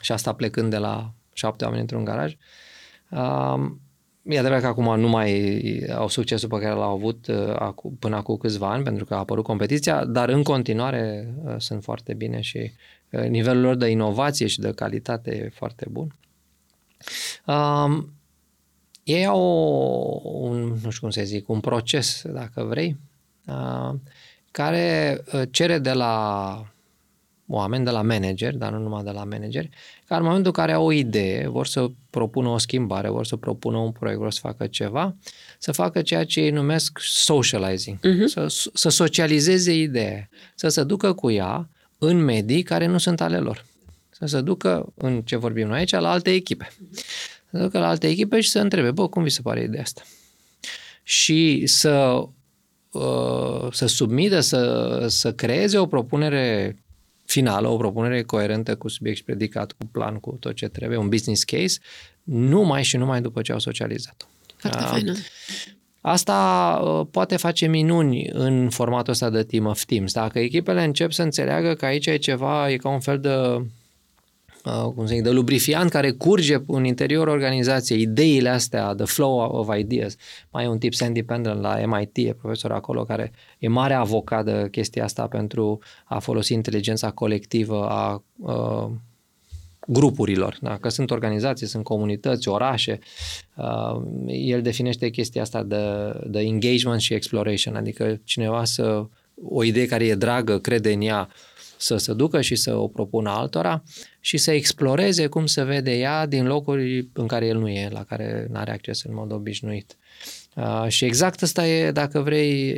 și 0.00 0.12
asta 0.12 0.32
plecând 0.32 0.70
de 0.70 0.76
la 0.76 1.12
șapte 1.32 1.64
oameni 1.64 1.82
într-un 1.82 2.04
garaj. 2.04 2.36
Uh, 3.10 3.70
e 4.22 4.38
adevărat 4.38 4.60
că 4.60 4.66
acum 4.66 5.00
nu 5.00 5.08
mai 5.08 5.62
au 5.94 6.08
succesul 6.08 6.48
pe 6.48 6.58
care 6.58 6.74
l-au 6.74 6.92
avut 6.92 7.26
uh, 7.26 7.72
până 7.98 8.16
acum 8.16 8.36
câțiva 8.36 8.70
ani, 8.70 8.84
pentru 8.84 9.04
că 9.04 9.14
a 9.14 9.18
apărut 9.18 9.44
competiția, 9.44 10.04
dar 10.04 10.28
în 10.28 10.42
continuare 10.42 11.34
uh, 11.44 11.54
sunt 11.58 11.82
foarte 11.82 12.14
bine 12.14 12.40
și 12.40 12.72
uh, 13.10 13.28
nivelul 13.28 13.62
lor 13.62 13.74
de 13.74 13.86
inovație 13.86 14.46
și 14.46 14.60
de 14.60 14.72
calitate 14.72 15.36
e 15.36 15.48
foarte 15.54 15.86
bun. 15.90 16.14
Uh, 17.46 18.04
ei 19.06 19.26
au 19.26 20.20
un, 20.24 20.58
nu 20.82 20.90
știu 20.90 21.00
cum 21.00 21.10
să 21.10 21.22
zic, 21.22 21.48
un 21.48 21.60
proces, 21.60 22.22
dacă 22.24 22.62
vrei, 22.62 22.96
care 24.50 25.22
cere 25.50 25.78
de 25.78 25.92
la 25.92 26.64
oameni, 27.48 27.84
de 27.84 27.90
la 27.90 28.02
manager, 28.02 28.54
dar 28.54 28.72
nu 28.72 28.78
numai 28.78 29.02
de 29.02 29.10
la 29.10 29.24
manager, 29.24 29.68
ca 30.06 30.16
în 30.16 30.22
momentul 30.22 30.46
în 30.46 30.52
care 30.52 30.72
au 30.72 30.86
o 30.86 30.92
idee, 30.92 31.48
vor 31.48 31.66
să 31.66 31.90
propună 32.10 32.48
o 32.48 32.58
schimbare, 32.58 33.08
vor 33.08 33.26
să 33.26 33.36
propună 33.36 33.76
un 33.76 33.90
proiect, 33.90 34.20
vor 34.20 34.32
să 34.32 34.40
facă 34.42 34.66
ceva, 34.66 35.16
să 35.58 35.72
facă 35.72 36.02
ceea 36.02 36.24
ce 36.24 36.40
ei 36.40 36.50
numesc 36.50 36.98
socializing, 37.00 37.98
uh-huh. 37.98 38.24
să, 38.26 38.68
să 38.74 38.88
socializeze 38.88 39.74
ideea, 39.74 40.28
să 40.54 40.68
se 40.68 40.84
ducă 40.84 41.12
cu 41.12 41.30
ea 41.30 41.68
în 41.98 42.24
medii 42.24 42.62
care 42.62 42.86
nu 42.86 42.98
sunt 42.98 43.20
ale 43.20 43.38
lor. 43.38 43.64
Să 44.10 44.26
se 44.26 44.40
ducă, 44.40 44.92
în 44.94 45.22
ce 45.22 45.36
vorbim 45.36 45.66
noi 45.66 45.78
aici, 45.78 45.90
la 45.90 46.10
alte 46.10 46.30
echipe 46.30 46.68
să 47.50 47.58
ducă 47.58 47.78
la 47.78 47.88
alte 47.88 48.06
echipe 48.08 48.40
și 48.40 48.50
să 48.50 48.58
întrebe, 48.58 48.90
bă, 48.90 49.08
cum 49.08 49.22
vi 49.22 49.30
se 49.30 49.42
pare 49.42 49.62
ideea 49.62 49.82
asta? 49.82 50.02
Și 51.02 51.66
să, 51.66 52.22
uh, 52.90 53.72
să 53.72 53.86
submită, 53.86 54.40
să, 54.40 55.04
să 55.08 55.32
creeze 55.32 55.78
o 55.78 55.86
propunere 55.86 56.76
finală, 57.24 57.68
o 57.68 57.76
propunere 57.76 58.22
coerentă 58.22 58.76
cu 58.76 58.88
subiect 58.88 59.16
și 59.16 59.24
predicat, 59.24 59.72
cu 59.72 59.86
plan, 59.92 60.14
cu 60.14 60.36
tot 60.40 60.54
ce 60.54 60.68
trebuie, 60.68 60.98
un 60.98 61.08
business 61.08 61.44
case, 61.44 61.78
numai 62.22 62.82
și 62.82 62.96
numai 62.96 63.20
după 63.20 63.42
ce 63.42 63.52
au 63.52 63.58
socializat-o. 63.58 64.24
Foarte 64.56 64.82
uh, 64.82 64.88
faină. 64.88 65.14
Asta 66.00 66.80
uh, 66.84 67.06
poate 67.10 67.36
face 67.36 67.66
minuni 67.66 68.28
în 68.32 68.70
formatul 68.70 69.12
ăsta 69.12 69.30
de 69.30 69.42
team 69.42 69.66
of 69.66 69.84
teams. 69.84 70.12
Dacă 70.12 70.38
echipele 70.38 70.84
încep 70.84 71.12
să 71.12 71.22
înțeleagă 71.22 71.74
că 71.74 71.84
aici 71.84 72.06
e 72.06 72.16
ceva, 72.16 72.70
e 72.70 72.76
ca 72.76 72.88
un 72.88 73.00
fel 73.00 73.20
de 73.20 73.28
Uh, 73.28 73.62
cum 74.70 75.06
să 75.06 75.14
zic, 75.14 75.22
de 75.22 75.30
lubrifiant 75.30 75.90
care 75.90 76.10
curge 76.10 76.56
în 76.66 76.84
interiorul 76.84 77.32
organizației, 77.32 78.00
ideile 78.00 78.48
astea, 78.48 78.94
the 78.94 79.04
flow 79.04 79.38
of 79.38 79.76
ideas. 79.78 80.16
Mai 80.50 80.64
e 80.64 80.68
un 80.68 80.78
tip 80.78 80.94
Sandy 80.94 81.22
Pendleton 81.22 81.60
la 81.60 81.86
MIT, 81.86 82.16
e 82.16 82.32
profesor 82.32 82.72
acolo, 82.72 83.04
care 83.04 83.32
e 83.58 83.68
mare 83.68 83.94
avocat 83.94 84.44
de 84.44 84.68
chestia 84.70 85.04
asta 85.04 85.26
pentru 85.26 85.78
a 86.04 86.18
folosi 86.18 86.52
inteligența 86.52 87.10
colectivă 87.10 87.88
a 87.88 88.24
uh, 88.36 88.90
grupurilor, 89.86 90.58
da? 90.60 90.76
că 90.76 90.88
sunt 90.88 91.10
organizații, 91.10 91.66
sunt 91.66 91.84
comunități, 91.84 92.48
orașe. 92.48 92.98
Uh, 93.54 94.02
el 94.26 94.62
definește 94.62 95.08
chestia 95.08 95.42
asta 95.42 95.62
de, 95.62 96.12
de 96.26 96.40
engagement 96.40 97.00
și 97.00 97.14
exploration, 97.14 97.74
adică 97.74 98.20
cineva 98.24 98.64
să, 98.64 99.06
o 99.48 99.64
idee 99.64 99.86
care 99.86 100.06
e 100.06 100.14
dragă, 100.14 100.58
crede 100.58 100.92
în 100.92 101.00
ea, 101.00 101.28
să 101.76 101.96
se 101.96 102.12
ducă 102.12 102.40
și 102.40 102.54
să 102.54 102.76
o 102.76 102.88
propună 102.88 103.30
altora 103.30 103.82
și 104.26 104.36
să 104.36 104.50
exploreze 104.50 105.26
cum 105.26 105.46
se 105.46 105.62
vede 105.62 105.98
ea 105.98 106.26
din 106.26 106.46
locuri 106.46 107.08
în 107.12 107.26
care 107.26 107.46
el 107.46 107.58
nu 107.58 107.68
e, 107.68 107.88
la 107.88 108.04
care 108.04 108.46
nu 108.50 108.58
are 108.58 108.72
acces 108.72 109.02
în 109.02 109.14
mod 109.14 109.32
obișnuit. 109.32 109.96
Uh, 110.54 110.84
și 110.88 111.04
exact 111.04 111.42
asta 111.42 111.66
e, 111.66 111.90
dacă 111.90 112.20
vrei, 112.20 112.72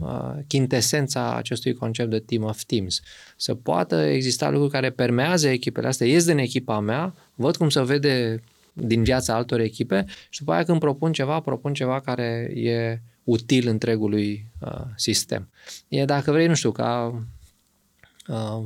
uh, 0.00 0.32
chintesența 0.46 1.34
acestui 1.36 1.72
concept 1.72 2.10
de 2.10 2.18
team 2.18 2.42
of 2.42 2.62
teams. 2.62 3.00
Să 3.36 3.54
poată 3.54 3.96
exista 3.96 4.50
lucruri 4.50 4.72
care 4.72 4.90
permează 4.90 5.48
echipele 5.48 5.86
astea, 5.86 6.06
ies 6.06 6.24
din 6.24 6.38
echipa 6.38 6.80
mea, 6.80 7.14
văd 7.34 7.56
cum 7.56 7.68
se 7.68 7.82
vede 7.82 8.42
din 8.72 9.02
viața 9.02 9.34
altor 9.34 9.60
echipe 9.60 10.04
și 10.28 10.38
după 10.38 10.52
aia 10.52 10.64
când 10.64 10.78
propun 10.78 11.12
ceva, 11.12 11.40
propun 11.40 11.74
ceva 11.74 12.00
care 12.00 12.52
e 12.54 13.00
util 13.24 13.68
întregului 13.68 14.46
uh, 14.60 14.84
sistem. 14.96 15.48
E, 15.88 16.04
dacă 16.04 16.32
vrei, 16.32 16.46
nu 16.46 16.54
știu, 16.54 16.72
ca 16.72 17.22
uh, 18.28 18.64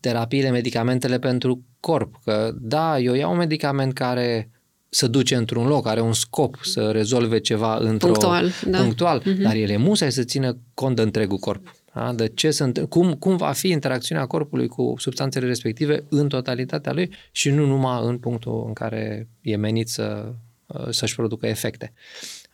terapiile, 0.00 0.50
medicamentele 0.50 1.18
pentru 1.18 1.64
corp. 1.80 2.14
Că 2.24 2.54
da, 2.60 2.98
eu 2.98 3.14
iau 3.14 3.30
un 3.30 3.36
medicament 3.36 3.92
care 3.92 4.50
să 4.88 5.06
duce 5.06 5.36
într-un 5.36 5.66
loc, 5.66 5.86
are 5.86 6.00
un 6.00 6.12
scop 6.12 6.58
să 6.62 6.90
rezolve 6.90 7.38
ceva 7.38 7.76
într-o... 7.76 8.06
Punctual, 8.06 8.50
da. 8.66 8.78
Punctual, 8.78 9.20
uh-huh. 9.20 9.42
dar 9.42 9.54
el 9.54 9.68
e 9.68 9.76
musai 9.76 10.12
să 10.12 10.22
țină 10.22 10.58
cont 10.74 10.96
de 10.96 11.02
întregul 11.02 11.38
corp. 11.38 11.74
Da? 11.94 12.12
De 12.12 12.28
ce 12.28 12.50
sunt, 12.50 12.86
cum, 12.88 13.14
cum 13.14 13.36
va 13.36 13.52
fi 13.52 13.68
interacțiunea 13.68 14.26
corpului 14.26 14.66
cu 14.66 14.94
substanțele 14.98 15.46
respective 15.46 16.04
în 16.08 16.28
totalitatea 16.28 16.92
lui 16.92 17.10
și 17.32 17.50
nu 17.50 17.66
numai 17.66 18.00
în 18.04 18.18
punctul 18.18 18.64
în 18.66 18.72
care 18.72 19.28
e 19.40 19.56
menit 19.56 19.88
să, 19.88 20.32
uh, 20.66 20.86
să-și 20.90 21.14
producă 21.14 21.46
efecte. 21.46 21.92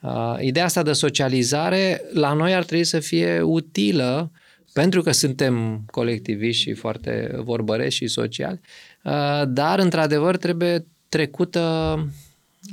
Uh, 0.01 0.37
ideea 0.39 0.65
asta 0.65 0.83
de 0.83 0.93
socializare 0.93 2.01
la 2.13 2.33
noi 2.33 2.53
ar 2.53 2.63
trebui 2.63 2.83
să 2.85 2.99
fie 2.99 3.41
utilă 3.41 4.31
uh, 4.33 4.39
pentru 4.77 5.01
că 5.01 5.11
suntem 5.11 5.83
colectiviști 5.91 6.61
și 6.61 6.73
foarte 6.73 7.31
vorbărești 7.43 8.03
și 8.03 8.07
sociali, 8.07 8.59
uh, 9.03 9.41
dar 9.47 9.79
într-adevăr 9.79 10.37
trebuie 10.37 10.85
trecută 11.09 11.59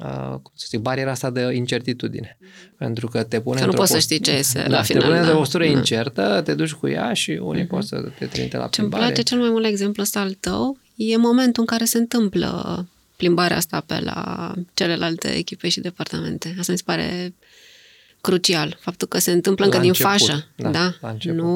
uh, 0.01 0.29
cum 0.29 0.53
să 0.55 0.67
zic, 0.69 0.81
bariera 0.81 1.11
asta 1.11 1.31
de 1.31 1.51
incertitudine. 1.55 2.39
Pentru 2.77 3.09
că 3.09 3.23
te 3.23 3.41
pune 3.41 3.61
că 3.61 3.67
nu 3.67 3.73
poți 3.73 3.93
post... 3.93 3.93
să 3.93 3.99
știi 3.99 4.21
ce 4.21 4.31
este 4.31 4.59
da, 4.59 4.69
la 4.69 4.83
final. 4.83 5.03
Te 5.03 5.09
pune 5.09 5.21
da. 5.21 5.27
de 5.27 5.33
o 5.33 5.37
postură 5.37 5.65
da. 5.65 5.71
incertă, 5.71 6.41
te 6.45 6.55
duci 6.55 6.73
cu 6.73 6.89
ea 6.89 7.13
și 7.13 7.31
unii 7.43 7.65
uh-huh. 7.65 7.69
pot 7.69 7.85
să 7.85 8.09
te 8.19 8.27
trimite 8.27 8.57
la 8.57 8.67
plimbare. 8.67 9.03
Ce-mi 9.03 9.13
place 9.13 9.29
cel 9.29 9.39
mai 9.39 9.49
mult 9.49 9.63
la 9.63 9.69
exemplu 9.69 10.03
ăsta 10.03 10.21
al 10.21 10.33
tău 10.41 10.79
e 10.97 11.17
momentul 11.17 11.63
în 11.63 11.67
care 11.67 11.85
se 11.85 11.99
întâmplă 11.99 12.87
plimbarea 13.17 13.57
asta 13.57 13.83
pe 13.87 14.01
la 14.01 14.53
celelalte 14.75 15.29
echipe 15.29 15.69
și 15.69 15.81
departamente. 15.81 16.55
Asta 16.59 16.73
mi 16.73 16.79
se 16.79 16.85
pare 16.87 17.35
crucial. 18.25 18.79
Faptul 18.81 19.09
că 19.09 19.19
se 19.19 19.31
întâmplă 19.31 19.65
încă 19.65 19.79
din 19.79 19.93
fașă. 19.93 20.47
Da, 20.57 20.71
da? 20.71 20.95
Nu 21.23 21.51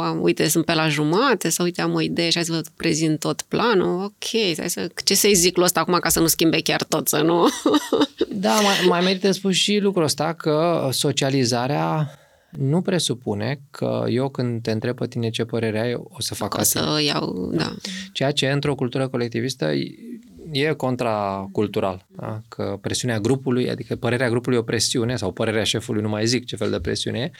am, 0.00 0.22
uite, 0.22 0.48
sunt 0.48 0.64
pe 0.64 0.74
la 0.74 0.88
jumate 0.88 1.48
sau 1.48 1.64
uite, 1.64 1.80
am 1.80 1.94
o 1.94 2.00
idee 2.00 2.28
și 2.28 2.34
hai 2.34 2.44
să 2.44 2.52
vă 2.52 2.60
prezint 2.76 3.18
tot 3.18 3.42
planul. 3.42 4.02
Ok, 4.04 4.56
hai 4.56 4.70
să, 4.70 4.90
ce 5.04 5.14
să-i 5.14 5.34
zic 5.34 5.58
ăsta 5.58 5.80
acum 5.80 5.98
ca 6.00 6.08
să 6.08 6.20
nu 6.20 6.26
schimbe 6.26 6.60
chiar 6.60 6.82
tot, 6.82 7.08
să 7.08 7.20
nu... 7.20 7.48
da, 8.46 8.54
mai, 8.54 8.74
mai 8.88 9.00
merită 9.00 9.30
spus 9.30 9.54
și 9.54 9.78
lucrul 9.78 10.04
ăsta 10.04 10.32
că 10.32 10.88
socializarea 10.92 12.10
nu 12.50 12.80
presupune 12.80 13.60
că 13.70 14.04
eu 14.08 14.28
când 14.28 14.62
te 14.62 14.70
întreb 14.70 14.96
pe 14.96 15.06
tine 15.06 15.30
ce 15.30 15.44
părere 15.44 15.80
ai, 15.80 15.94
o 15.94 16.20
să 16.20 16.34
fac 16.34 16.58
asta. 16.58 16.80
O 16.80 16.94
să 16.94 17.02
iau, 17.02 17.50
da. 17.54 17.74
Ceea 18.12 18.30
ce 18.30 18.46
într-o 18.46 18.74
cultură 18.74 19.08
colectivistă 19.08 19.72
e 20.52 20.72
contracultural. 20.72 22.06
Da? 22.08 22.40
Că 22.48 22.78
presiunea 22.80 23.18
grupului, 23.18 23.70
adică 23.70 23.96
părerea 23.96 24.28
grupului 24.28 24.56
e 24.56 24.60
o 24.60 24.64
presiune, 24.64 25.16
sau 25.16 25.32
părerea 25.32 25.64
șefului, 25.64 26.02
nu 26.02 26.08
mai 26.08 26.26
zic 26.26 26.44
ce 26.44 26.56
fel 26.56 26.70
de 26.70 26.80
presiune 26.80 27.18
e, 27.18 27.30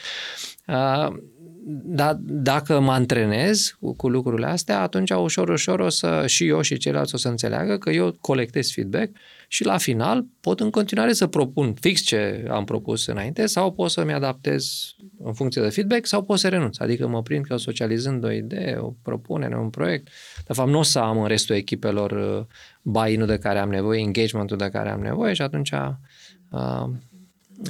dar 1.65 2.17
dacă 2.21 2.79
mă 2.79 2.91
antrenez 2.91 3.77
cu, 3.79 3.95
cu 3.95 4.09
lucrurile 4.09 4.45
astea, 4.45 4.81
atunci 4.81 5.09
ușor, 5.09 5.49
ușor 5.49 5.79
o 5.79 5.89
să 5.89 6.23
și 6.27 6.47
eu 6.47 6.61
și 6.61 6.77
ceilalți 6.77 7.15
o 7.15 7.17
să 7.17 7.27
înțeleagă 7.27 7.77
că 7.77 7.89
eu 7.89 8.15
colectez 8.21 8.71
feedback 8.71 9.09
și 9.47 9.65
la 9.65 9.77
final 9.77 10.25
pot 10.39 10.59
în 10.59 10.69
continuare 10.69 11.13
să 11.13 11.27
propun 11.27 11.73
fix 11.73 12.01
ce 12.01 12.47
am 12.49 12.63
propus 12.63 13.05
înainte 13.05 13.45
sau 13.45 13.71
pot 13.71 13.89
să-mi 13.89 14.13
adaptez 14.13 14.95
în 15.23 15.33
funcție 15.33 15.61
de 15.61 15.69
feedback 15.69 16.05
sau 16.05 16.23
pot 16.23 16.39
să 16.39 16.49
renunț. 16.49 16.79
Adică 16.79 17.07
mă 17.07 17.21
prind 17.21 17.45
că 17.45 17.57
socializând 17.57 18.23
o 18.23 18.31
idee, 18.31 18.75
o 18.75 18.93
propunere, 19.01 19.57
un 19.57 19.69
proiect, 19.69 20.07
de 20.47 20.53
fapt 20.53 20.69
nu 20.69 20.79
o 20.79 20.83
să 20.83 20.99
am 20.99 21.21
în 21.21 21.27
restul 21.27 21.55
echipelor 21.55 22.11
uh, 22.11 22.45
buy-in-ul 22.81 23.27
de 23.27 23.37
care 23.37 23.59
am 23.59 23.69
nevoie, 23.69 23.99
engagement-ul 23.99 24.57
de 24.57 24.69
care 24.69 24.89
am 24.89 25.01
nevoie 25.01 25.33
și 25.33 25.41
atunci 25.41 25.71
uh, 25.71 26.89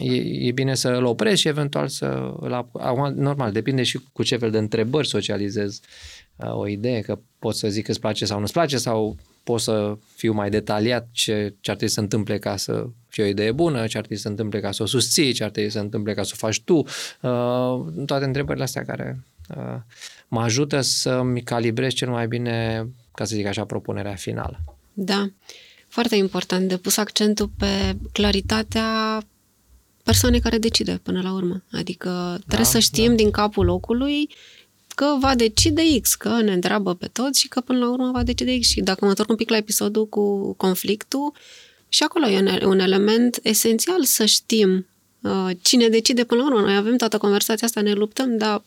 e, 0.01 0.47
e 0.47 0.51
bine 0.51 0.75
să 0.75 0.89
îl 0.89 1.03
opresc 1.03 1.39
și 1.39 1.47
eventual 1.47 1.87
să 1.87 2.33
îl 2.39 2.63
ap- 2.63 2.81
Acum, 2.81 3.13
normal, 3.13 3.51
depinde 3.51 3.83
și 3.83 3.99
cu 4.13 4.23
ce 4.23 4.37
fel 4.37 4.51
de 4.51 4.57
întrebări 4.57 5.07
socializez 5.07 5.79
uh, 6.35 6.55
o 6.55 6.67
idee, 6.67 7.01
că 7.01 7.19
pot 7.39 7.55
să 7.55 7.69
zic 7.69 7.85
că 7.85 7.91
îți 7.91 7.99
place 7.99 8.25
sau 8.25 8.39
nu-ți 8.39 8.53
place 8.53 8.77
sau 8.77 9.17
pot 9.43 9.61
să 9.61 9.97
fiu 10.15 10.33
mai 10.33 10.49
detaliat 10.49 11.07
ce, 11.11 11.53
ce 11.59 11.71
ar 11.71 11.75
trebui 11.75 11.93
să 11.93 11.99
întâmple 11.99 12.39
ca 12.39 12.57
să 12.57 12.87
fie 13.07 13.23
o 13.23 13.27
idee 13.27 13.51
bună, 13.51 13.87
ce 13.87 13.97
ar 13.97 14.03
trebui 14.03 14.17
să 14.17 14.27
întâmple 14.27 14.59
ca 14.59 14.71
să 14.71 14.83
o 14.83 14.85
susții, 14.85 15.33
ce 15.33 15.43
ar 15.43 15.49
trebui 15.49 15.69
să 15.69 15.79
întâmple 15.79 16.13
ca 16.13 16.23
să 16.23 16.31
o 16.33 16.37
faci 16.37 16.61
tu. 16.61 16.77
Uh, 16.77 18.05
toate 18.05 18.25
întrebările 18.25 18.63
astea 18.63 18.83
care 18.83 19.23
uh, 19.57 19.75
mă 20.27 20.41
ajută 20.41 20.81
să-mi 20.81 21.41
calibrez 21.41 21.93
cel 21.93 22.09
mai 22.09 22.27
bine, 22.27 22.87
ca 23.13 23.25
să 23.25 23.35
zic 23.35 23.45
așa, 23.45 23.65
propunerea 23.65 24.15
finală. 24.15 24.59
Da. 24.93 25.29
Foarte 25.87 26.15
important 26.15 26.67
de 26.67 26.77
pus 26.77 26.97
accentul 26.97 27.49
pe 27.57 27.95
claritatea 28.11 29.21
persoanei 30.03 30.39
care 30.39 30.57
decide 30.57 30.99
până 31.03 31.21
la 31.21 31.33
urmă. 31.33 31.63
Adică 31.71 32.35
trebuie 32.47 32.65
da, 32.65 32.71
să 32.71 32.79
știm 32.79 33.09
da. 33.09 33.13
din 33.13 33.31
capul 33.31 33.65
locului 33.65 34.29
că 34.95 35.17
va 35.19 35.35
decide 35.35 35.99
X, 36.01 36.15
că 36.15 36.41
ne 36.41 36.53
întreabă 36.53 36.93
pe 36.93 37.09
toți 37.11 37.39
și 37.39 37.47
că 37.47 37.61
până 37.61 37.79
la 37.79 37.89
urmă 37.89 38.11
va 38.11 38.23
decide 38.23 38.59
X. 38.59 38.67
Și 38.67 38.81
dacă 38.81 38.99
mă 39.01 39.09
întorc 39.09 39.29
un 39.29 39.35
pic 39.35 39.49
la 39.49 39.57
episodul 39.57 40.07
cu 40.07 40.53
conflictul, 40.53 41.33
și 41.93 42.03
acolo 42.03 42.27
e 42.27 42.65
un 42.65 42.79
element 42.79 43.39
esențial 43.43 44.03
să 44.03 44.25
știm 44.25 44.87
uh, 45.21 45.49
cine 45.61 45.87
decide 45.87 46.23
până 46.23 46.41
la 46.41 46.47
urmă. 46.47 46.61
Noi 46.61 46.75
avem 46.75 46.97
toată 46.97 47.17
conversația 47.17 47.67
asta, 47.67 47.81
ne 47.81 47.93
luptăm, 47.93 48.37
dar 48.37 48.63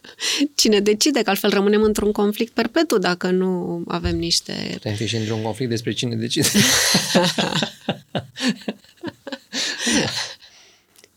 cine 0.60 0.80
decide, 0.80 1.22
că 1.22 1.30
altfel 1.30 1.50
rămânem 1.50 1.82
într-un 1.82 2.12
conflict 2.12 2.52
perpetu 2.52 2.98
dacă 2.98 3.30
nu 3.30 3.82
avem 3.88 4.16
niște... 4.16 4.70
Putem 4.72 4.94
fi 4.94 5.06
și 5.06 5.16
într-un 5.16 5.42
conflict 5.42 5.70
despre 5.70 5.92
cine 5.92 6.14
decide. 6.14 6.48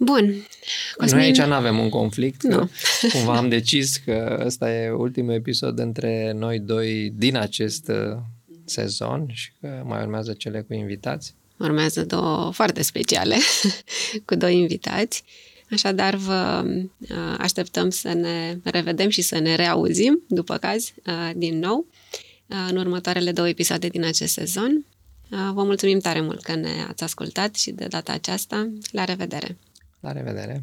Bun. 0.03 0.47
Cosmin... 0.97 1.17
Noi 1.17 1.25
aici 1.25 1.41
nu 1.41 1.53
avem 1.53 1.79
un 1.79 1.89
conflict. 1.89 2.43
Nu. 2.43 2.69
Cumva 3.11 3.37
am 3.37 3.49
decis 3.49 3.97
că 3.97 4.41
ăsta 4.45 4.73
e 4.73 4.89
ultimul 4.89 5.33
episod 5.33 5.79
între 5.79 6.31
noi 6.35 6.59
doi 6.59 7.13
din 7.15 7.37
acest 7.37 7.87
uh, 7.87 8.17
sezon 8.65 9.27
și 9.31 9.51
că 9.61 9.83
mai 9.85 10.01
urmează 10.01 10.33
cele 10.33 10.61
cu 10.61 10.73
invitați. 10.73 11.33
Urmează 11.57 12.05
două 12.05 12.51
foarte 12.51 12.81
speciale 12.81 13.35
cu 14.25 14.35
doi 14.35 14.57
invitați. 14.57 15.23
Așadar, 15.71 16.15
vă 16.15 16.63
uh, 16.65 17.35
așteptăm 17.37 17.89
să 17.89 18.13
ne 18.13 18.57
revedem 18.63 19.09
și 19.09 19.21
să 19.21 19.39
ne 19.39 19.55
reauzim, 19.55 20.21
după 20.27 20.57
caz, 20.57 20.93
uh, 21.05 21.31
din 21.35 21.59
nou, 21.59 21.85
în 22.69 22.77
următoarele 22.77 23.31
două 23.31 23.47
episoade 23.47 23.87
din 23.87 24.03
acest 24.03 24.33
sezon. 24.33 24.85
Vă 25.53 25.63
mulțumim 25.63 25.99
tare 25.99 26.21
mult 26.21 26.41
că 26.41 26.55
ne 26.55 26.85
ați 26.87 27.03
ascultat 27.03 27.55
și 27.55 27.71
de 27.71 27.85
data 27.85 28.11
aceasta. 28.11 28.69
La 28.91 29.03
revedere! 29.03 29.57
La 30.03 30.11
revedere! 30.11 30.61